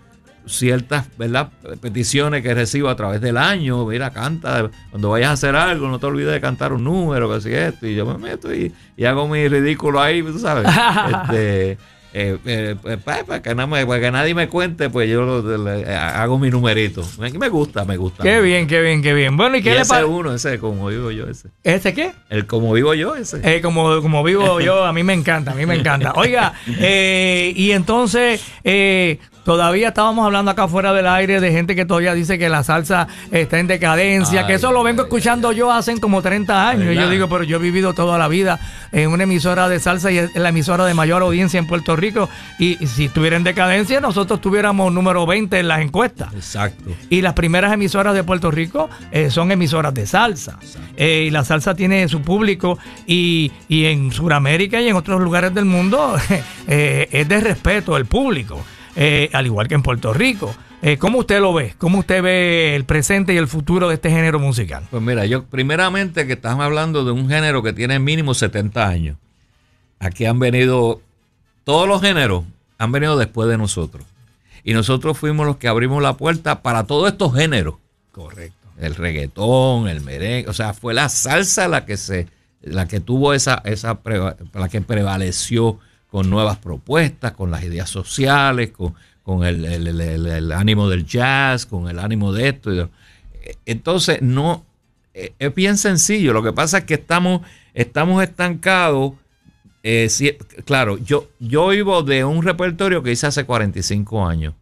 ciertas 0.46 1.06
¿verdad? 1.16 1.50
peticiones 1.80 2.42
que 2.42 2.54
recibo 2.54 2.88
a 2.88 2.96
través 2.96 3.20
del 3.20 3.36
año. 3.36 3.84
Mira, 3.86 4.10
canta, 4.10 4.70
cuando 4.90 5.10
vayas 5.10 5.30
a 5.30 5.32
hacer 5.32 5.56
algo, 5.56 5.88
no 5.88 5.98
te 5.98 6.06
olvides 6.06 6.32
de 6.32 6.40
cantar 6.40 6.72
un 6.72 6.84
número, 6.84 7.32
que 7.32 7.40
si 7.40 7.52
esto, 7.52 7.86
y 7.86 7.94
yo 7.94 8.06
me 8.06 8.18
meto 8.18 8.54
y, 8.54 8.72
hago 9.04 9.28
mi 9.28 9.46
ridículo 9.48 10.00
ahí, 10.00 10.22
tú 10.22 10.38
sabes. 10.38 10.66
este, 11.12 11.78
eh, 12.16 12.38
eh, 12.44 12.76
pues, 12.80 12.98
pues, 13.04 13.24
para, 13.24 13.42
que 13.42 14.10
nadie 14.12 14.36
me 14.36 14.48
cuente, 14.48 14.88
pues 14.88 15.10
yo 15.10 15.42
hago 15.88 16.38
mi 16.38 16.48
numerito. 16.48 17.02
Me, 17.18 17.48
gusta, 17.48 17.84
me 17.84 17.96
gusta. 17.96 18.22
Qué 18.22 18.40
bien, 18.40 18.68
qué 18.68 18.80
bien, 18.80 19.02
qué 19.02 19.12
bien. 19.12 19.36
Bueno, 19.36 19.56
¿y 19.56 19.62
qué 19.62 19.80
ese 19.80 20.04
uno, 20.04 20.32
ese 20.32 20.60
como 20.60 20.86
vivo 20.86 21.10
yo, 21.10 21.26
ese. 21.26 21.48
¿Ese 21.64 21.92
qué? 21.92 22.12
El 22.30 22.46
como 22.46 22.72
vivo 22.72 22.94
yo, 22.94 23.16
ese. 23.16 23.40
Eh, 23.42 23.60
como, 23.60 24.00
como 24.00 24.22
vivo 24.22 24.60
yo, 24.60 24.84
a 24.84 24.92
mí 24.92 25.02
me 25.02 25.12
encanta, 25.12 25.50
a 25.50 25.54
mí 25.56 25.66
me 25.66 25.74
encanta. 25.74 26.12
Oiga, 26.16 26.54
y 26.66 27.72
entonces, 27.72 28.44
Todavía 29.44 29.88
estábamos 29.88 30.24
hablando 30.24 30.50
acá 30.50 30.68
fuera 30.68 30.92
del 30.92 31.06
aire 31.06 31.40
de 31.40 31.52
gente 31.52 31.76
que 31.76 31.84
todavía 31.84 32.14
dice 32.14 32.38
que 32.38 32.48
la 32.48 32.64
salsa 32.64 33.08
está 33.30 33.58
en 33.58 33.66
decadencia, 33.66 34.46
que 34.46 34.54
eso 34.54 34.72
lo 34.72 34.82
vengo 34.82 35.02
escuchando 35.02 35.52
yo 35.52 35.70
hace 35.70 35.98
como 36.00 36.22
30 36.22 36.68
años. 36.68 36.92
Y 36.92 36.96
yo 36.96 37.08
digo, 37.10 37.28
pero 37.28 37.44
yo 37.44 37.58
he 37.58 37.60
vivido 37.60 37.92
toda 37.92 38.18
la 38.18 38.28
vida 38.28 38.58
en 38.92 39.10
una 39.10 39.24
emisora 39.24 39.68
de 39.68 39.80
salsa 39.80 40.10
y 40.10 40.18
es 40.18 40.34
la 40.34 40.48
emisora 40.48 40.86
de 40.86 40.94
mayor 40.94 41.22
audiencia 41.22 41.58
en 41.58 41.66
Puerto 41.66 41.94
Rico. 41.94 42.28
Y 42.58 42.76
si 42.86 43.06
estuviera 43.06 43.36
en 43.36 43.44
decadencia, 43.44 44.00
nosotros 44.00 44.40
tuviéramos 44.40 44.92
número 44.92 45.26
20 45.26 45.58
en 45.58 45.68
las 45.68 45.80
encuestas. 45.80 46.32
Exacto. 46.32 46.90
Y 47.10 47.20
las 47.20 47.34
primeras 47.34 47.72
emisoras 47.72 48.14
de 48.14 48.24
Puerto 48.24 48.50
Rico 48.50 48.88
eh, 49.12 49.30
son 49.30 49.52
emisoras 49.52 49.92
de 49.92 50.06
salsa. 50.06 50.58
Eh, 50.96 51.24
y 51.26 51.30
la 51.30 51.44
salsa 51.44 51.74
tiene 51.74 52.08
su 52.08 52.22
público 52.22 52.78
y, 53.06 53.52
en 53.68 54.12
Sudamérica 54.12 54.80
y 54.80 54.88
en 54.88 54.96
otros 54.96 55.20
lugares 55.20 55.52
del 55.52 55.64
mundo 55.64 56.16
eh, 56.66 57.08
es 57.10 57.28
de 57.28 57.40
respeto 57.40 57.96
el 57.96 58.06
público. 58.06 58.64
Eh, 58.96 59.30
al 59.32 59.46
igual 59.46 59.68
que 59.68 59.74
en 59.74 59.82
Puerto 59.82 60.12
Rico. 60.12 60.54
Eh, 60.82 60.98
¿Cómo 60.98 61.20
usted 61.20 61.40
lo 61.40 61.54
ve? 61.54 61.74
¿Cómo 61.78 62.00
usted 62.00 62.22
ve 62.22 62.76
el 62.76 62.84
presente 62.84 63.32
y 63.32 63.38
el 63.38 63.48
futuro 63.48 63.88
de 63.88 63.94
este 63.94 64.10
género 64.10 64.38
musical? 64.38 64.86
Pues 64.90 65.02
mira, 65.02 65.24
yo 65.24 65.44
primeramente 65.44 66.26
que 66.26 66.34
estamos 66.34 66.64
hablando 66.64 67.04
de 67.04 67.12
un 67.12 67.28
género 67.28 67.62
que 67.62 67.72
tiene 67.72 67.98
mínimo 67.98 68.34
70 68.34 68.86
años. 68.86 69.16
Aquí 69.98 70.26
han 70.26 70.38
venido, 70.38 71.00
todos 71.64 71.88
los 71.88 72.02
géneros 72.02 72.44
han 72.76 72.92
venido 72.92 73.16
después 73.16 73.48
de 73.48 73.56
nosotros. 73.56 74.04
Y 74.62 74.74
nosotros 74.74 75.16
fuimos 75.16 75.46
los 75.46 75.56
que 75.56 75.68
abrimos 75.68 76.02
la 76.02 76.18
puerta 76.18 76.62
para 76.62 76.84
todos 76.84 77.10
estos 77.10 77.34
géneros. 77.34 77.76
Correcto. 78.12 78.68
El 78.78 78.94
reggaetón, 78.94 79.88
el 79.88 80.02
merengue, 80.02 80.48
o 80.48 80.52
sea, 80.52 80.74
fue 80.74 80.94
la 80.94 81.08
salsa 81.08 81.68
la 81.68 81.86
que 81.86 81.96
se, 81.96 82.26
la 82.60 82.88
que 82.88 83.00
tuvo 83.00 83.32
esa, 83.34 83.62
esa, 83.64 84.00
la 84.52 84.68
que 84.68 84.80
prevaleció 84.80 85.78
con 86.14 86.30
nuevas 86.30 86.58
propuestas, 86.58 87.32
con 87.32 87.50
las 87.50 87.64
ideas 87.64 87.90
sociales, 87.90 88.70
con, 88.70 89.42
el, 89.44 90.52
ánimo 90.52 90.88
del 90.88 91.04
jazz, 91.04 91.66
con 91.66 91.88
el 91.88 91.98
ánimo 91.98 92.32
de 92.32 92.50
esto. 92.50 92.88
Entonces, 93.66 94.22
no, 94.22 94.64
eh, 95.12 95.32
es 95.40 95.52
bien 95.52 95.76
sencillo. 95.76 96.32
Lo 96.32 96.40
que 96.44 96.52
pasa 96.52 96.78
es 96.78 96.84
que 96.84 96.94
estamos, 96.94 97.40
estamos 97.72 98.22
estancados. 98.22 99.14
Eh, 99.82 100.08
claro, 100.64 100.98
yo, 100.98 101.30
yo 101.40 101.66
vivo 101.66 102.04
de 102.04 102.24
un 102.24 102.44
repertorio 102.44 103.02
que 103.02 103.10
hice 103.10 103.26
hace 103.26 103.44
45 103.44 104.24
años. 104.24 104.54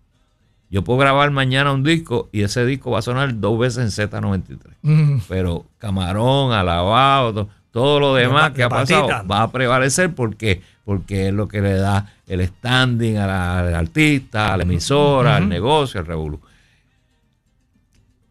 Yo 0.71 0.83
puedo 0.83 1.01
grabar 1.01 1.31
mañana 1.33 1.73
un 1.73 1.85
disco 1.85 2.31
y 2.33 2.45
ese 2.45 2.65
disco 2.65 2.93
va 2.93 3.01
a 3.01 3.03
sonar 3.03 3.41
dos 3.41 3.59
veces 3.59 3.99
en 3.99 4.11
Z93. 4.11 5.23
Pero 5.29 5.67
Camarón, 5.77 6.55
Alabado, 6.55 7.51
todo 7.73 8.01
lo 8.01 8.15
demás 8.15 8.53
que 8.53 8.63
ha 8.63 8.71
pasado 8.71 9.09
va 9.27 9.43
a 9.43 9.51
prevalecer 9.51 10.15
porque, 10.15 10.63
porque 10.85 11.29
es 11.29 11.35
lo 11.35 11.49
que 11.49 11.61
le 11.61 11.75
da 11.75 12.13
el 12.27 12.47
standing 12.47 13.17
al 13.17 13.75
artista, 13.75 14.53
a 14.53 14.57
la 14.57 14.65
emisora, 14.65 15.37
al 15.37 15.49
negocio, 15.49 16.01
al 16.01 16.07
revolú. 16.07 16.41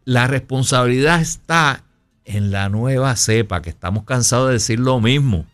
La 0.04 0.28
responsabilidad 0.28 1.22
está 1.22 1.84
en 2.26 2.52
la 2.52 2.70
nueva 2.70 3.16
cepa, 3.16 3.62
que 3.62 3.70
estamos 3.70 4.04
cansados 4.04 4.48
de 4.48 4.54
decir 4.54 4.80
lo 4.80 5.00
mismo. 5.00 5.46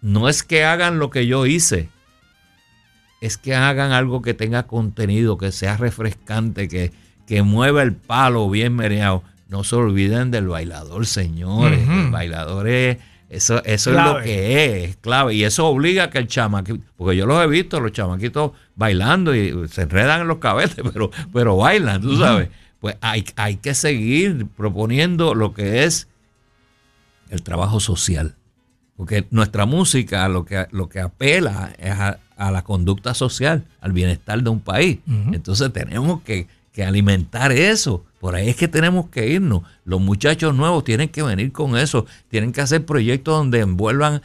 no 0.00 0.28
es 0.28 0.42
que 0.42 0.64
hagan 0.64 0.98
lo 0.98 1.10
que 1.10 1.26
yo 1.26 1.44
hice, 1.44 1.88
es 3.20 3.36
que 3.36 3.54
hagan 3.54 3.92
algo 3.92 4.22
que 4.22 4.32
tenga 4.32 4.62
contenido, 4.66 5.36
que 5.36 5.52
sea 5.52 5.76
refrescante, 5.76 6.68
que, 6.68 6.92
que 7.26 7.42
mueva 7.42 7.82
el 7.82 7.94
palo 7.94 8.48
bien 8.48 8.74
mereado. 8.74 9.22
No 9.48 9.62
se 9.64 9.76
olviden 9.76 10.30
del 10.30 10.48
bailador, 10.48 11.06
señores. 11.06 11.86
El 11.86 12.10
bailador 12.10 12.68
es, 12.68 12.98
eso, 13.30 13.62
eso 13.64 13.90
es 13.90 13.96
lo 13.96 14.20
que 14.20 14.64
es, 14.64 14.90
es 14.90 14.96
clave. 14.96 15.34
Y 15.34 15.44
eso 15.44 15.66
obliga 15.66 16.04
a 16.04 16.10
que 16.10 16.18
el 16.18 16.26
chamaquito, 16.26 16.84
porque 16.96 17.16
yo 17.16 17.26
los 17.26 17.42
he 17.42 17.46
visto, 17.46 17.78
los 17.78 17.92
chamaquitos 17.92 18.50
bailando 18.74 19.34
y 19.34 19.68
se 19.68 19.82
enredan 19.82 20.22
en 20.22 20.28
los 20.28 20.38
cabetes, 20.38 20.84
pero, 20.92 21.10
pero 21.32 21.56
bailan, 21.56 22.02
tú 22.02 22.18
sabes. 22.18 22.48
Pues 22.80 22.96
hay, 23.00 23.24
hay 23.36 23.56
que 23.56 23.74
seguir 23.74 24.46
proponiendo 24.56 25.34
lo 25.34 25.54
que 25.54 25.84
es 25.84 26.08
el 27.30 27.42
trabajo 27.42 27.78
social. 27.78 28.34
Porque 28.96 29.26
nuestra 29.30 29.64
música 29.64 30.28
lo 30.28 30.44
que, 30.44 30.66
lo 30.72 30.88
que 30.88 31.00
apela 31.00 31.72
es 31.78 31.92
a, 31.92 32.18
la 32.50 32.62
conducta 32.62 33.14
social, 33.14 33.64
al 33.80 33.92
bienestar 33.92 34.42
de 34.42 34.50
un 34.50 34.60
país. 34.60 34.98
Entonces 35.32 35.72
tenemos 35.72 36.22
que, 36.22 36.48
alimentar 36.84 37.52
eso. 37.52 38.04
Por 38.20 38.34
ahí 38.34 38.48
es 38.48 38.56
que 38.56 38.68
tenemos 38.68 39.08
que 39.08 39.28
irnos. 39.28 39.62
Los 39.84 40.00
muchachos 40.00 40.54
nuevos 40.54 40.84
tienen 40.84 41.08
que 41.08 41.22
venir 41.22 41.52
con 41.52 41.76
eso. 41.76 42.06
Tienen 42.28 42.52
que 42.52 42.60
hacer 42.60 42.84
proyectos 42.84 43.36
donde 43.36 43.60
envuelvan... 43.60 44.22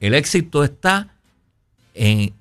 el 0.00 0.14
éxito 0.14 0.64
está 0.64 1.14
en, 1.94 2.32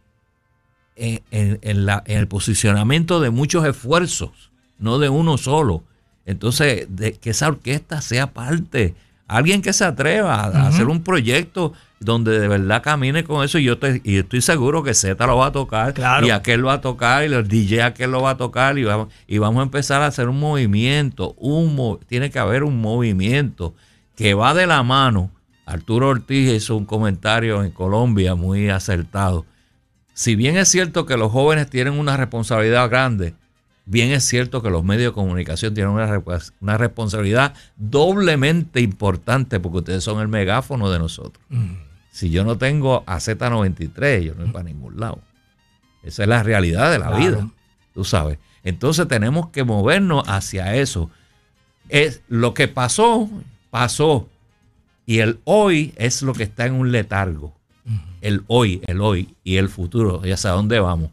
en, 0.95 1.22
en, 1.32 1.86
la, 1.86 2.03
en, 2.06 2.18
el 2.20 2.28
posicionamiento 2.28 3.20
de 3.20 3.30
muchos 3.30 3.66
esfuerzos, 3.66 4.51
no 4.80 4.99
de 4.99 5.10
uno 5.10 5.38
solo. 5.38 5.84
Entonces, 6.26 6.88
de 6.89 7.14
que 7.14 7.32
esa 7.32 7.47
orquesta 7.47 8.01
sea 8.01 8.34
parte 8.34 8.95
Alguien 9.28 9.62
que 9.62 9.74
se 9.74 9.84
atreva 9.84 10.36
a, 10.36 10.68
hacer 10.68 10.88
un 10.88 11.01
proyecto 11.01 11.74
donde 12.00 12.39
de 12.39 12.48
verdad 12.48 12.84
camine 12.84 13.24
con 13.24 13.43
eso 13.43 13.58
y 13.58 13.64
yo 13.64 13.78
y 14.04 14.18
estoy 14.18 14.41
seguro 14.41 14.84
que 14.84 14.93
Z 14.93 15.26
lo 15.26 15.38
va 15.38 15.48
a 15.48 15.52
tocar 15.52 15.93
y 16.24 16.30
aquel 16.30 16.62
lo 16.62 16.68
va 16.68 16.74
a 16.74 16.82
tocar 16.82 17.24
y 17.24 17.34
el 17.34 17.48
DJ 17.48 17.84
aquel 17.84 18.12
lo 18.12 18.22
va 18.22 18.32
a 18.32 18.38
tocar 18.38 18.78
y 18.78 18.84
vamos, 18.84 19.08
y 19.28 19.38
vamos 19.38 19.62
a 19.62 19.64
empezar 19.64 20.02
a 20.02 20.08
hacer 20.08 20.28
un 20.28 20.39
movimiento, 20.39 21.34
un 21.38 22.00
tiene 22.08 22.30
que 22.30 22.39
haber 22.39 22.64
un 22.64 22.82
movimiento 22.82 23.74
que 24.16 24.34
va 24.34 24.54
de 24.54 24.68
la 24.68 24.84
mano. 24.84 25.32
Arturo 25.66 26.10
Ortiz 26.10 26.52
hizo 26.52 26.76
un 26.76 26.86
comentario 26.86 27.64
en 27.64 27.72
Colombia 27.72 28.36
muy 28.36 28.70
acertado. 28.70 29.46
Si 30.14 30.36
bien 30.36 30.58
es 30.58 30.70
cierto 30.70 31.06
que 31.06 31.18
los 31.18 31.32
jóvenes 31.32 31.70
tienen 31.70 31.98
una 31.98 32.16
responsabilidad 32.16 32.89
grande, 32.89 33.34
bien 33.86 34.11
es 34.11 34.23
cierto 34.23 34.61
que 34.61 34.69
los 34.69 34.83
medios 34.83 35.11
de 35.11 35.13
comunicación 35.13 35.73
tienen 35.73 35.93
una, 35.93 36.77
responsabilidad 36.77 37.53
doblemente 37.77 38.81
importante 38.81 39.59
porque 39.59 39.77
ustedes 39.79 40.03
son 40.03 40.21
el 40.21 40.27
megáfono 40.27 40.89
de 40.89 40.99
nosotros. 40.99 41.43
Mm. 41.49 41.75
Si 42.11 42.29
yo 42.29 42.43
no 42.43 42.57
tengo 42.57 43.03
a 43.05 43.17
Z93, 43.17 44.21
yo 44.21 44.36
no 44.36 44.43
voy 44.43 44.51
para 44.51 44.63
ningún 44.63 44.99
lado. 44.99 45.19
Esa 46.03 46.23
es 46.23 46.29
la 46.29 46.43
realidad 46.43 46.91
de 46.91 46.99
la 46.99 47.15
vida, 47.15 47.49
tú 47.93 48.03
sabes. 48.03 48.38
Entonces 48.63 49.07
tenemos 49.07 49.49
que 49.49 49.63
movernos 49.63 50.23
hacia 50.27 50.75
eso. 50.75 51.09
Es 51.89 52.21
lo 52.27 52.53
que 52.53 52.67
pasó, 52.67 53.29
pasó. 53.69 54.27
Y 55.05 55.19
el 55.19 55.39
hoy 55.43 55.93
es 55.97 56.21
lo 56.21 56.33
que 56.33 56.43
está 56.43 56.65
en 56.65 56.73
un 56.73 56.91
letargo. 56.91 57.53
Mm. 57.83 57.97
El 58.21 58.43
hoy, 58.47 58.81
el 58.88 59.01
hoy 59.01 59.36
y 59.43 59.57
el 59.57 59.69
futuro, 59.69 60.23
ya 60.23 60.38
sé 60.38 60.47
a 60.47 60.51
dónde 60.51 60.79
vamos. 60.79 61.11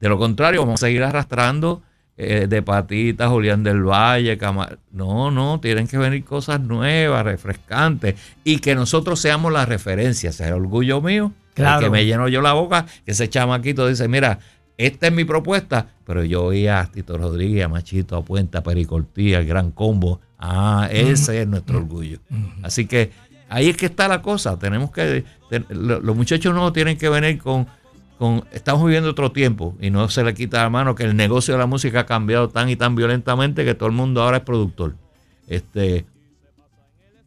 De 0.00 0.08
lo 0.08 0.18
contrario, 0.18 0.60
vamos 0.60 0.82
a 0.82 0.86
seguir 0.86 1.02
arrastrando 1.02 1.82
eh, 2.16 2.46
de 2.48 2.62
patitas, 2.62 3.28
Julián 3.28 3.64
del 3.64 3.82
Valle, 3.82 4.38
Camar 4.38 4.78
no, 4.92 5.32
no, 5.32 5.58
tienen 5.58 5.88
que 5.88 5.98
venir 5.98 6.24
cosas 6.24 6.60
nuevas, 6.60 7.24
refrescantes 7.24 8.14
y 8.44 8.58
que 8.58 8.76
nosotros 8.76 9.20
seamos 9.20 9.52
la 9.52 9.66
referencia, 9.66 10.30
sea 10.30 10.48
el 10.48 10.54
orgullo 10.54 11.00
mío, 11.00 11.32
claro. 11.54 11.80
que 11.80 11.90
me 11.90 12.06
lleno 12.06 12.28
yo 12.28 12.40
la 12.40 12.52
boca, 12.52 12.86
que 13.04 13.10
ese 13.10 13.28
chamaquito 13.28 13.88
dice, 13.88 14.06
mira, 14.06 14.38
esta 14.76 15.08
es 15.08 15.12
mi 15.12 15.24
propuesta, 15.24 15.88
pero 16.04 16.24
yo 16.24 16.44
oía 16.44 16.80
a 16.80 16.86
Tito 16.86 17.18
Rodríguez, 17.18 17.64
a 17.64 17.68
Machito, 17.68 18.16
a 18.16 18.24
Puente, 18.24 18.58
a 18.58 18.62
Pericortía, 18.62 19.38
el 19.38 19.46
Gran 19.46 19.70
Combo, 19.70 20.20
ah, 20.38 20.88
ese 20.92 21.42
es 21.42 21.48
nuestro 21.48 21.78
orgullo. 21.78 22.18
Así 22.62 22.86
que 22.86 23.10
ahí 23.48 23.68
es 23.68 23.76
que 23.76 23.86
está 23.86 24.08
la 24.08 24.22
cosa, 24.22 24.58
tenemos 24.58 24.90
que, 24.90 25.24
los 25.68 26.16
muchachos 26.16 26.54
no 26.54 26.72
tienen 26.72 26.96
que 26.96 27.08
venir 27.08 27.38
con 27.38 27.66
estamos 28.52 28.84
viviendo 28.84 29.10
otro 29.10 29.32
tiempo 29.32 29.76
y 29.80 29.90
no 29.90 30.08
se 30.08 30.24
le 30.24 30.34
quita 30.34 30.62
la 30.62 30.70
mano 30.70 30.94
que 30.94 31.04
el 31.04 31.16
negocio 31.16 31.54
de 31.54 31.58
la 31.58 31.66
música 31.66 32.00
ha 32.00 32.06
cambiado 32.06 32.48
tan 32.48 32.68
y 32.68 32.76
tan 32.76 32.94
violentamente 32.94 33.64
que 33.64 33.74
todo 33.74 33.88
el 33.88 33.94
mundo 33.94 34.22
ahora 34.22 34.38
es 34.38 34.42
productor. 34.44 34.94
Este, 35.48 36.06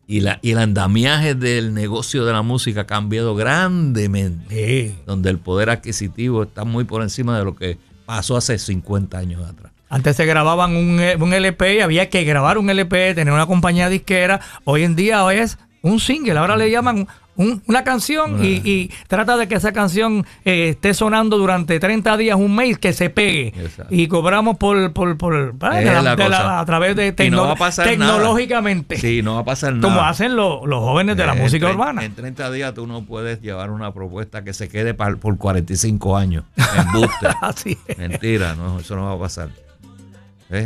y, 0.07 0.21
la, 0.21 0.39
y 0.41 0.51
el 0.51 0.57
andamiaje 0.59 1.35
del 1.35 1.73
negocio 1.73 2.25
de 2.25 2.31
la 2.31 2.41
música 2.41 2.81
ha 2.81 2.88
cambiado 2.88 3.35
grandemente, 3.35 4.95
donde 5.05 5.29
el 5.29 5.38
poder 5.38 5.69
adquisitivo 5.69 6.43
está 6.43 6.63
muy 6.63 6.85
por 6.85 7.01
encima 7.01 7.38
de 7.38 7.43
lo 7.43 7.55
que 7.55 7.77
pasó 8.05 8.38
hace 8.38 8.57
50 8.57 9.17
años 9.17 9.47
atrás. 9.47 9.73
Antes 9.89 10.15
se 10.15 10.25
grababan 10.25 10.75
un, 10.75 10.99
un 11.21 11.33
LP 11.33 11.75
y 11.75 11.79
había 11.81 12.09
que 12.09 12.23
grabar 12.23 12.57
un 12.57 12.69
LP, 12.69 13.13
tener 13.15 13.33
una 13.33 13.45
compañía 13.45 13.89
disquera. 13.89 14.41
Hoy 14.63 14.83
en 14.83 14.95
día 14.95 15.29
es 15.33 15.57
un 15.81 15.99
single, 15.99 16.38
ahora 16.38 16.57
le 16.57 16.71
llaman 16.71 17.07
una 17.38 17.83
canción 17.83 18.43
y, 18.43 18.89
trata 19.07 19.38
de 19.38 19.47
que 19.47 19.55
esa 19.55 19.71
canción 19.71 20.25
eh, 20.43 20.69
esté 20.69 20.93
sonando 20.93 21.38
durante 21.38 21.79
30 21.79 22.17
días, 22.17 22.38
un 22.38 22.55
mes, 22.55 22.77
que 22.77 22.93
se 22.93 23.09
pegue. 23.09 23.53
Y 23.89 24.07
cobramos 24.07 24.57
por, 24.57 24.91
por, 24.93 25.17
por 25.17 25.55
a 25.61 26.65
través 26.65 26.95
de 26.95 27.11
tecnológicamente. 27.11 28.97
Sí, 28.97 29.21
no 29.21 29.35
va 29.35 29.41
a 29.41 29.45
pasar 29.45 29.73
nada. 29.73 29.88
Como 29.88 30.01
hacen 30.01 30.35
los 30.35 30.61
jóvenes 30.67 31.15
de 31.15 31.25
la 31.25 31.35
música 31.35 31.69
urbana. 31.69 32.03
En 32.03 32.15
30 32.15 32.51
días 32.51 32.73
tú 32.73 32.88
no 32.88 33.05
puedes 33.05 33.41
llevar 33.41 33.69
una 33.69 33.93
propuesta 33.93 34.43
que 34.43 34.53
se 34.53 34.67
quede 34.67 34.93
por 34.93 35.38
45 35.38 36.17
años 36.17 36.43
en. 36.55 37.07
Así 37.41 37.77
Mentira, 37.97 38.55
no, 38.55 38.79
eso 38.79 38.95
no 38.95 39.05
va 39.05 39.13
a 39.13 39.19
pasar. 39.19 39.49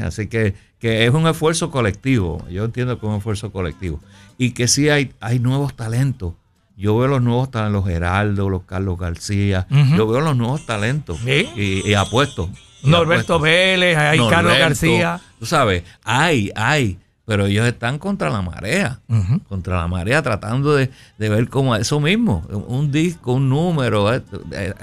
Así 0.05 0.27
que, 0.27 0.55
que 0.79 1.05
es 1.05 1.13
un 1.13 1.27
esfuerzo 1.27 1.71
colectivo. 1.71 2.45
Yo 2.49 2.65
entiendo 2.65 2.99
que 2.99 3.05
es 3.05 3.09
un 3.09 3.17
esfuerzo 3.17 3.51
colectivo. 3.51 3.99
Y 4.37 4.51
que 4.51 4.67
sí 4.67 4.89
hay, 4.89 5.11
hay 5.19 5.39
nuevos 5.39 5.75
talentos 5.75 6.33
yo 6.81 6.97
veo 6.97 7.07
los 7.07 7.21
nuevos 7.21 7.51
talentos, 7.51 7.73
los 7.73 7.85
Geraldo, 7.85 8.49
los 8.49 8.63
Carlos 8.63 8.97
García, 8.97 9.67
yo 9.95 10.07
veo 10.07 10.19
los 10.19 10.35
nuevos 10.35 10.65
talentos. 10.65 11.19
Y, 11.25 11.93
apuesto. 11.93 12.49
Norberto 12.83 13.39
Vélez, 13.39 13.95
hay 13.95 14.19
Carlos 14.27 14.57
García. 14.57 15.21
Tú 15.37 15.45
sabes, 15.45 15.83
hay, 16.03 16.51
hay, 16.55 16.97
pero 17.25 17.45
ellos 17.45 17.67
están 17.67 17.99
contra 17.99 18.31
la 18.31 18.41
marea, 18.41 18.99
contra 19.47 19.77
la 19.77 19.87
marea, 19.87 20.23
tratando 20.23 20.75
de, 20.75 20.89
ver 21.19 21.49
cómo 21.49 21.75
eso 21.75 21.99
mismo, 21.99 22.43
un 22.49 22.91
disco, 22.91 23.33
un 23.33 23.47
número. 23.47 24.11
Eh, 24.11 24.23
eh, 24.51 24.73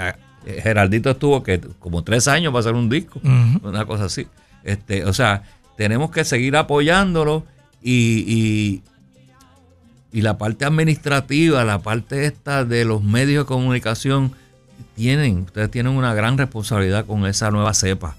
eh, 0.46 0.61
Geraldito 0.62 1.11
estuvo 1.11 1.42
que 1.42 1.61
como 1.80 2.05
tres 2.05 2.28
años 2.28 2.53
para 2.53 2.61
hacer 2.61 2.74
un 2.74 2.88
disco, 2.88 3.20
una 3.62 3.86
cosa 3.86 4.05
así. 4.05 4.28
Este, 4.62 5.05
o 5.05 5.12
sea, 5.12 5.42
tenemos 5.76 6.12
que 6.12 6.24
seguir 6.24 6.57
apoyándolo 6.57 7.44
y, 7.82 8.24
y 8.26 8.82
la 10.13 10.39
parte 10.39 10.65
administrativa, 10.65 11.65
la 11.65 11.81
parte 11.81 12.27
esta 12.27 12.65
de 12.65 12.85
los 12.85 13.03
medios 13.03 13.45
de 13.45 13.49
comunicación, 13.49 14.33
tienen, 14.95 15.41
ustedes 15.41 15.71
tienen 15.71 15.93
una 15.93 16.15
gran 16.15 16.39
responsabilidad 16.39 17.07
con 17.07 17.27
esa 17.27 17.51
nueva 17.51 17.75
cepa. 17.75 18.17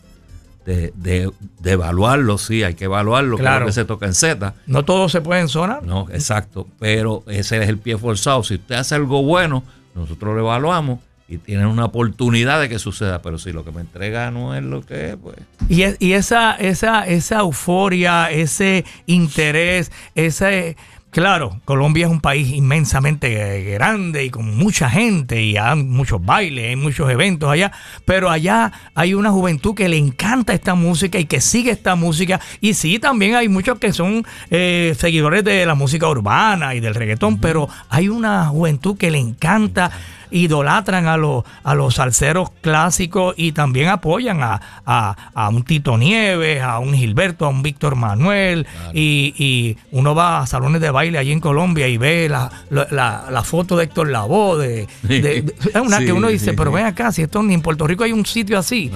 De, 0.66 0.94
de, 0.96 1.32
evaluarlo, 1.72 2.38
sí, 2.38 2.62
hay 2.62 2.76
que 2.76 2.86
evaluarlo, 2.86 3.38
claro 3.40 3.66
que 3.66 3.72
se 3.72 3.86
toca 3.86 4.06
en 4.06 4.14
Z. 4.14 4.54
No 4.68 4.86
todos 4.86 5.12
se 5.12 5.20
pueden 5.20 5.48
sonar. 5.48 5.82
No, 5.82 6.08
exacto, 6.12 6.68
pero 6.78 7.24
ese 7.26 7.58
es 7.64 7.70
el 7.70 7.80
pie 7.80 7.98
forzado. 7.98 8.44
Si 8.44 8.56
usted 8.56 8.76
hace 8.76 8.94
algo 8.94 9.24
bueno, 9.24 9.64
nosotros 9.96 10.36
lo 10.36 10.42
evaluamos 10.42 11.00
y 11.28 11.38
tienen 11.38 11.66
una 11.66 11.86
oportunidad 11.86 12.62
de 12.62 12.70
que 12.70 12.78
suceda, 12.78 13.22
pero 13.22 13.40
si 13.40 13.52
lo 13.52 13.66
que 13.66 13.72
me 13.72 13.82
entrega 13.82 14.30
no 14.30 14.56
es 14.56 14.64
lo 14.64 14.86
que 14.86 15.10
es, 15.10 15.16
pues... 15.16 15.38
Y, 15.70 15.84
y 16.06 16.14
esa, 16.14 16.56
esa, 16.56 17.08
esa 17.08 17.40
euforia, 17.40 18.30
ese 18.30 18.86
interés, 19.08 19.92
ese 20.14 20.78
Claro, 21.12 21.60
Colombia 21.66 22.06
es 22.06 22.12
un 22.12 22.22
país 22.22 22.50
inmensamente 22.50 23.64
grande 23.64 24.26
y 24.26 24.30
con 24.30 24.56
mucha 24.56 24.92
gente 24.92 25.42
y 25.42 25.58
hay 25.58 25.76
muchos 25.76 26.24
bailes, 26.24 26.70
hay 26.70 26.76
muchos 26.76 27.10
eventos 27.10 27.50
allá, 27.50 27.72
pero 28.06 28.30
allá 28.30 28.72
hay 28.94 29.16
una 29.16 29.32
juventud 29.32 29.74
que 29.74 29.90
le 29.90 29.98
encanta 29.98 30.54
esta 30.54 30.76
música 30.76 31.18
y 31.18 31.26
que 31.26 31.42
sigue 31.42 31.72
esta 31.72 31.96
música. 31.96 32.40
Y 32.62 32.76
sí, 32.76 33.00
también 33.00 33.34
hay 33.34 33.50
muchos 33.50 33.80
que 33.80 33.92
son 33.92 34.24
eh, 34.52 34.96
seguidores 35.00 35.44
de 35.44 35.66
la 35.66 35.74
música 35.74 36.08
urbana 36.08 36.76
y 36.76 36.80
del 36.80 36.94
reggaetón, 36.94 37.40
pero 37.40 37.68
hay 37.90 38.08
una 38.08 38.46
juventud 38.46 38.96
que 38.96 39.10
le 39.10 39.18
encanta 39.18 39.90
idolatran 40.32 41.08
a 41.08 41.18
los, 41.18 41.44
a 41.64 41.76
los 41.76 41.96
salseros 41.96 42.52
clásicos 42.62 43.34
y 43.38 43.52
también 43.52 43.90
apoyan 43.90 44.40
a, 44.42 45.50
un 45.52 45.64
Tito 45.64 45.98
Nieves, 45.98 46.62
a 46.62 46.80
un 46.80 46.94
Gilberto, 46.94 47.46
a 47.46 47.50
un 47.50 47.64
Víctor 47.64 47.96
Manuel. 47.96 48.68
Y, 48.94 49.78
uno 49.92 50.16
va 50.16 50.40
a 50.40 50.48
salones 50.48 50.82
de 50.82 50.92
baile 50.92 51.18
allí 51.18 51.32
en 51.32 51.40
Colombia 51.40 51.88
y 51.88 51.98
ve 51.98 52.30
la, 52.30 52.50
la, 52.70 53.44
foto 53.44 53.76
de 53.76 53.86
Héctor 53.86 54.10
Lavoe. 54.10 54.88
De, 55.04 55.46
es 55.74 55.82
una 55.82 56.00
que 56.00 56.14
uno 56.14 56.28
dice, 56.28 56.54
pero 56.54 56.72
ven 56.72 56.86
acá, 56.86 57.12
si 57.12 57.22
esto 57.22 57.42
ni 57.44 57.54
en 57.54 57.62
Puerto 57.62 57.88
Rico 57.88 58.04
hay 58.04 58.12
un 58.12 58.26
sitio 58.26 58.58
así. 58.58 58.92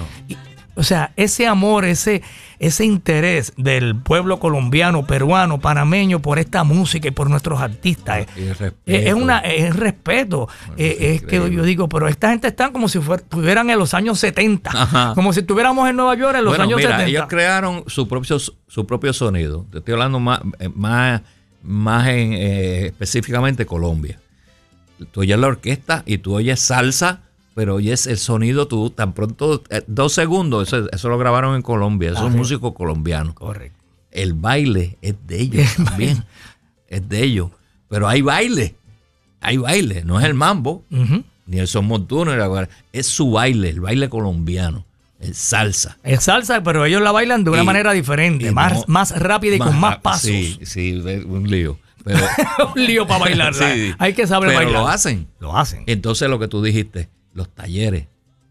O 0.75 0.83
sea, 0.83 1.13
ese 1.17 1.45
amor, 1.45 1.85
ese, 1.85 2.23
ese 2.57 2.85
interés 2.85 3.53
del 3.57 3.95
pueblo 3.95 4.39
colombiano, 4.39 5.05
peruano, 5.05 5.59
panameño 5.59 6.19
por 6.21 6.39
esta 6.39 6.63
música 6.63 7.07
y 7.07 7.11
por 7.11 7.29
nuestros 7.29 7.61
artistas. 7.61 8.25
Es, 8.85 9.13
una, 9.13 9.39
es 9.39 9.75
respeto. 9.75 10.47
es, 10.75 11.21
que 11.21 11.35
yo 11.51 11.63
digo, 11.63 11.87
pero 11.89 12.07
esta 12.07 12.31
gente 12.31 12.47
están 12.47 12.71
como 12.71 12.87
si 12.87 12.97
estuvieran 12.97 13.69
en 13.69 13.77
los 13.77 13.93
años 13.93 14.19
70, 14.19 15.13
como 15.15 15.31
si 15.31 15.41
estuviéramos 15.41 15.87
en 15.87 15.95
Nueva 15.95 16.15
York 16.15 16.37
en 16.37 16.45
los 16.45 16.57
años 16.57 16.77
mira, 16.77 17.05
Ellos 17.05 17.25
crearon 17.27 17.83
su 17.87 18.07
propio, 18.07 18.39
su 18.39 18.87
propio 18.87 19.13
sonido. 19.13 19.67
Te 19.71 19.77
estoy 19.77 19.93
hablando 19.93 20.19
más, 20.19 20.41
eh, 20.59 20.69
más, 20.73 21.21
más 21.61 22.07
en, 22.07 22.33
eh, 22.33 22.85
específicamente 22.87 23.67
Colombia. 23.67 24.19
Tú 25.11 25.21
oyes 25.21 25.37
la 25.37 25.47
orquesta 25.47 26.01
y 26.05 26.17
tú 26.17 26.35
oyes 26.35 26.59
salsa 26.59 27.21
pero 27.55 27.75
oyes 27.75 28.07
el 28.07 28.17
sonido 28.17 28.67
tú 28.67 28.89
tan 28.89 29.13
pronto, 29.13 29.63
eh, 29.69 29.83
dos 29.87 30.13
segundos, 30.13 30.73
eso, 30.73 31.09
lo 31.09 31.17
grabaron 31.17 31.55
en 31.55 31.61
Colombia, 31.61 32.11
esos 32.11 32.31
músicos 32.31 32.73
colombianos. 32.73 33.33
Correcto. 33.35 33.77
El 34.11 34.33
baile 34.33 34.97
es 35.01 35.15
de 35.25 35.41
ellos 35.41 35.75
también, 35.83 36.23
es 36.87 37.07
de 37.09 37.23
ellos, 37.23 37.49
pero 37.89 38.07
hay 38.07 38.21
baile, 38.21 38.75
hay 39.41 39.57
baile, 39.57 40.03
no 40.03 40.19
es 40.19 40.25
el 40.25 40.33
mambo, 40.33 40.83
ni 41.45 41.59
el 41.59 41.67
son 41.67 41.85
montuno, 41.85 42.31
es 42.91 43.07
su 43.07 43.31
baile, 43.31 43.69
el 43.69 43.81
baile 43.81 44.09
colombiano. 44.09 44.85
Es 45.19 45.37
salsa. 45.37 45.97
Es 46.03 46.23
salsa, 46.23 46.63
pero 46.63 46.83
ellos 46.83 47.01
la 47.01 47.13
bailan 47.13 47.45
de 47.45 47.51
una 47.51 47.63
manera 47.63 47.93
diferente, 47.93 48.51
más, 48.51 48.87
más 48.89 49.17
rápida 49.17 49.55
y 49.55 49.59
con 49.59 49.79
más 49.79 49.99
pasos. 49.99 50.29
Sí, 50.29 50.59
sí, 50.63 50.93
un 51.25 51.49
lío. 51.49 51.79
un 52.75 52.85
lío 52.85 53.07
para 53.07 53.19
bailar. 53.21 53.53
Hay 53.97 54.13
que 54.13 54.27
saber 54.27 54.53
bailar. 54.53 54.73
lo 54.73 54.87
hacen. 54.87 55.27
Lo 55.39 55.57
hacen. 55.57 55.83
Entonces 55.87 56.29
lo 56.29 56.39
que 56.39 56.49
tú 56.49 56.61
dijiste, 56.61 57.09
los 57.33 57.49
talleres. 57.49 58.07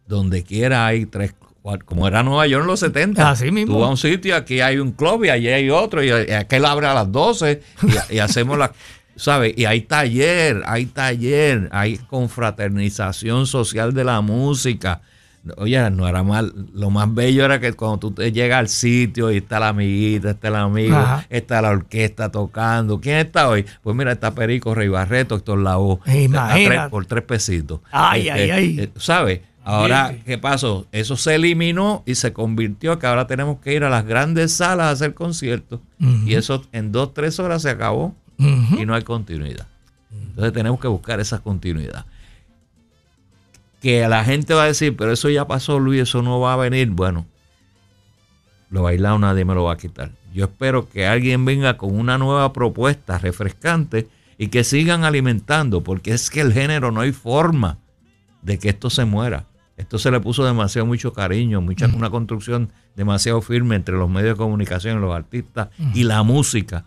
Donde 0.06 0.42
quiera 0.42 0.86
hay 0.86 1.06
tres, 1.06 1.34
cuatro, 1.62 1.86
como 1.86 2.06
era 2.06 2.22
Nueva 2.22 2.46
York 2.46 2.62
en 2.62 2.68
los 2.68 2.80
70. 2.80 3.30
Así 3.30 3.50
mismo. 3.50 3.74
Tú 3.74 3.80
vas 3.80 3.88
a 3.88 3.90
un 3.92 3.96
sitio, 3.96 4.36
aquí 4.36 4.60
hay 4.60 4.78
un 4.78 4.92
club 4.92 5.24
y 5.24 5.30
allí 5.30 5.48
hay 5.48 5.70
otro, 5.70 6.02
y 6.02 6.10
aquel 6.10 6.64
abre 6.64 6.86
a 6.86 6.94
las 6.94 7.10
12 7.10 7.62
y, 8.10 8.18
hacemos 8.18 8.58
la. 8.58 8.72
¿Sabes? 9.14 9.52
Y 9.56 9.66
hay 9.66 9.82
taller, 9.82 10.62
hay 10.64 10.86
taller, 10.86 11.68
hay 11.70 11.98
confraternización 11.98 13.46
social 13.46 13.92
de 13.92 14.04
la 14.04 14.22
música. 14.22 15.02
Oye, 15.56 15.90
no 15.90 16.06
era 16.06 16.22
mal. 16.22 16.52
Lo 16.72 16.90
más 16.90 17.12
bello 17.12 17.44
era 17.44 17.58
que 17.58 17.72
cuando 17.72 17.98
tú 17.98 18.12
te 18.12 18.30
llegas 18.30 18.60
al 18.60 18.68
sitio 18.68 19.30
y 19.32 19.38
está 19.38 19.58
la 19.58 19.68
amiguita, 19.68 20.30
está 20.30 20.48
el 20.48 20.56
amigo, 20.56 20.96
está 21.30 21.60
la 21.60 21.70
orquesta 21.70 22.30
tocando. 22.30 23.00
¿Quién 23.00 23.18
está 23.18 23.48
hoy? 23.48 23.66
Pues 23.82 23.96
mira, 23.96 24.12
está 24.12 24.34
Perico 24.34 24.74
Rey 24.74 24.88
Barreto, 24.88 25.36
Héctor 25.36 25.58
Lavoe. 25.58 25.98
por 26.90 27.06
tres 27.06 27.24
pesitos. 27.24 27.80
Ay, 27.90 28.28
ay, 28.28 28.40
este, 28.40 28.52
ay. 28.52 28.80
Eh, 28.80 28.90
¿Sabes? 28.96 29.40
Ahora, 29.64 30.16
¿qué 30.24 30.38
pasó? 30.38 30.86
Eso 30.90 31.16
se 31.16 31.36
eliminó 31.36 32.02
y 32.04 32.16
se 32.16 32.32
convirtió 32.32 32.98
que 32.98 33.06
ahora 33.06 33.26
tenemos 33.28 33.58
que 33.60 33.74
ir 33.74 33.84
a 33.84 33.90
las 33.90 34.04
grandes 34.04 34.52
salas 34.52 34.86
a 34.86 34.90
hacer 34.90 35.14
conciertos. 35.14 35.80
Y 36.26 36.34
eso 36.34 36.64
en 36.72 36.92
dos, 36.92 37.14
tres 37.14 37.38
horas 37.38 37.62
se 37.62 37.70
acabó 37.70 38.14
y 38.38 38.86
no 38.86 38.94
hay 38.94 39.02
continuidad. 39.02 39.66
Entonces 40.10 40.52
tenemos 40.52 40.80
que 40.80 40.88
buscar 40.88 41.20
esa 41.20 41.40
continuidad 41.40 42.06
que 43.82 44.06
la 44.08 44.24
gente 44.24 44.54
va 44.54 44.62
a 44.62 44.66
decir, 44.66 44.96
pero 44.96 45.12
eso 45.12 45.28
ya 45.28 45.46
pasó, 45.46 45.80
Luis, 45.80 46.02
eso 46.02 46.22
no 46.22 46.38
va 46.38 46.54
a 46.54 46.56
venir. 46.56 46.90
Bueno, 46.90 47.26
lo 48.70 48.84
bailado 48.84 49.18
nadie 49.18 49.44
me 49.44 49.54
lo 49.54 49.64
va 49.64 49.72
a 49.72 49.76
quitar. 49.76 50.12
Yo 50.32 50.44
espero 50.44 50.88
que 50.88 51.06
alguien 51.06 51.44
venga 51.44 51.76
con 51.76 51.98
una 51.98 52.16
nueva 52.16 52.52
propuesta 52.52 53.18
refrescante 53.18 54.08
y 54.38 54.48
que 54.48 54.62
sigan 54.62 55.04
alimentando, 55.04 55.82
porque 55.82 56.12
es 56.12 56.30
que 56.30 56.40
el 56.40 56.52
género 56.52 56.92
no 56.92 57.00
hay 57.00 57.12
forma 57.12 57.78
de 58.40 58.58
que 58.58 58.68
esto 58.68 58.88
se 58.88 59.04
muera. 59.04 59.46
Esto 59.76 59.98
se 59.98 60.12
le 60.12 60.20
puso 60.20 60.44
demasiado 60.44 60.86
mucho 60.86 61.12
cariño, 61.12 61.60
mucha, 61.60 61.86
una 61.86 62.08
construcción 62.08 62.70
demasiado 62.94 63.42
firme 63.42 63.74
entre 63.74 63.96
los 63.96 64.08
medios 64.08 64.36
de 64.36 64.42
comunicación, 64.42 65.00
los 65.00 65.14
artistas 65.14 65.68
y 65.92 66.04
la 66.04 66.22
música. 66.22 66.84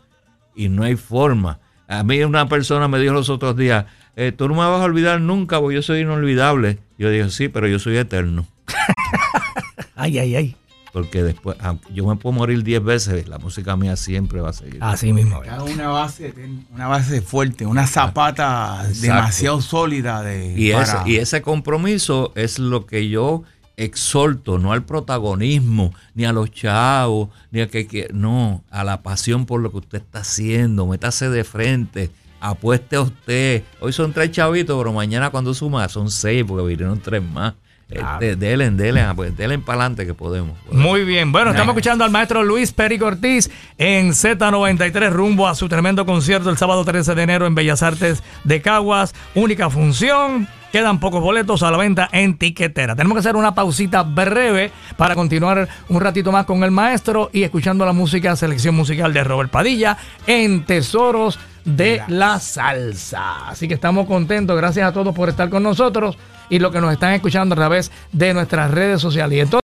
Y 0.55 0.69
no 0.69 0.83
hay 0.83 0.95
forma. 0.95 1.59
A 1.89 2.03
mí 2.03 2.23
una 2.23 2.47
persona 2.47 2.87
me 2.87 2.99
dijo 2.99 3.13
los 3.13 3.29
otros 3.29 3.57
días, 3.57 3.85
eh, 4.15 4.31
tú 4.31 4.47
no 4.47 4.53
me 4.53 4.61
vas 4.61 4.81
a 4.81 4.85
olvidar 4.85 5.19
nunca 5.19 5.59
porque 5.59 5.75
yo 5.75 5.81
soy 5.81 5.99
inolvidable. 5.99 6.79
Yo 6.97 7.09
dije, 7.09 7.29
sí, 7.29 7.49
pero 7.49 7.67
yo 7.67 7.79
soy 7.79 7.97
eterno. 7.97 8.45
ay, 9.95 10.19
ay, 10.19 10.35
ay. 10.35 10.55
Porque 10.93 11.23
después, 11.23 11.57
yo 11.93 12.07
me 12.07 12.15
puedo 12.15 12.31
morir 12.33 12.63
diez 12.63 12.81
veces, 12.81 13.27
la 13.27 13.37
música 13.37 13.75
mía 13.75 13.97
siempre 13.97 14.39
va 14.39 14.51
a 14.51 14.53
seguir. 14.53 14.77
Así 14.81 15.11
mismo. 15.11 15.41
Una 15.73 15.89
base, 15.89 16.33
una 16.73 16.87
base 16.87 17.21
fuerte, 17.21 17.65
una 17.65 17.85
zapata 17.85 18.87
demasiado 19.01 19.59
sólida. 19.59 20.21
De, 20.21 20.53
y, 20.57 20.71
ese, 20.71 20.95
y 21.05 21.17
ese 21.17 21.41
compromiso 21.41 22.31
es 22.35 22.59
lo 22.59 22.85
que 22.85 23.09
yo 23.09 23.43
exhorto, 23.77 24.57
no 24.57 24.71
al 24.71 24.83
protagonismo, 24.83 25.93
ni 26.13 26.25
a 26.25 26.31
los 26.31 26.51
chavos, 26.51 27.29
ni 27.51 27.61
a 27.61 27.67
que, 27.67 28.09
no, 28.13 28.63
a 28.69 28.83
la 28.83 29.01
pasión 29.01 29.45
por 29.45 29.61
lo 29.61 29.71
que 29.71 29.77
usted 29.77 29.97
está 29.97 30.19
haciendo, 30.19 30.87
métase 30.87 31.29
de 31.29 31.43
frente, 31.43 32.09
apueste 32.39 32.95
a 32.95 33.01
usted. 33.01 33.63
Hoy 33.79 33.93
son 33.93 34.13
tres 34.13 34.31
chavitos, 34.31 34.77
pero 34.77 34.93
mañana 34.93 35.29
cuando 35.29 35.53
suma 35.53 35.88
son 35.89 36.09
seis 36.09 36.43
porque 36.47 36.65
vinieron 36.65 36.99
tres 36.99 37.23
más. 37.23 37.53
Este, 37.88 38.36
delen, 38.36 38.77
delen, 38.77 39.15
pues, 39.15 39.38
delen 39.38 39.61
para 39.61 39.81
adelante 39.81 40.07
que 40.07 40.15
podemos, 40.15 40.57
Muy 40.71 41.05
bien. 41.05 41.31
Bueno, 41.31 41.51
estamos 41.51 41.73
escuchando 41.73 42.03
al 42.03 42.09
maestro 42.09 42.43
Luis 42.43 42.71
Peri 42.71 42.99
Ortiz 42.99 43.51
en 43.77 44.09
Z93 44.09 45.11
rumbo 45.11 45.47
a 45.47 45.53
su 45.53 45.69
tremendo 45.69 46.03
concierto 46.03 46.49
el 46.49 46.57
sábado 46.57 46.83
13 46.83 47.13
de 47.13 47.21
enero 47.21 47.45
en 47.45 47.53
Bellas 47.53 47.83
Artes 47.83 48.23
de 48.43 48.61
Caguas. 48.61 49.13
Única 49.36 49.69
función. 49.69 50.47
Quedan 50.71 50.99
pocos 50.99 51.21
boletos 51.21 51.63
a 51.63 51.71
la 51.71 51.77
venta 51.77 52.09
en 52.11 52.38
tiquetera. 52.38 52.95
Tenemos 52.95 53.15
que 53.15 53.19
hacer 53.19 53.36
una 53.36 53.55
pausita 53.55 54.03
breve 54.03 54.71
para 54.97 55.15
continuar 55.15 55.69
un 55.88 56.01
ratito 56.01 56.33
más 56.33 56.45
con 56.45 56.63
el 56.63 56.71
maestro 56.71 57.29
y 57.31 57.43
escuchando 57.43 57.86
la 57.86 57.93
música, 57.93 58.36
selección 58.36 58.75
musical 58.75 59.13
de 59.13 59.23
Robert 59.23 59.51
Padilla 59.51 59.95
en 60.27 60.65
Tesoros 60.65 61.39
de 61.66 62.01
la 62.07 62.39
salsa. 62.39 63.49
Así 63.49 63.68
que 63.68 63.74
estamos 63.74 64.07
contentos. 64.07 64.55
Gracias 64.55 64.88
a 64.88 64.93
todos 64.93 65.13
por 65.13 65.30
estar 65.30 65.49
con 65.49 65.63
nosotros 65.63 66.18
y 66.49 66.59
los 66.59 66.72
que 66.72 66.80
nos 66.80 66.93
están 66.93 67.13
escuchando 67.13 67.53
a 67.53 67.57
través 67.57 67.91
de 68.11 68.34
nuestras 68.34 68.72
redes 68.72 69.01
sociales. 69.01 69.38
Y 69.38 69.41
entonces, 69.41 69.61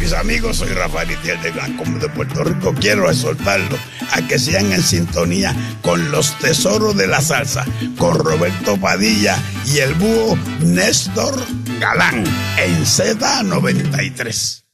mis 0.00 0.12
amigos, 0.14 0.56
soy 0.56 0.70
Rafael 0.70 1.10
Itiel 1.10 1.40
de 1.42 1.50
Blanco 1.50 1.84
de 1.84 2.08
Puerto 2.08 2.42
Rico. 2.42 2.74
Quiero 2.80 3.10
exhortarlos 3.10 3.78
a 4.12 4.26
que 4.26 4.38
sean 4.38 4.72
en 4.72 4.82
sintonía 4.82 5.54
con 5.82 6.10
los 6.10 6.36
tesoros 6.38 6.96
de 6.96 7.06
la 7.06 7.20
salsa, 7.20 7.66
con 7.98 8.18
Roberto 8.18 8.78
Padilla 8.78 9.36
y 9.66 9.78
el 9.78 9.94
búho 9.94 10.38
Néstor 10.60 11.38
Galán 11.78 12.24
en 12.58 12.82
Z93. 12.82 14.69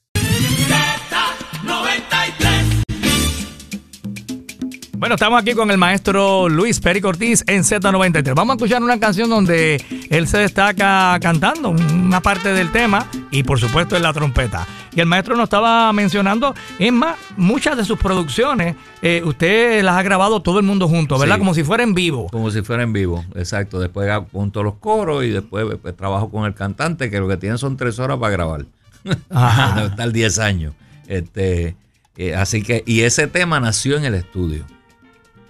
Bueno, 5.07 5.15
estamos 5.15 5.41
aquí 5.41 5.55
con 5.55 5.71
el 5.71 5.79
maestro 5.79 6.49
Luis 6.49 6.81
Peri 6.81 7.01
Cortiz 7.01 7.45
en 7.47 7.63
Z93. 7.63 8.35
Vamos 8.35 8.55
a 8.55 8.57
escuchar 8.57 8.83
una 8.83 8.99
canción 8.99 9.31
donde 9.31 9.81
él 10.11 10.27
se 10.27 10.39
destaca 10.39 11.17
cantando 11.23 11.69
una 11.69 12.21
parte 12.21 12.53
del 12.53 12.73
tema 12.73 13.07
y 13.31 13.45
por 13.45 13.61
supuesto 13.61 13.95
en 13.95 14.03
la 14.03 14.13
trompeta. 14.13 14.67
Y 14.97 14.99
el 14.99 15.07
maestro 15.07 15.37
nos 15.37 15.45
estaba 15.45 15.93
mencionando, 15.93 16.57
es 16.81 16.93
más, 16.93 17.15
muchas 17.37 17.77
de 17.77 17.85
sus 17.85 18.01
producciones 18.01 18.75
eh, 19.01 19.23
usted 19.25 19.81
las 19.85 19.95
ha 19.95 20.03
grabado 20.03 20.43
todo 20.43 20.59
el 20.59 20.65
mundo 20.65 20.89
junto, 20.89 21.17
¿verdad? 21.21 21.39
Como 21.39 21.55
si 21.55 21.63
fuera 21.63 21.85
en 21.85 21.95
vivo. 21.95 22.27
Como 22.33 22.51
si 22.51 22.63
fuera 22.63 22.83
en 22.83 22.93
vivo, 22.93 23.25
exacto. 23.37 23.79
Después 23.79 24.11
junto 24.33 24.65
los 24.65 24.75
coros 24.75 25.23
y 25.23 25.29
después 25.29 25.67
pues, 25.81 25.97
trabajo 25.97 26.33
con 26.33 26.47
el 26.47 26.55
cantante 26.55 27.11
que 27.11 27.21
lo 27.21 27.29
que 27.29 27.37
tiene 27.37 27.59
son 27.59 27.77
tres 27.77 28.01
horas 28.01 28.19
para 28.19 28.33
grabar. 28.33 28.67
Ajá. 29.31 29.85
Estar 29.85 30.11
10 30.11 30.39
años. 30.41 30.75
Este, 31.07 31.77
eh, 32.17 32.35
así 32.35 32.61
que, 32.61 32.83
y 32.87 33.03
ese 33.03 33.29
tema 33.29 33.61
nació 33.61 33.99
en 33.99 34.05
el 34.05 34.15
estudio. 34.17 34.65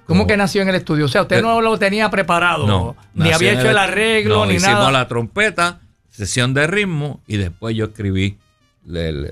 ¿Cómo 0.07 0.27
que 0.27 0.37
nació 0.37 0.63
en 0.63 0.69
el 0.69 0.77
estudio? 0.77 1.07
O 1.07 1.09
sea, 1.09 1.23
usted 1.23 1.43
no 1.43 1.61
lo 1.61 1.79
tenía 1.79 2.09
preparado, 2.11 2.67
no, 2.67 2.97
ni 3.15 3.33
había 3.33 3.53
hecho 3.53 3.69
el, 3.69 3.79
arreglo, 3.79 4.47
ni 4.47 4.55
hicimos 4.55 4.63
nada. 4.63 4.85
Hicimos 4.85 4.93
la 4.93 5.09
trompeta, 5.09 5.81
sesión 6.11 6.55
de 6.55 6.67
ritmo, 6.67 7.21
y 7.27 7.37
después 7.39 7.75
yo 7.77 7.87
escribí 7.87 8.39
las 8.87 9.27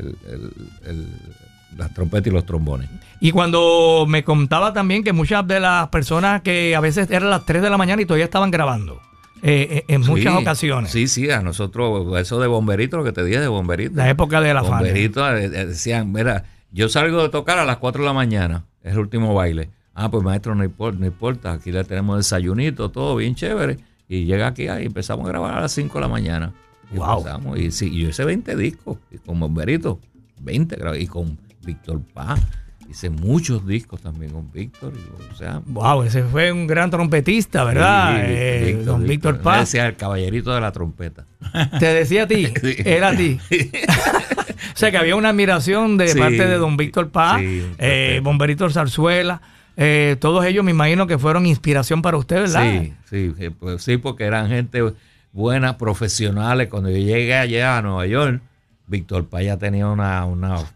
trompetas 1.95 2.27
y 2.27 2.31
los 2.31 2.45
trombones. 2.45 2.91
Y 3.21 3.31
cuando 3.31 4.05
me 4.09 4.25
contaba 4.25 4.73
también 4.73 5.05
que 5.05 5.13
muchas 5.13 5.47
de 5.47 5.61
las 5.61 5.89
personas 5.89 6.43
que 6.43 6.75
a 6.75 6.81
veces 6.81 7.09
eran 7.11 7.31
las 7.31 7.47
3 7.47 7.63
de 7.63 7.71
la 7.71 7.79
mañana 7.79 8.03
y 8.03 8.05
todavía 8.05 8.25
estaban 8.25 8.51
grabando. 8.51 9.01
Eh, 9.47 9.69
eh, 9.71 9.85
en 9.89 10.01
muchas 10.01 10.35
ocasiones. 10.35 10.91
Sí, 10.91 11.07
sí, 11.07 11.31
a 11.31 11.43
nosotros, 11.43 12.19
eso 12.19 12.41
de 12.41 12.47
bomberito, 12.47 12.97
lo 12.97 13.05
que 13.05 13.13
te 13.13 13.23
dije 13.23 13.41
de 13.41 13.49
bomberito. 13.49 13.95
La 13.95 14.09
época 14.09 14.41
de 14.41 14.55
la 14.55 14.63
Bomberito, 14.63 15.37
eh, 15.37 15.51
decían, 15.51 16.11
mira, 16.13 16.45
yo 16.73 16.89
salgo 16.89 17.23
de 17.23 17.29
tocar 17.29 17.59
a 17.59 17.67
las 17.67 17.77
4 17.77 18.03
de 18.03 18.07
la 18.07 18.15
mañana, 18.15 18.65
es 18.83 18.95
el 18.95 19.01
último 19.01 19.35
baile 19.35 19.69
Ah, 19.95 20.11
pues 20.11 20.25
maestro, 20.25 20.55
no 20.55 20.65
importa, 20.65 20.99
no 20.99 21.07
importa, 21.07 21.53
aquí 21.53 21.71
le 21.71 21.85
tenemos 21.85 22.17
desayunito, 22.17 22.91
todo 22.91 23.17
bien 23.17 23.35
chévere. 23.35 23.79
Y 24.09 24.25
llega 24.25 24.49
aquí 24.49 24.65
y 24.65 24.69
empezamos 24.69 25.27
a 25.27 25.29
grabar 25.29 25.57
a 25.57 25.61
las 25.63 25.73
5 25.73 25.95
de 25.95 26.01
la 26.01 26.09
mañana. 26.09 26.53
Y 26.93 26.99
wow. 26.99 27.57
y, 27.57 27.71
sí, 27.71 27.97
yo 27.97 28.09
hice 28.09 28.25
20 28.25 28.57
discos, 28.57 28.99
y 29.11 29.19
con 29.19 29.39
Bomberito, 29.41 30.01
20 30.41 30.79
y 30.99 31.07
con 31.07 31.39
Víctor 31.65 32.03
Paz. 32.13 32.41
hice 32.91 33.09
muchos 33.09 33.67
discos 33.67 34.01
también 34.01 34.33
con 34.33 34.51
Víctor. 34.53 34.93
O 35.33 35.37
sea, 35.37 35.63
wow, 35.65 36.03
ese 36.03 36.25
fue 36.25 36.53
un 36.53 36.67
gran 36.67 36.91
trompetista, 36.91 37.65
¿verdad? 37.65 38.21
Eh, 38.27 38.83
don 38.85 39.05
Víctor, 39.05 39.41
Paz. 39.41 39.61
decía 39.61 39.87
el 39.87 39.97
caballerito 39.97 40.53
de 40.53 40.61
la 40.61 40.73
trompeta. 40.73 41.25
Te 41.79 41.87
decía 41.87 42.25
a 42.25 42.27
ti, 42.27 42.49
era 42.85 43.11
a 43.11 43.17
ti. 43.17 43.39
o 43.51 44.77
sea 44.77 44.91
que 44.91 44.99
había 44.99 45.17
una 45.17 45.31
admiración 45.31 45.97
de 45.97 46.15
parte 46.15 46.47
de 46.47 46.57
don 46.57 46.77
Víctor 46.77 47.11
Paz, 47.11 47.41
eh, 47.43 48.21
Bomberito 48.23 48.69
Zarzuela. 48.69 49.41
Eh, 49.77 50.17
todos 50.21 50.45
ellos 50.45 50.65
me 50.65 50.71
imagino 50.71 51.07
que 51.07 51.19
fueron 51.19 51.47
inspiración 51.47 52.03
para 52.03 52.17
usted, 52.17 52.37
¿verdad? 52.37 52.83
Sí, 52.83 52.93
sí, 53.11 53.35
eh, 53.39 53.51
pues, 53.51 53.83
sí, 53.83 53.97
porque 53.97 54.25
eran 54.25 54.49
gente 54.49 54.81
buena, 55.33 55.77
profesionales. 55.79 56.69
Cuando 56.69 56.91
yo 56.91 56.99
llegué 56.99 57.35
allá 57.35 57.79
a 57.79 57.83
Nueva 57.83 58.07
York, 58.07 58.41
Víctor 58.87 59.27
Paya 59.27 59.59
tenía 59.59 59.89
una, 59.89 60.27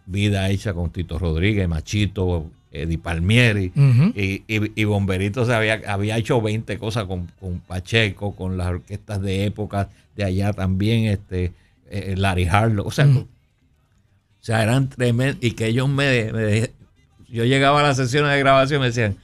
vida 0.07 0.49
hecha 0.51 0.74
con 0.74 0.90
Tito 0.90 1.18
Rodríguez, 1.18 1.68
Machito, 1.68 2.51
Eddie 2.70 2.99
Palmieri 2.99 3.72
y, 4.14 4.84
Bomberito 4.84 5.46
se 5.46 5.55
había, 5.55 5.80
había 5.86 6.18
hecho 6.18 6.40
20 6.40 6.78
cosas 6.78 7.07
con, 7.07 7.28
Pacheco, 7.66 8.34
con 8.34 8.57
las 8.57 8.68
orquestas 8.68 9.22
de 9.22 9.46
época 9.46 9.88
de 10.16 10.24
allá 10.24 10.53
también, 10.53 11.07
este, 11.07 11.53
eh, 11.90 12.14
Larry 12.16 12.46
Harlow, 12.46 12.86
o 12.86 12.90
sea, 12.90 13.07
o 13.07 13.26
sea, 14.40 14.62
eran 14.62 14.88
tremendos 14.88 15.42
y 15.42 15.53
que 15.53 15.66
ellos 15.66 15.88
me, 15.88 16.32
me, 16.32 16.70
yo 17.28 17.44
llegaba 17.44 17.80
a 17.80 17.82
las 17.82 17.96
sesiones 17.96 18.32
de 18.32 18.38
grabación 18.38 18.78
y 18.78 18.82
me 18.82 18.86
decían, 18.86 19.16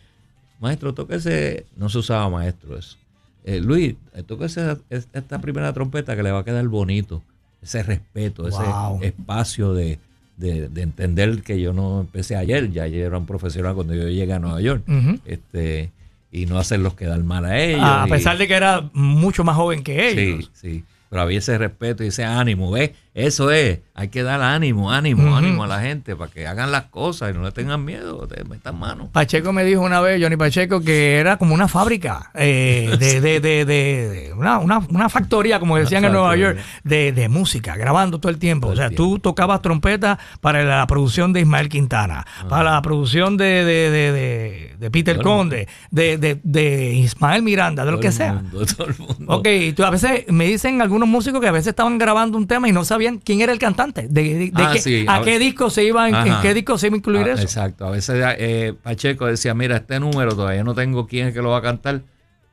maestro, 0.60 0.94
tóquese, 0.94 1.66
no 1.76 1.88
se 1.88 1.98
usaba 1.98 2.28
maestro 2.28 2.78
eso. 2.78 2.96
Eh, 3.44 3.60
Luis, 3.60 3.94
tóquese 4.26 4.78
esta 4.90 5.40
primera 5.40 5.72
trompeta 5.72 6.16
que 6.16 6.22
le 6.22 6.32
va 6.32 6.40
a 6.40 6.44
quedar 6.44 6.66
bonito. 6.68 7.22
Ese 7.62 7.82
respeto, 7.82 8.46
ese 8.46 8.62
espacio 9.00 9.72
de, 9.72 9.98
entender 10.38 11.42
que 11.42 11.60
yo 11.60 11.72
no 11.72 12.00
empecé 12.00 12.36
ayer, 12.36 12.70
ya 12.70 12.82
ayer 12.84 13.06
era 13.06 13.16
un 13.16 13.26
profesional 13.26 13.74
cuando 13.74 13.94
yo 13.94 14.08
llegué 14.08 14.32
a 14.32 14.38
Nueva 14.38 14.60
York. 14.60 14.82
este, 15.24 15.90
y 16.30 16.46
no 16.46 16.58
hacerlos 16.58 16.94
quedar 16.94 17.22
mal 17.22 17.44
a 17.44 17.58
ellos. 17.58 17.80
a 17.82 18.06
pesar 18.08 18.36
de 18.36 18.48
que 18.48 18.54
era 18.54 18.90
mucho 18.92 19.44
más 19.44 19.56
joven 19.56 19.84
que 19.84 20.08
ellos. 20.08 20.50
Sí, 20.52 20.70
sí. 20.70 20.84
Pero 21.08 21.22
había 21.22 21.38
ese 21.38 21.56
respeto 21.56 22.02
y 22.02 22.08
ese 22.08 22.24
ánimo, 22.24 22.70
¿ves? 22.70 22.90
Eso 23.14 23.52
es, 23.52 23.78
hay 23.94 24.08
que 24.08 24.24
dar 24.24 24.42
ánimo, 24.42 24.90
ánimo, 24.90 25.36
ánimo 25.36 25.62
a 25.62 25.68
la 25.68 25.80
gente 25.80 26.16
para 26.16 26.32
que 26.32 26.48
hagan 26.48 26.72
las 26.72 26.86
cosas 26.86 27.30
y 27.30 27.38
no 27.38 27.44
le 27.44 27.52
tengan 27.52 27.84
miedo, 27.84 28.26
te 28.26 28.42
metan 28.42 28.76
mano. 28.76 29.08
Pacheco 29.12 29.52
me 29.52 29.62
dijo 29.62 29.82
una 29.82 30.00
vez, 30.00 30.20
Johnny 30.20 30.36
Pacheco, 30.36 30.80
que 30.80 31.18
era 31.18 31.36
como 31.36 31.54
una 31.54 31.68
fábrica, 31.68 32.32
eh, 32.34 32.96
de, 32.98 33.20
de, 33.20 33.38
de, 33.38 33.64
de 33.64 34.32
una, 34.36 34.58
una, 34.58 34.78
una, 34.78 35.08
factoría, 35.08 35.60
como 35.60 35.76
decían 35.76 36.04
en 36.04 36.10
Nueva 36.10 36.34
York, 36.34 36.58
de, 36.82 37.28
música, 37.28 37.76
grabando 37.76 38.18
todo 38.18 38.30
el 38.30 38.38
tiempo. 38.38 38.66
o 38.66 38.74
sea, 38.74 38.90
tú 38.90 39.20
tocabas 39.20 39.62
trompeta 39.62 40.18
para 40.40 40.64
la 40.64 40.84
producción 40.88 41.32
de 41.32 41.42
Ismael 41.42 41.68
Quintana, 41.68 42.26
para 42.48 42.72
la 42.72 42.82
producción 42.82 43.36
de, 43.36 44.74
de, 44.76 44.90
Peter 44.90 45.22
Conde, 45.22 45.68
de, 45.92 46.92
Ismael 46.96 47.42
Miranda, 47.42 47.84
de 47.84 47.92
lo 47.92 48.00
que 48.00 48.10
sea. 48.10 48.42
todo 48.76 48.88
el 48.88 48.98
mundo. 48.98 49.36
Ok, 49.36 49.46
tú, 49.76 49.84
a 49.84 49.90
veces 49.90 50.24
me 50.30 50.46
dicen 50.46 50.82
algunos 50.82 51.08
músicos 51.08 51.40
que 51.40 51.46
a 51.46 51.52
veces 51.52 51.68
estaban 51.68 51.96
grabando 51.96 52.36
un 52.36 52.48
tema 52.48 52.68
y 52.68 52.72
no 52.72 52.84
sabían 52.84 53.03
quién 53.24 53.40
era 53.40 53.52
el 53.52 53.58
cantante, 53.58 54.08
de, 54.08 54.52
ah, 54.54 54.72
a, 55.08 55.22
qué 55.22 55.38
disco 55.38 55.70
se 55.70 55.84
iba, 55.84 56.08
en, 56.08 56.40
qué 56.42 56.54
disco 56.54 56.78
se 56.78 56.88
iba 56.88 56.94
a 56.94 56.98
incluir 56.98 57.26
ah, 57.28 57.32
eso. 57.32 57.42
Exacto, 57.42 57.86
a 57.86 57.90
veces 57.90 58.22
eh, 58.38 58.74
Pacheco 58.82 59.26
decía, 59.26 59.54
mira, 59.54 59.76
este 59.76 60.00
número 60.00 60.34
todavía 60.34 60.64
no 60.64 60.74
tengo 60.74 61.06
quién 61.06 61.28
es 61.28 61.34
que 61.34 61.42
lo 61.42 61.50
va 61.50 61.58
a 61.58 61.62
cantar, 61.62 62.02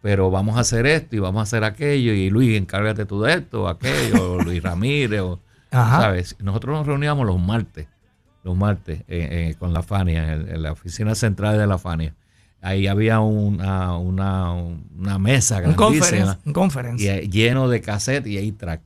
pero 0.01 0.31
vamos 0.31 0.57
a 0.57 0.61
hacer 0.61 0.85
esto 0.85 1.15
y 1.15 1.19
vamos 1.19 1.39
a 1.39 1.43
hacer 1.43 1.63
aquello, 1.63 2.13
y 2.13 2.29
Luis, 2.29 2.57
encárgate 2.57 3.05
tú 3.05 3.21
de 3.21 3.33
esto, 3.33 3.67
aquello, 3.67 4.33
o 4.33 4.41
Luis 4.41 4.61
Ramírez, 4.63 5.21
o, 5.21 5.39
¿sabes? 5.71 6.35
Nosotros 6.39 6.77
nos 6.77 6.87
reuníamos 6.87 7.25
los 7.25 7.39
martes, 7.39 7.87
los 8.43 8.55
martes, 8.55 9.01
eh, 9.01 9.05
eh, 9.07 9.55
con 9.59 9.73
la 9.73 9.83
Fania, 9.83 10.33
en, 10.33 10.61
la 10.61 10.71
oficina 10.71 11.15
central 11.15 11.57
de 11.57 11.67
la 11.67 11.77
Fania 11.77 12.15
ahí 12.61 12.87
había 12.87 13.19
una, 13.19 13.97
una, 13.97 14.53
una 14.53 15.19
mesa 15.19 15.59
grandísima. 15.59 16.39
Un 16.45 16.53
conference, 16.53 17.27
lleno 17.27 17.67
de 17.67 17.81
cassette 17.81 18.27
y 18.27 18.37
ahí 18.37 18.51
track. 18.51 18.81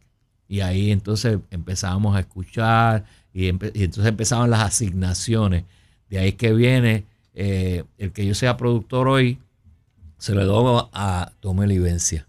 Y 0.56 0.62
ahí 0.62 0.90
entonces 0.90 1.40
empezábamos 1.52 2.16
a 2.16 2.22
escuchar 2.22 3.04
y, 3.34 3.50
entonces 3.50 4.06
empezaban 4.06 4.50
las 4.50 4.62
asignaciones. 4.62 5.66
De 6.10 6.18
ahí 6.18 6.32
que 6.32 6.54
viene 6.54 7.04
eh, 7.34 7.84
el 7.98 8.14
que 8.14 8.26
yo 8.26 8.34
sea 8.34 8.56
productor 8.56 9.10
hoy, 9.10 9.38
se 10.18 10.34
lo 10.34 10.46
doy 10.46 10.82
a 10.94 11.34
Tomé 11.42 11.68
Livencia. 11.68 12.26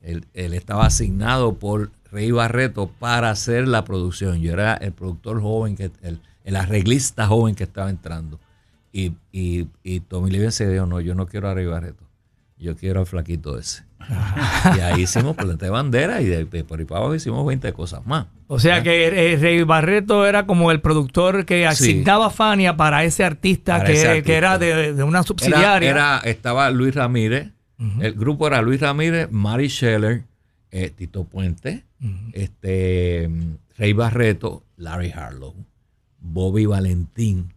Él, 0.00 0.24
estaba 0.32 0.86
asignado 0.86 1.52
por 1.58 1.90
Rey 2.10 2.30
Barreto 2.30 2.90
para 2.98 3.28
hacer 3.28 3.68
la 3.68 3.84
producción. 3.84 4.40
Yo 4.40 4.54
era 4.54 4.72
el 4.72 4.92
productor 4.92 5.42
joven, 5.42 5.76
que 5.76 5.90
el, 6.00 6.56
arreglista 6.56 7.26
joven 7.26 7.54
que 7.54 7.64
estaba 7.64 7.90
entrando. 7.90 8.40
Y, 8.90 9.12
y, 9.32 9.68
y 9.82 10.00
Tommy 10.00 10.30
Livencia 10.30 10.66
dijo, 10.66 10.86
no, 10.86 10.98
yo 11.02 11.14
no 11.14 11.26
quiero 11.26 11.50
a 11.50 11.52
Rey 11.52 11.66
Barreto, 11.66 12.06
yo 12.60 12.76
quiero 12.76 13.00
al 13.00 13.06
flaquito 13.06 13.58
ese. 13.58 13.84
Y 14.76 14.80
ahí 14.80 15.02
hicimos 15.02 15.36
planta 15.36 15.66
de 15.66 15.70
bandera 15.70 16.20
y 16.20 16.26
de, 16.26 16.46
por 16.64 16.78
ahí 16.78 16.84
para 16.84 17.00
abajo 17.00 17.14
hicimos 17.14 17.46
20 17.46 17.72
cosas 17.72 18.06
más. 18.06 18.26
O 18.48 18.58
sea 18.58 18.82
que 18.82 19.06
eh, 19.06 19.36
Rey 19.36 19.62
Barreto 19.62 20.26
era 20.26 20.46
como 20.46 20.70
el 20.70 20.80
productor 20.80 21.44
que 21.44 21.66
asignaba 21.66 22.30
Fania 22.30 22.76
para 22.76 23.04
ese 23.04 23.24
artista, 23.24 23.84
que, 23.84 24.00
era 24.26 24.58
de, 24.58 25.02
una 25.04 25.22
subsidiaria. 25.22 25.90
Era, 25.90 26.18
estaba 26.24 26.70
Luis 26.70 26.94
Ramírez, 26.94 27.50
el 28.00 28.12
grupo 28.14 28.46
era 28.46 28.60
Luis 28.62 28.80
Ramírez, 28.80 29.28
Mary 29.30 29.68
Scheller, 29.68 30.24
eh, 30.70 30.90
Tito 30.90 31.24
Puente, 31.24 31.84
este 32.32 33.30
Rey 33.76 33.92
Barreto, 33.92 34.64
Larry 34.76 35.12
Harlow, 35.12 35.54
Bobby 36.18 36.66
Valentín, 36.66 37.52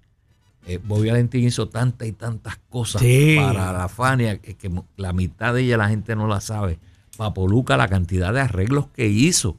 eh, 0.65 0.79
Bobby 0.81 1.09
Valentín 1.09 1.43
hizo 1.43 1.67
tantas 1.67 2.07
y 2.07 2.13
tantas 2.13 2.57
cosas 2.69 3.01
para 3.01 3.73
la 3.73 3.89
Fania 3.89 4.37
que, 4.37 4.71
la 4.95 5.11
mitad 5.11 5.53
de 5.53 5.61
ella 5.61 5.77
la 5.77 5.89
gente 5.89 6.15
no 6.15 6.27
la 6.27 6.41
sabe. 6.41 6.79
Papo 7.17 7.47
la 7.67 7.87
cantidad 7.87 8.33
de 8.33 8.41
arreglos 8.41 8.87
que 8.87 9.07
hizo. 9.07 9.57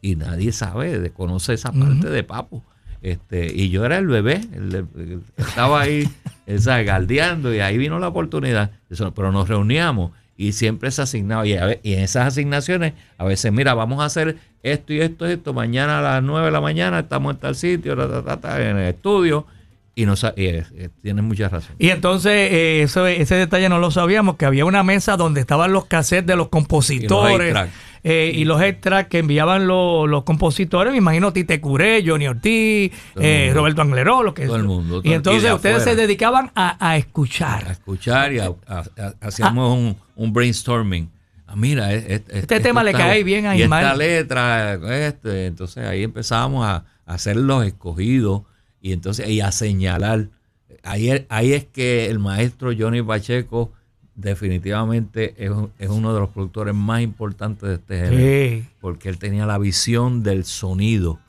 Y 0.00 0.16
nadie 0.16 0.52
sabe, 0.52 0.98
desconoce 0.98 1.52
esa 1.52 1.70
parte 1.70 2.08
de 2.10 2.24
Papo. 2.24 2.64
Este, 3.02 3.52
y 3.52 3.68
yo 3.68 3.84
era 3.84 3.98
el 3.98 4.06
bebé, 4.06 4.40
el, 4.52 5.22
estaba 5.36 5.80
ahí, 5.80 6.08
esa, 6.46 6.80
galdeando, 6.82 7.52
y 7.52 7.58
ahí 7.58 7.76
vino 7.76 7.98
la 7.98 8.08
oportunidad. 8.08 8.70
Eso, 8.90 9.12
pero 9.12 9.32
nos 9.32 9.48
reuníamos 9.48 10.12
y 10.36 10.52
siempre 10.52 10.90
se 10.90 11.02
asignaba. 11.02 11.46
Y, 11.46 11.52
y, 11.82 11.94
en 11.94 12.00
esas 12.00 12.28
asignaciones, 12.28 12.94
a 13.18 13.24
veces, 13.24 13.52
mira, 13.52 13.74
vamos 13.74 14.00
a 14.00 14.06
hacer 14.06 14.38
esto 14.62 14.92
y 14.92 15.00
esto 15.00 15.28
y 15.28 15.32
esto. 15.32 15.52
Mañana 15.52 15.98
a 15.98 16.02
las 16.02 16.22
9 16.22 16.46
de 16.46 16.52
la 16.52 16.60
mañana 16.60 17.00
estamos 17.00 17.34
en 17.34 17.40
tal 17.40 17.54
sitio, 17.54 17.92
en 17.92 18.76
el 18.76 18.88
estudio 18.88 19.46
y 19.94 20.06
no 20.06 20.14
eh, 20.14 20.64
eh, 20.74 20.88
tiene 21.02 21.22
mucha 21.22 21.48
razón. 21.48 21.74
Y 21.78 21.90
entonces 21.90 22.32
eh, 22.32 22.82
ese 22.82 23.34
detalle 23.34 23.68
no 23.68 23.78
lo 23.78 23.90
sabíamos, 23.90 24.36
que 24.36 24.46
había 24.46 24.64
una 24.64 24.82
mesa 24.82 25.16
donde 25.16 25.40
estaban 25.40 25.72
los 25.72 25.84
cassettes 25.84 26.26
de 26.26 26.36
los 26.36 26.48
compositores 26.48 27.56
y 28.02 28.44
los 28.44 28.60
extras 28.62 29.06
que 29.08 29.18
enviaban 29.18 29.66
los, 29.66 30.24
compositores, 30.24 30.92
me 30.92 30.98
imagino 30.98 31.32
Tite 31.32 31.60
Curé, 31.60 32.02
Johnny 32.06 32.26
Ortiz, 32.26 32.92
Roberto 33.14 33.82
Angleró, 33.82 34.22
lo 34.22 34.34
que 34.34 34.46
todo 34.46 34.56
el 34.56 34.64
mundo. 34.64 35.02
y 35.04 35.12
entonces 35.12 35.52
ustedes 35.52 35.84
se 35.84 35.94
dedicaban 35.94 36.50
a, 36.54 36.96
escuchar. 36.96 37.68
A 37.68 37.72
escuchar 37.72 38.32
y 38.32 38.40
hacíamos 39.20 39.96
un, 40.16 40.32
brainstorming. 40.32 41.10
Ah, 41.46 41.54
mira, 41.54 41.92
este 41.92 42.60
tema 42.60 42.82
le 42.82 42.92
cae 42.92 43.22
bien 43.24 43.44
a 43.44 43.54
y 43.54 43.62
Esta 43.62 43.94
letra, 43.94 44.74
este, 45.06 45.46
entonces 45.46 45.84
ahí 45.86 46.02
empezábamos 46.02 46.66
a 46.66 46.86
hacer 47.04 47.36
los 47.36 47.66
escogidos 47.66 48.44
y 48.82 48.92
entonces 48.92 49.28
y 49.28 49.40
a 49.40 49.52
señalar. 49.52 50.28
Ahí, 50.82 51.24
ahí 51.28 51.52
es 51.52 51.64
que 51.64 52.10
el 52.10 52.18
maestro 52.18 52.72
Johnny 52.76 53.00
Pacheco 53.00 53.70
definitivamente 54.16 55.34
es, 55.38 55.52
es, 55.78 55.88
uno 55.88 56.12
de 56.12 56.20
los 56.20 56.30
productores 56.30 56.74
más 56.74 57.00
importantes 57.00 57.68
de 57.68 57.74
este 57.76 57.98
género. 57.98 58.66
Porque 58.80 59.08
él 59.08 59.18
tenía 59.18 59.46
la 59.46 59.58
visión 59.58 60.24
del 60.24 60.44
sonido. 60.44 61.20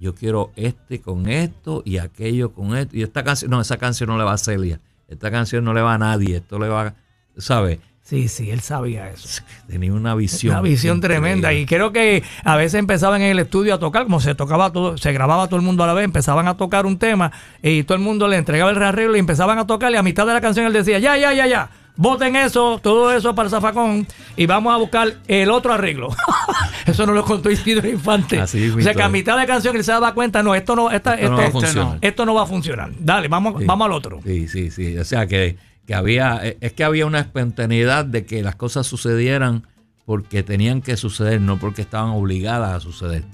Yo 0.00 0.14
quiero 0.14 0.50
este 0.56 1.00
con 1.00 1.28
esto 1.28 1.82
y 1.84 1.98
aquello 1.98 2.52
con 2.52 2.74
esto. 2.74 2.96
Y 2.96 3.02
esta 3.02 3.22
canción, 3.22 3.50
no, 3.50 3.60
esa 3.60 3.76
canción 3.76 4.08
no 4.08 4.16
le 4.16 4.24
va 4.24 4.32
a 4.32 4.38
Celia. 4.38 4.80
Esta 5.06 5.30
canción 5.30 5.62
no 5.64 5.74
le 5.74 5.82
va 5.82 5.94
a 5.94 5.98
nadie. 5.98 6.36
Esto 6.36 6.58
le 6.58 6.68
va, 6.68 6.94
¿sabes? 7.36 7.78
Sí, 8.04 8.28
sí, 8.28 8.50
él 8.50 8.60
sabía 8.60 9.08
eso. 9.08 9.42
Tenía 9.66 9.90
una 9.90 10.14
visión. 10.14 10.52
Una 10.52 10.60
visión 10.60 11.00
tremenda. 11.00 11.54
Y 11.54 11.64
creo 11.64 11.90
que 11.90 12.22
a 12.44 12.54
veces 12.54 12.74
empezaban 12.74 13.22
en 13.22 13.30
el 13.30 13.38
estudio 13.38 13.74
a 13.74 13.78
tocar, 13.78 14.04
como 14.04 14.20
se 14.20 14.34
tocaba 14.34 14.70
todo, 14.72 14.98
se 14.98 15.10
grababa 15.12 15.46
todo 15.46 15.56
el 15.56 15.64
mundo 15.64 15.84
a 15.84 15.86
la 15.86 15.94
vez, 15.94 16.04
empezaban 16.04 16.46
a 16.46 16.54
tocar 16.54 16.84
un 16.84 16.98
tema 16.98 17.32
y 17.62 17.82
todo 17.84 17.96
el 17.96 18.04
mundo 18.04 18.28
le 18.28 18.36
entregaba 18.36 18.70
el 18.70 18.82
arreglo 18.82 19.16
y 19.16 19.20
empezaban 19.20 19.58
a 19.58 19.66
tocar 19.66 19.90
y 19.90 19.96
a 19.96 20.02
mitad 20.02 20.26
de 20.26 20.34
la 20.34 20.42
canción 20.42 20.66
él 20.66 20.74
decía, 20.74 20.98
ya, 20.98 21.16
ya, 21.16 21.32
ya, 21.32 21.46
ya, 21.46 21.70
voten 21.96 22.36
eso, 22.36 22.78
todo 22.82 23.10
eso 23.10 23.34
para 23.34 23.46
el 23.46 23.50
zafacón 23.50 24.06
y 24.36 24.44
vamos 24.44 24.74
a 24.74 24.76
buscar 24.76 25.14
el 25.26 25.50
otro 25.50 25.72
arreglo. 25.72 26.08
eso 26.86 27.06
no 27.06 27.14
lo 27.14 27.24
contó 27.24 27.50
Isidro 27.50 27.88
Infante. 27.88 28.38
o 28.38 28.46
sea 28.46 28.92
que 28.92 29.02
a 29.02 29.08
mitad 29.08 29.32
de 29.32 29.40
la 29.40 29.46
canción 29.46 29.76
él 29.76 29.82
se 29.82 29.92
daba 29.92 30.12
cuenta, 30.12 30.42
no, 30.42 30.54
esto 30.54 30.76
no, 30.76 30.90
esta, 30.90 31.14
esto, 31.14 31.30
no, 31.30 31.36
va 31.38 31.92
a 31.92 31.98
esto 32.02 32.26
no 32.26 32.34
va 32.34 32.42
a 32.42 32.46
funcionar. 32.46 32.90
Dale, 32.98 33.28
vamos, 33.28 33.64
vamos 33.64 33.86
al 33.86 33.92
otro. 33.92 34.20
Sí, 34.24 34.46
sí, 34.46 34.70
sí. 34.70 34.98
O 34.98 35.04
sea 35.04 35.26
que 35.26 35.56
que 35.86 35.94
había, 35.94 36.40
eh, 36.42 36.56
es 36.60 36.72
que 36.72 36.84
había 36.84 37.06
una 37.06 37.20
espontaneidad 37.20 38.04
de 38.04 38.24
que 38.24 38.42
las 38.42 38.56
cosas 38.56 38.86
sucedieran 38.86 39.66
porque 40.06 40.42
tenían 40.42 40.82
que 40.82 40.96
suceder, 40.96 41.40
no 41.40 41.58
porque 41.58 41.82
estaban 41.82 42.10
obligadas 42.10 42.72
a 42.72 42.80
suceder. 42.80 43.24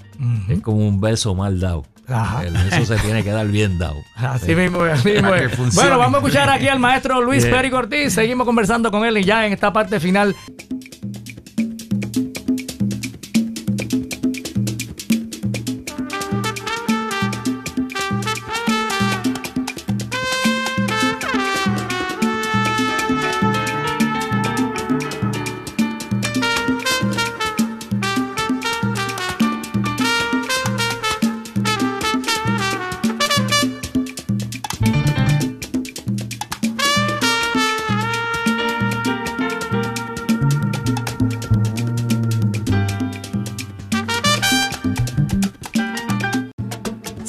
Es 0.47 0.61
como 0.61 0.87
un 0.87 1.01
beso 1.01 1.35
mal 1.35 1.59
dado. 1.59 1.83
Ajá. 2.07 2.43
Eso 2.45 2.85
se 2.85 3.01
tiene 3.01 3.23
que 3.23 3.31
dar 3.31 3.47
bien 3.47 3.77
dado. 3.77 3.97
Así 4.15 4.55
mismo, 4.55 4.81
así 4.81 5.09
mismo. 5.09 5.29
Bueno, 5.73 5.97
vamos 5.97 6.15
a 6.15 6.17
escuchar 6.17 6.49
aquí 6.49 6.67
al 6.67 6.79
maestro 6.79 7.21
Luis 7.21 7.47
Cortés. 7.71 8.13
Seguimos 8.13 8.45
conversando 8.45 8.91
con 8.91 9.05
él 9.05 9.17
y 9.17 9.23
ya 9.23 9.45
en 9.45 9.53
esta 9.53 9.71
parte 9.71 9.99
final 9.99 10.35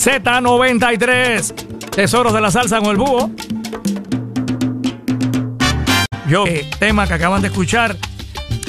93 0.05 1.55
Tesoros 1.95 2.33
de 2.33 2.41
la 2.41 2.51
salsa 2.51 2.81
con 2.81 2.91
el 2.91 2.97
búho. 2.97 3.31
Yo, 6.29 6.45
eh, 6.47 6.69
tema 6.81 7.07
que 7.07 7.15
acaban 7.15 7.41
de 7.43 7.49
escuchar. 7.49 7.97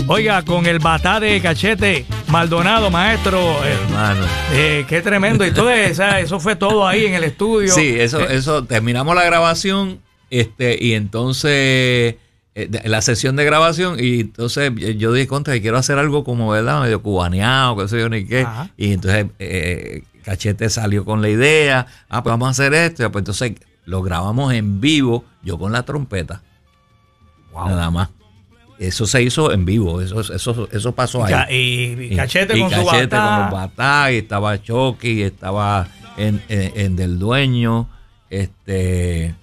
Oiga, 0.08 0.44
con 0.44 0.66
el 0.66 0.80
batá 0.80 1.20
de 1.20 1.42
cachete 1.42 2.06
Maldonado, 2.28 2.92
maestro. 2.92 3.40
Eh, 3.40 3.78
Hermano. 3.84 4.26
Eh, 4.52 4.86
qué 4.88 5.02
tremendo. 5.02 5.46
Y 5.46 5.52
todo 5.52 5.72
eso 5.72 6.40
fue 6.40 6.56
todo 6.56 6.86
ahí 6.86 7.06
en 7.06 7.14
el 7.16 7.24
estudio. 7.24 7.74
Sí, 7.74 7.96
eso, 7.98 8.20
eso, 8.20 8.66
terminamos 8.66 9.16
la 9.16 9.24
grabación, 9.24 10.02
este, 10.30 10.78
y 10.80 10.94
entonces 10.94 12.16
la 12.84 13.02
sesión 13.02 13.36
de 13.36 13.46
grabación 13.46 13.98
y 14.00 14.20
entonces 14.20 14.72
yo 15.00 15.12
dije 15.12 15.26
contra 15.26 15.56
que 15.56 15.62
quiero 15.64 15.78
hacer 15.78 15.98
algo 15.98 16.24
como 16.24 16.50
verdad 16.50 16.82
medio 16.82 17.02
cubaneado 17.02 17.76
que 17.76 17.88
sé 17.88 17.98
yo 17.98 18.10
ni 18.10 18.26
qué 18.26 18.46
y 18.78 18.94
entonces 18.94 19.26
Cachete 20.24 20.69
salió 20.69 21.05
con 21.05 21.21
la 21.21 21.30
idea, 21.30 21.86
ah, 22.09 22.24
pues 22.24 22.32
vamos 22.32 22.47
a 22.47 22.51
hacer 22.51 22.74
esto, 22.74 23.11
pues 23.11 23.21
entonces 23.21 23.53
lo 23.86 24.01
grabamos 24.01 24.53
en 24.53 24.82
vivo, 24.82 25.26
yo 25.43 25.57
con 25.59 25.71
la 25.71 25.84
trompeta. 25.84 26.41
Nada 27.53 27.91
más. 27.91 28.09
Eso 28.80 29.05
se 29.05 29.21
hizo 29.21 29.51
en 29.51 29.65
vivo, 29.65 30.01
eso, 30.01 30.19
eso, 30.21 30.67
eso 30.71 30.91
pasó 30.93 31.24
ahí. 31.24 32.09
Y, 32.11 32.15
Cachete, 32.15 32.59
con, 32.59 32.71
su 32.71 32.84
batá. 32.84 33.49
con 33.49 33.59
los 33.59 34.11
y 34.11 34.17
estaba 34.17 34.61
Chucky, 34.61 35.21
estaba 35.21 35.88
en, 36.17 36.41
en, 36.49 36.95
Del 36.95 37.19
Dueño, 37.19 37.88
este... 38.30 39.36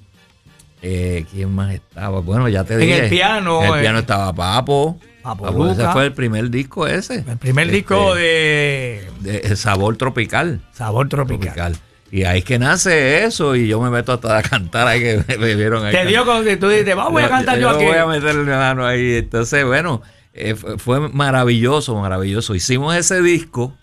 Eh, 0.82 1.26
¿Quién 1.30 1.54
más 1.54 1.74
estaba? 1.74 2.20
Bueno, 2.20 2.48
ya 2.48 2.64
te 2.64 2.78
dije. 2.78 2.96
En 2.96 3.04
el 3.04 3.10
piano. 3.10 3.62
En 3.62 3.74
el 3.74 3.80
piano 3.80 3.98
eh, 3.98 4.00
estaba 4.00 4.32
Papo. 4.32 4.98
Papo 5.22 5.70
ese 5.70 5.86
fue 5.88 6.06
el 6.06 6.12
primer 6.12 6.50
disco 6.50 6.86
ese. 6.86 7.24
El 7.26 7.36
primer 7.36 7.66
este, 7.66 7.76
disco 7.76 8.14
de... 8.14 9.08
de... 9.20 9.56
Sabor 9.56 9.96
Tropical. 9.96 10.60
Sabor 10.72 11.08
Tropical. 11.08 11.76
Y 12.12 12.24
ahí 12.24 12.40
es 12.40 12.44
que 12.44 12.58
nace 12.58 13.24
eso 13.24 13.54
y 13.54 13.68
yo 13.68 13.80
me 13.80 13.88
meto 13.90 14.12
hasta 14.12 14.38
a 14.38 14.42
cantar 14.42 14.88
ahí 14.88 15.00
que 15.00 15.24
me, 15.38 15.54
vieron 15.54 15.84
ahí. 15.84 15.92
Te 15.92 16.06
dio 16.06 16.24
con 16.24 16.44
tú 16.58 16.68
dices, 16.68 16.96
vamos 16.96 17.22
a 17.22 17.28
cantar 17.28 17.58
yo, 17.58 17.70
aquí. 17.70 17.84
voy 17.84 17.96
a 17.96 18.06
meterle 18.06 18.44
mano 18.44 18.86
ahí. 18.86 19.16
Entonces, 19.16 19.64
bueno, 19.64 20.02
eh, 20.34 20.54
fue 20.54 21.08
maravilloso, 21.08 21.94
maravilloso. 21.96 22.54
Hicimos 22.54 22.96
ese 22.96 23.22
disco 23.22 23.76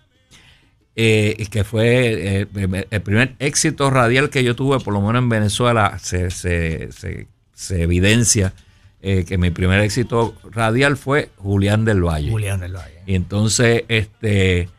eh, 0.96 1.48
que 1.50 1.64
fue 1.64 2.42
eh, 2.42 2.86
el 2.90 3.02
primer 3.02 3.36
éxito 3.40 3.90
radial 3.90 4.30
que 4.30 4.44
yo 4.44 4.56
tuve, 4.56 4.80
por 4.80 4.94
lo 4.94 5.02
menos 5.02 5.22
en 5.22 5.30
Venezuela, 5.30 5.98
se, 6.02 6.32
se, 6.32 6.92
se, 6.92 7.28
se 7.54 7.82
evidencia 7.84 8.54
eh, 9.02 9.26
que 9.28 9.38
mi 9.38 9.52
primer 9.52 9.80
éxito 9.82 10.34
radial 10.52 10.98
fue 10.98 11.30
Julián 11.38 11.86
del 11.86 12.04
Valle. 12.04 12.32
Julián 12.32 12.60
del 12.60 12.76
Valle. 12.76 13.02
Y 13.06 13.16
entonces, 13.16 13.84
este, 13.88 14.70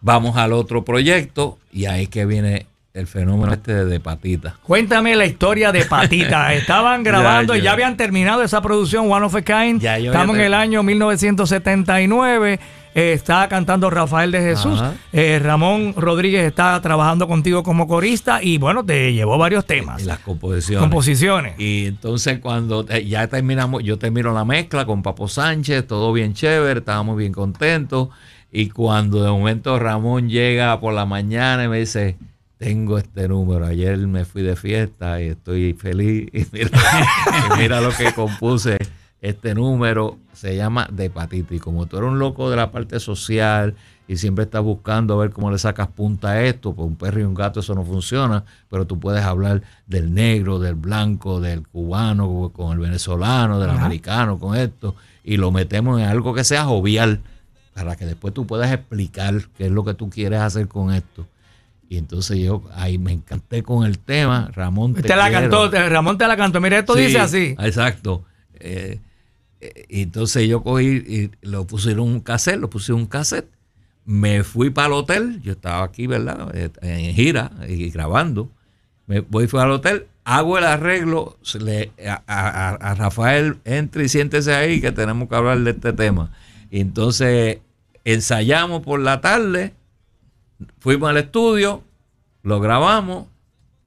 vamos 0.00 0.36
al 0.36 0.52
otro 0.52 0.84
proyecto 0.84 1.58
y 1.72 1.86
ahí 1.86 2.06
que 2.06 2.26
viene 2.26 2.66
el 2.94 3.06
fenómeno 3.06 3.52
este 3.52 3.84
de 3.84 4.00
Patita. 4.00 4.56
Cuéntame 4.62 5.14
la 5.14 5.24
historia 5.24 5.72
de 5.72 5.84
Patita. 5.84 6.52
Estaban 6.54 7.02
grabando 7.02 7.54
y 7.54 7.62
ya 7.62 7.72
habían 7.72 7.96
terminado 7.96 8.42
esa 8.42 8.60
producción 8.60 9.10
One 9.10 9.26
of 9.26 9.34
a 9.34 9.42
Kind. 9.42 9.84
Estamos 9.84 10.36
en 10.36 10.42
el 10.42 10.54
año 10.54 10.82
1979 10.82 12.58
eh, 12.94 13.12
está 13.12 13.48
cantando 13.48 13.88
Rafael 13.88 14.32
de 14.32 14.40
Jesús. 14.40 14.82
Eh, 15.12 15.38
Ramón 15.38 15.94
Rodríguez 15.96 16.44
está 16.44 16.80
trabajando 16.80 17.28
contigo 17.28 17.62
como 17.62 17.86
corista 17.86 18.42
y 18.42 18.58
bueno, 18.58 18.84
te 18.84 19.12
llevó 19.12 19.38
varios 19.38 19.64
temas. 19.64 20.02
Y 20.02 20.06
las 20.06 20.18
composiciones. 20.18 20.80
Composiciones. 20.80 21.54
Y 21.58 21.86
entonces 21.86 22.40
cuando 22.40 22.84
eh, 22.88 23.06
ya 23.06 23.28
terminamos, 23.28 23.84
yo 23.84 23.98
termino 23.98 24.32
la 24.32 24.44
mezcla 24.44 24.86
con 24.86 25.02
Papo 25.02 25.28
Sánchez, 25.28 25.86
todo 25.86 26.12
bien 26.12 26.34
chévere, 26.34 26.80
estábamos 26.80 27.16
bien 27.16 27.32
contentos. 27.32 28.08
Y 28.50 28.70
cuando 28.70 29.22
de 29.22 29.30
momento 29.30 29.78
Ramón 29.78 30.28
llega 30.28 30.80
por 30.80 30.92
la 30.92 31.06
mañana 31.06 31.64
y 31.64 31.68
me 31.68 31.78
dice, 31.78 32.16
tengo 32.58 32.98
este 32.98 33.28
número. 33.28 33.66
Ayer 33.66 33.96
me 33.98 34.24
fui 34.24 34.42
de 34.42 34.56
fiesta 34.56 35.22
y 35.22 35.28
estoy 35.28 35.74
feliz. 35.74 36.28
Y 36.32 36.44
mira, 36.52 36.70
y 37.54 37.58
mira 37.58 37.80
lo 37.80 37.90
que 37.90 38.12
compuse 38.12 38.78
este 39.22 39.54
número 39.54 40.18
se 40.32 40.56
llama 40.56 40.88
de 40.90 41.06
hepatitis. 41.06 41.58
Y 41.58 41.60
como 41.60 41.86
tú 41.86 41.98
eres 41.98 42.10
un 42.10 42.18
loco 42.18 42.50
de 42.50 42.56
la 42.56 42.70
parte 42.70 43.00
social 43.00 43.74
y 44.08 44.16
siempre 44.16 44.44
estás 44.44 44.62
buscando 44.62 45.14
a 45.14 45.18
ver 45.18 45.30
cómo 45.30 45.50
le 45.50 45.58
sacas 45.58 45.88
punta 45.88 46.30
a 46.30 46.42
esto, 46.42 46.74
pues 46.74 46.86
un 46.88 46.96
perro 46.96 47.20
y 47.20 47.22
un 47.22 47.34
gato 47.34 47.60
eso 47.60 47.74
no 47.74 47.84
funciona, 47.84 48.44
pero 48.68 48.86
tú 48.86 48.98
puedes 48.98 49.22
hablar 49.22 49.62
del 49.86 50.14
negro, 50.14 50.58
del 50.58 50.74
blanco, 50.74 51.40
del 51.40 51.66
cubano, 51.68 52.50
con 52.52 52.72
el 52.72 52.78
venezolano, 52.78 53.60
del 53.60 53.70
americano, 53.70 54.38
con 54.38 54.56
esto, 54.56 54.96
y 55.22 55.36
lo 55.36 55.52
metemos 55.52 56.00
en 56.00 56.08
algo 56.08 56.34
que 56.34 56.42
sea 56.42 56.64
jovial, 56.64 57.20
para 57.72 57.94
que 57.94 58.04
después 58.04 58.34
tú 58.34 58.46
puedas 58.46 58.72
explicar 58.72 59.42
qué 59.56 59.66
es 59.66 59.70
lo 59.70 59.84
que 59.84 59.94
tú 59.94 60.10
quieres 60.10 60.40
hacer 60.40 60.66
con 60.66 60.92
esto. 60.92 61.26
Y 61.88 61.96
entonces 61.96 62.38
yo 62.38 62.62
ahí 62.74 62.98
me 62.98 63.12
encanté 63.12 63.62
con 63.62 63.84
el 63.84 63.98
tema. 63.98 64.50
Ramón 64.52 64.94
te, 64.94 65.08
la 65.08 65.30
cantó, 65.30 65.70
Ramón 65.70 66.18
te 66.18 66.26
la 66.26 66.36
cantó. 66.36 66.60
Mira, 66.60 66.78
esto 66.78 66.94
dice 66.94 67.18
así. 67.18 67.56
Exacto. 67.58 68.24
Eh, 68.54 69.00
entonces 69.60 70.48
yo 70.48 70.62
cogí 70.62 70.86
y 70.86 71.30
lo 71.42 71.66
pusieron 71.66 72.08
un 72.08 72.20
cassette, 72.20 72.58
lo 72.58 72.70
pusieron 72.70 73.02
un 73.02 73.06
cassette. 73.06 73.48
Me 74.04 74.42
fui 74.42 74.70
para 74.70 74.88
el 74.88 74.92
hotel, 74.94 75.40
yo 75.42 75.52
estaba 75.52 75.84
aquí, 75.84 76.06
¿verdad? 76.06 76.50
Eh, 76.54 76.70
en 76.80 77.14
gira 77.14 77.52
y 77.68 77.90
grabando. 77.90 78.50
Me 79.06 79.20
voy 79.20 79.46
fui 79.46 79.60
al 79.60 79.70
hotel, 79.70 80.06
hago 80.24 80.58
el 80.58 80.64
arreglo, 80.64 81.36
le, 81.60 81.90
a, 82.26 82.94
Rafael, 82.96 83.58
entre 83.64 84.04
y 84.04 84.08
siéntese 84.08 84.54
ahí 84.54 84.80
que 84.80 84.92
tenemos 84.92 85.28
que 85.28 85.34
hablar 85.34 85.58
de 85.60 85.72
este 85.72 85.92
tema. 85.92 86.32
Y 86.70 86.80
entonces 86.80 87.58
ensayamos 88.04 88.82
por 88.82 89.00
la 89.00 89.20
tarde, 89.20 89.74
fuimos 90.78 91.10
al 91.10 91.18
estudio, 91.18 91.82
lo 92.42 92.60
grabamos 92.60 93.26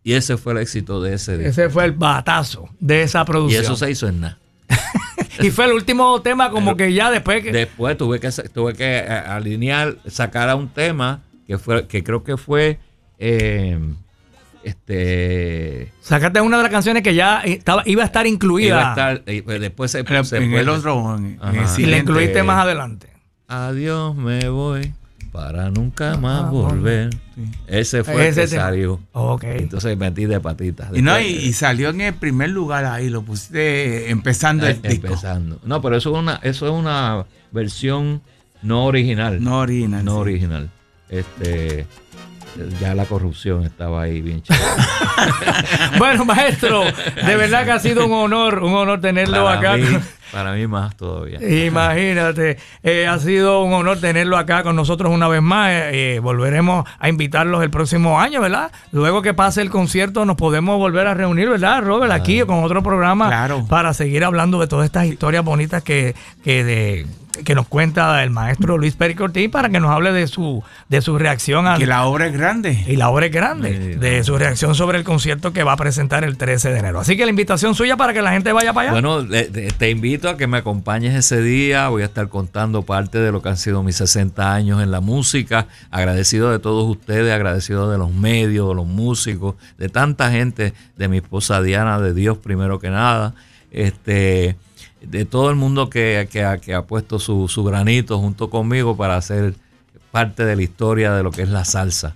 y 0.04 0.14
ese 0.14 0.38
fue 0.38 0.54
el 0.54 0.60
éxito 0.60 1.02
de 1.02 1.14
ese 1.14 1.38
día. 1.38 1.48
Ese 1.48 1.70
fue 1.70 1.86
el 1.86 1.94
batazo 1.94 2.70
de 2.80 3.04
esa 3.04 3.26
producción. 3.26 3.64
Y 3.64 3.66
eso 3.66 3.76
se 3.76 3.90
hizo 3.90 4.08
en 4.08 4.22
nada. 4.22 4.38
Y 5.40 5.50
fue 5.52 5.66
el 5.66 5.74
último 5.74 6.22
tema 6.22 6.50
como 6.50 6.76
que 6.76 6.94
ya 6.94 7.12
después 7.12 7.44
que... 7.44 7.52
Después 7.52 7.98
tuve 7.98 8.20
que, 8.20 8.30
tuve 8.54 8.74
que 8.74 8.98
eh, 8.98 9.08
alinear, 9.08 9.98
sacar 10.08 10.50
a 10.50 10.56
un 10.56 10.70
tema 10.70 11.22
que 11.48 11.58
fue 11.58 11.88
que 11.88 12.04
creo 12.04 12.24
que 12.24 12.38
fue... 12.38 12.80
Eh, 13.20 13.80
este 14.64 15.92
sacaste 16.00 16.40
una 16.40 16.56
de 16.56 16.64
las 16.64 16.72
canciones 16.72 17.04
que 17.04 17.14
ya 17.14 17.42
estaba 17.42 17.84
iba 17.86 18.02
a 18.02 18.06
estar 18.06 18.26
incluida. 18.26 18.68
iba 18.68 18.88
a 18.88 18.90
estar, 18.92 19.34
y 19.34 19.42
pues 19.42 19.60
después 19.60 19.92
se, 19.92 20.00
en 20.00 20.54
el 20.54 20.70
otro 20.70 21.20
y 21.78 21.86
la 21.86 21.98
incluiste 21.98 22.44
más 22.44 22.64
adelante. 22.64 23.10
Adiós 23.50 24.16
me 24.16 24.48
voy 24.48 24.94
para 25.34 25.72
nunca 25.72 26.16
más 26.16 26.50
volver. 26.50 27.10
Ese 27.66 28.04
fue 28.04 28.30
el 28.30 28.36
que 28.36 28.48
salió. 28.48 29.02
Entonces 29.42 29.98
metí 29.98 30.26
de 30.26 30.40
patitas. 30.40 30.90
Y, 30.94 31.02
no, 31.02 31.20
y, 31.20 31.52
salió 31.54 31.90
en 31.90 32.02
el 32.02 32.14
primer 32.14 32.52
lugar 32.52 32.86
ahí, 32.86 33.10
lo 33.10 33.24
pusiste 33.24 34.12
empezando 34.12 34.68
el 34.68 34.82
disco. 34.82 35.08
Empezando. 35.08 35.60
No, 35.66 35.82
pero 35.82 35.98
eso 35.98 36.12
es 36.14 36.20
una, 36.20 36.40
eso 36.44 36.68
es 36.68 36.72
una 36.72 37.26
versión 37.52 38.22
no 38.62 38.86
original. 38.86 39.44
No 39.44 39.60
original. 39.60 40.06
No 40.06 40.18
original. 40.20 40.70
Este 41.10 41.88
ya 42.80 42.94
la 42.94 43.06
corrupción 43.06 43.64
estaba 43.64 44.04
ahí 44.04 44.22
bien 44.22 44.44
chévere. 44.44 44.64
bueno, 45.98 46.24
maestro, 46.24 46.84
de 46.84 47.36
verdad 47.36 47.66
que 47.66 47.72
ha 47.72 47.80
sido 47.80 48.06
un 48.06 48.14
honor, 48.14 48.62
un 48.62 48.76
honor 48.76 49.02
tenerlo 49.02 49.50
acá 49.50 49.76
Para 50.34 50.54
mí 50.54 50.66
más 50.66 50.98
todavía. 50.98 51.40
Imagínate, 51.66 52.58
eh, 52.82 53.06
ha 53.06 53.20
sido 53.20 53.64
un 53.64 53.72
honor 53.74 54.00
tenerlo 54.00 54.36
acá 54.36 54.64
con 54.64 54.76
nosotros 54.76 55.12
una 55.14 55.28
vez 55.28 55.44
más. 55.44 55.70
Eh, 55.70 56.16
eh, 56.16 56.20
volveremos 56.20 56.90
a 56.98 57.08
invitarlos 57.08 57.62
el 57.62 57.70
próximo 57.70 58.20
año, 58.20 58.42
¿verdad? 58.42 58.72
Luego 58.92 59.22
que 59.22 59.36
pase 59.36 59.62
el 59.62 59.70
concierto 59.70 60.26
nos 60.26 60.36
podemos 60.36 60.80
volver 60.80 61.06
a 61.06 61.14
reunir, 61.14 61.50
¿verdad, 61.50 61.84
Robert? 61.84 62.12
Aquí 62.12 62.42
con 62.42 62.64
otro 62.64 62.82
programa 62.82 63.48
para 63.70 63.94
seguir 63.94 64.24
hablando 64.24 64.60
de 64.60 64.68
todas 64.68 64.86
estas 64.86 65.06
historias 65.06 65.46
bonitas 65.46 65.84
que, 65.84 66.16
que 66.44 66.64
de 66.64 67.06
que 67.46 67.56
nos 67.56 67.68
cuenta 67.68 68.22
el 68.24 68.30
maestro 68.30 68.78
Luis 68.78 68.96
Pericortín 68.96 69.50
para 69.50 69.70
que 69.70 69.80
nos 69.80 69.92
hable 69.92 70.12
de 70.12 70.28
su 70.28 70.64
de 70.90 71.02
su 71.02 71.18
reacción 71.18 71.68
a 71.68 71.78
que 71.78 71.88
la 71.88 72.06
obra 72.06 72.28
es 72.28 72.34
grande 72.34 72.84
y 72.88 72.96
la 72.96 73.10
obra 73.10 73.26
es 73.26 73.32
grande 73.32 73.98
de 73.98 74.24
su 74.24 74.38
reacción 74.38 74.76
sobre 74.76 75.00
el 75.00 75.04
concierto 75.04 75.52
que 75.52 75.64
va 75.64 75.74
a 75.74 75.78
presentar 75.78 76.24
el 76.24 76.38
13 76.38 76.72
de 76.72 76.80
enero 76.80 77.00
así 77.00 77.18
que 77.18 77.26
la 77.26 77.32
invitación 77.32 77.74
suya 77.74 77.98
para 77.98 78.14
que 78.14 78.22
la 78.22 78.32
gente 78.32 78.52
vaya 78.52 78.74
para 78.74 78.92
allá 78.92 79.02
bueno 79.02 79.28
te 79.78 79.90
invito 79.90 80.23
a 80.30 80.38
que 80.38 80.48
me 80.48 80.58
acompañes 80.58 81.16
ese 81.16 81.42
día. 81.42 81.90
Voy 81.90 82.02
a 82.02 82.06
estar 82.06 82.30
contando 82.30 82.84
parte 82.84 83.18
de 83.20 83.32
lo 83.32 83.42
que 83.42 83.50
han 83.50 83.58
sido 83.58 83.84
mis 83.84 83.98
60 83.98 84.54
años 84.54 84.82
en 84.82 84.92
la 84.92 85.02
música. 85.02 85.68
Agradecido 85.92 86.52
de 86.52 86.60
todos 86.60 86.90
ustedes 86.90 87.34
agradecido 87.34 87.92
de 87.92 87.98
los 87.98 88.12
medios 88.12 88.70
de 88.70 88.76
los 88.76 88.86
músicos 88.86 89.56
de 89.78 89.90
tanta 89.90 90.32
gente 90.32 90.74
de 90.98 91.08
mi 91.08 91.18
esposa 91.18 91.62
Diana 91.62 92.00
de 92.00 92.14
Dios 92.14 92.38
primero 92.38 92.80
que 92.80 92.90
nada. 92.90 93.36
Este 93.72 94.56
de 95.02 95.26
todo 95.26 95.50
el 95.50 95.58
mundo 95.58 95.90
que, 95.90 96.30
que, 96.32 96.74
ha 96.74 96.82
puesto 96.84 97.20
su, 97.20 97.64
granito 97.66 98.20
junto 98.20 98.50
conmigo 98.50 98.96
para 98.96 99.18
hacer 99.18 99.56
parte 100.12 100.46
de 100.46 100.56
la 100.56 100.62
historia 100.62 101.12
de 101.14 101.24
lo 101.24 101.32
que 101.32 101.42
es 101.42 101.50
la 101.50 101.66
salsa. 101.66 102.16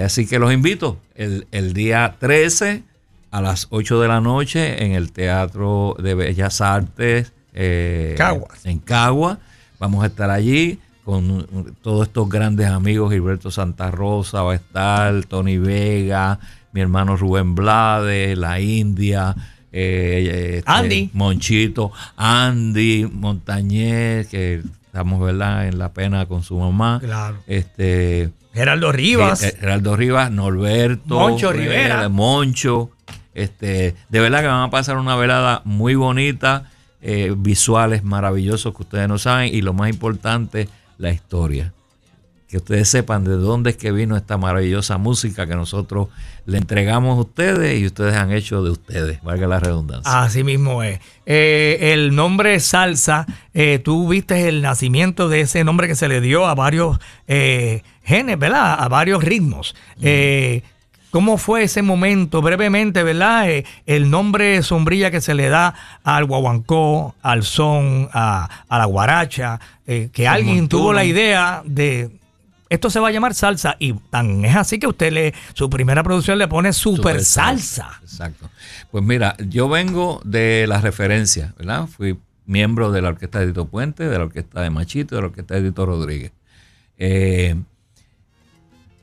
Así 0.00 0.26
que 0.26 0.38
los 0.38 0.52
invito 0.52 0.98
el, 1.16 1.72
día 1.72 2.14
13 2.20 2.84
a 3.32 3.42
las 3.42 3.66
8 3.70 4.00
de 4.00 4.08
la 4.08 4.20
noche 4.20 4.84
en 4.84 4.92
el 4.92 5.10
Teatro 5.10 5.96
de 5.98 6.14
Bellas 6.14 6.60
Artes 6.60 7.32
eh, 7.58 8.16
en 8.64 8.78
Cagua. 8.78 9.38
Vamos 9.80 10.04
a 10.04 10.06
estar 10.06 10.30
allí 10.30 10.78
con 11.04 11.74
todos 11.82 12.06
estos 12.06 12.28
grandes 12.28 12.68
amigos. 12.68 13.12
Gilberto 13.12 13.50
Santa 13.50 13.90
Rosa 13.90 14.42
va 14.42 14.52
a 14.52 14.56
estar, 14.56 15.24
Tony 15.24 15.58
Vega, 15.58 16.38
mi 16.72 16.80
hermano 16.80 17.16
Rubén 17.16 17.54
Blades, 17.54 18.38
La 18.38 18.60
India. 18.60 19.34
Eh, 19.72 20.58
este, 20.58 20.70
Andy. 20.70 21.10
Monchito, 21.12 21.92
Andy, 22.16 23.06
Montañez, 23.12 24.28
que 24.28 24.62
estamos 24.86 25.20
¿verdad? 25.20 25.66
en 25.66 25.78
la 25.78 25.92
pena 25.92 26.26
con 26.26 26.42
su 26.42 26.58
mamá. 26.58 27.00
Claro. 27.00 27.38
Este, 27.46 28.30
Geraldo 28.54 28.92
Rivas. 28.92 29.40
Geraldo 29.40 29.96
Rivas, 29.96 30.30
Norberto. 30.30 31.18
Moncho 31.18 31.52
Rivera. 31.52 32.08
Moncho. 32.08 32.90
Este, 33.34 33.94
de 34.08 34.20
verdad 34.20 34.40
que 34.40 34.46
van 34.46 34.62
a 34.62 34.70
pasar 34.70 34.96
una 34.96 35.14
velada 35.16 35.62
muy 35.64 35.94
bonita, 35.94 36.64
eh, 37.00 37.34
visuales 37.36 38.04
maravillosos 38.04 38.74
que 38.74 38.82
ustedes 38.82 39.08
no 39.08 39.18
saben 39.18 39.54
y 39.54 39.62
lo 39.62 39.72
más 39.72 39.90
importante, 39.90 40.68
la 40.98 41.10
historia 41.10 41.72
que 42.48 42.56
ustedes 42.56 42.88
sepan 42.88 43.24
de 43.24 43.32
dónde 43.32 43.70
es 43.70 43.76
que 43.76 43.92
vino 43.92 44.16
esta 44.16 44.38
maravillosa 44.38 44.96
música 44.96 45.46
que 45.46 45.54
nosotros 45.54 46.08
le 46.46 46.56
entregamos 46.56 47.18
a 47.18 47.20
ustedes 47.20 47.78
y 47.78 47.84
ustedes 47.84 48.14
han 48.14 48.32
hecho 48.32 48.62
de 48.62 48.70
ustedes, 48.70 49.22
valga 49.22 49.46
la 49.46 49.60
redundancia. 49.60 50.22
Así 50.22 50.42
mismo 50.42 50.82
es. 50.82 50.98
Eh, 51.26 51.92
el 51.92 52.16
nombre 52.16 52.58
salsa, 52.60 53.26
eh, 53.52 53.80
tú 53.84 54.08
viste 54.08 54.48
el 54.48 54.62
nacimiento 54.62 55.28
de 55.28 55.42
ese 55.42 55.62
nombre 55.62 55.88
que 55.88 55.94
se 55.94 56.08
le 56.08 56.22
dio 56.22 56.46
a 56.46 56.54
varios 56.54 56.98
eh, 57.26 57.82
genes, 58.02 58.38
¿verdad? 58.38 58.76
A 58.82 58.88
varios 58.88 59.22
ritmos. 59.22 59.76
¿Cómo 61.10 61.38
fue 61.38 61.62
ese 61.62 61.82
momento? 61.82 62.42
Brevemente, 62.42 63.02
¿verdad? 63.02 63.46
el 63.86 64.10
nombre 64.10 64.62
sombrilla 64.62 65.10
que 65.10 65.20
se 65.20 65.34
le 65.34 65.48
da 65.48 65.74
al 66.04 66.26
guaguancó, 66.26 67.14
al 67.22 67.42
son, 67.44 68.08
a, 68.12 68.64
la 68.68 68.84
guaracha, 68.84 69.58
que 69.86 70.28
alguien 70.28 70.68
tuvo 70.68 70.92
la 70.92 71.04
idea 71.04 71.62
de, 71.64 72.10
esto 72.68 72.90
se 72.90 73.00
va 73.00 73.08
a 73.08 73.10
llamar 73.10 73.34
salsa 73.34 73.76
y 73.78 73.94
tan 73.94 74.44
es 74.44 74.54
así 74.54 74.78
que 74.78 74.86
usted 74.86 75.12
le 75.12 75.34
su 75.54 75.70
primera 75.70 76.02
producción 76.02 76.38
le 76.38 76.48
pone 76.48 76.72
super, 76.72 77.24
salsa. 77.24 78.00
Exacto. 78.02 78.50
Pues 78.90 79.02
mira, 79.04 79.36
yo 79.48 79.68
vengo 79.68 80.20
de 80.24 80.66
la 80.68 80.80
referencia, 80.80 81.54
¿verdad? 81.56 81.86
Fui 81.86 82.18
miembro 82.46 82.90
de 82.92 83.02
la 83.02 83.08
orquesta 83.08 83.40
de 83.40 83.48
Tito 83.48 83.66
Puente, 83.66 84.08
de 84.08 84.18
la 84.18 84.24
orquesta 84.24 84.60
de 84.62 84.70
Machito, 84.70 85.14
de 85.14 85.22
la 85.22 85.28
orquesta 85.28 85.54
de 85.54 85.68
Tito 85.68 85.86
Rodríguez. 85.86 86.32
Eh, 86.98 87.56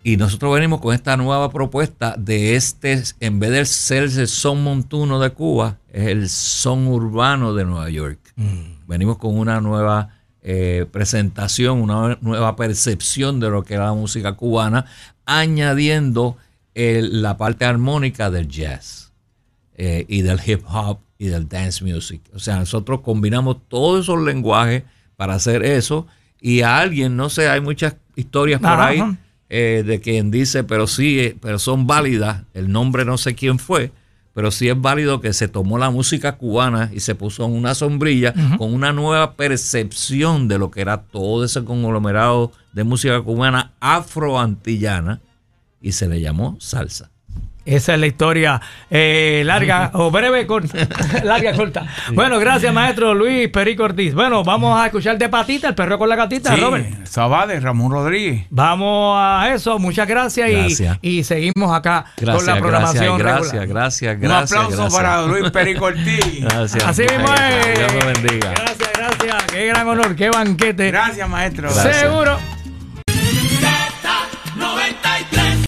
y 0.06 0.18
nosotros 0.18 0.54
venimos 0.54 0.82
con 0.82 0.94
esta 0.94 1.18
nueva 1.18 1.50
propuesta 1.50 2.14
de 2.16 2.56
este, 2.56 3.02
en 3.22 3.40
vez 3.40 3.50
de 3.50 3.66
ser 3.66 4.04
el 4.04 4.28
son 4.28 4.64
montuno 4.64 5.20
de 5.20 5.32
Cuba, 5.32 5.80
es 5.92 6.06
el 6.06 6.30
son 6.30 6.86
urbano 6.86 7.56
de 7.56 7.66
Nueva 7.66 7.90
York. 7.90 8.20
Mm. 8.36 8.86
Venimos 8.88 9.18
con 9.18 9.36
una 9.36 9.62
nueva 9.62 10.10
eh, 10.44 10.86
presentación, 10.92 11.82
una 11.82 12.20
nueva 12.22 12.56
percepción 12.56 13.40
de 13.40 13.50
lo 13.50 13.64
que 13.64 13.74
era 13.74 13.86
la 13.86 13.94
música 13.94 14.34
cubana, 14.34 14.86
añadiendo 15.26 16.38
la 16.76 17.36
parte 17.38 17.66
armónica 17.66 18.30
del 18.30 18.48
jazz 18.48 19.12
eh, 19.76 20.06
y 20.08 20.22
del 20.22 20.40
hip 20.46 20.62
hop 20.68 21.00
y 21.18 21.30
del 21.30 21.50
dance 21.50 21.84
music. 21.84 22.22
O 22.36 22.38
sea, 22.38 22.58
nosotros 22.58 23.00
combinamos 23.02 23.58
todos 23.68 24.04
esos 24.04 24.22
lenguajes 24.22 24.84
para 25.16 25.34
hacer 25.34 25.66
eso 25.66 26.06
y 26.40 26.62
a 26.62 26.78
alguien, 26.78 27.18
no 27.18 27.30
sé, 27.30 27.50
hay 27.50 27.60
muchas 27.60 27.96
historias 28.16 28.62
por 28.62 28.70
ahí 28.70 29.02
eh, 29.50 29.84
de 29.86 30.00
quien 30.00 30.32
dice, 30.32 30.64
pero 30.64 30.88
sí, 30.88 31.38
pero 31.42 31.60
son 31.60 31.88
válidas, 31.88 32.44
el 32.54 32.72
nombre 32.72 33.06
no 33.06 33.18
sé 33.18 33.36
quién 33.36 33.60
fue, 33.60 33.92
pero 34.34 34.52
sí 34.52 34.68
es 34.68 34.80
válido 34.80 35.22
que 35.22 35.34
se 35.34 35.48
tomó 35.48 35.78
la 35.78 35.90
música 35.90 36.38
cubana 36.38 36.92
y 36.94 37.00
se 37.00 37.16
puso 37.16 37.46
en 37.46 37.54
una 37.54 37.74
sombrilla 37.74 38.34
con 38.58 38.74
una 38.74 38.92
nueva 38.92 39.36
percepción 39.36 40.50
de 40.50 40.60
lo 40.60 40.72
que 40.72 40.82
era 40.82 41.04
todo 41.04 41.46
ese 41.46 41.64
conglomerado 41.64 42.52
de 42.74 42.84
música 42.84 43.22
cubana 43.22 43.72
afroantillana 43.80 45.22
y 45.82 45.94
se 45.94 46.10
le 46.10 46.20
llamó 46.20 46.58
salsa. 46.60 47.12
Esa 47.66 47.96
es 47.96 48.00
la 48.00 48.06
historia 48.06 48.62
eh, 48.92 49.42
larga 49.44 49.90
o 49.94 50.12
breve, 50.12 50.46
corta. 50.46 50.78
larga, 51.24 51.54
corta. 51.54 51.88
Bueno, 52.14 52.40
gracias, 52.40 52.72
maestro 52.74 53.14
Luis 53.14 53.50
Perico 53.50 53.84
Ortiz. 53.84 54.14
Bueno, 54.14 54.44
vamos 54.44 54.80
a 54.80 54.86
escuchar 54.86 55.18
de 55.18 55.30
patita, 55.30 55.70
el 55.70 55.76
perro 55.76 55.98
con 55.98 56.08
la 56.08 56.16
gatita, 56.16 56.54
sí, 56.54 56.62
Robert. 56.62 57.06
Sabade, 57.08 57.60
Ramón 57.60 57.92
Rodríguez. 57.92 58.46
Vamos 58.52 59.18
a 59.20 59.52
eso, 59.54 59.80
muchas 59.80 60.08
gracias, 60.08 60.50
Y, 61.02 61.24
seguimos 61.24 61.76
acá 61.76 62.06
con 62.24 62.46
la 62.46 62.58
programación. 62.58 63.18
Gracias, 63.18 63.68
gracias, 63.68 64.20
gracias. 64.20 64.52
Un 64.52 64.74
aplauso 64.74 64.96
para 64.96 65.24
Luis 65.24 65.50
Perico 65.50 65.86
Ortiz. 65.86 66.42
Gracias. 66.46 66.84
Así 66.84 67.02
mismo 67.04 67.34
es. 67.34 67.80
Dios 67.80 67.94
lo 67.94 68.14
bendiga. 68.14 68.52
Gracias, 68.52 68.90
gracias. 68.94 69.44
Qué 69.52 69.66
gran 69.68 69.88
honor, 69.88 70.16
qué 70.16 70.30
banquete. 70.30 70.88
Gracias, 70.88 71.28
maestro. 71.28 71.70
Seguro. 71.72 72.38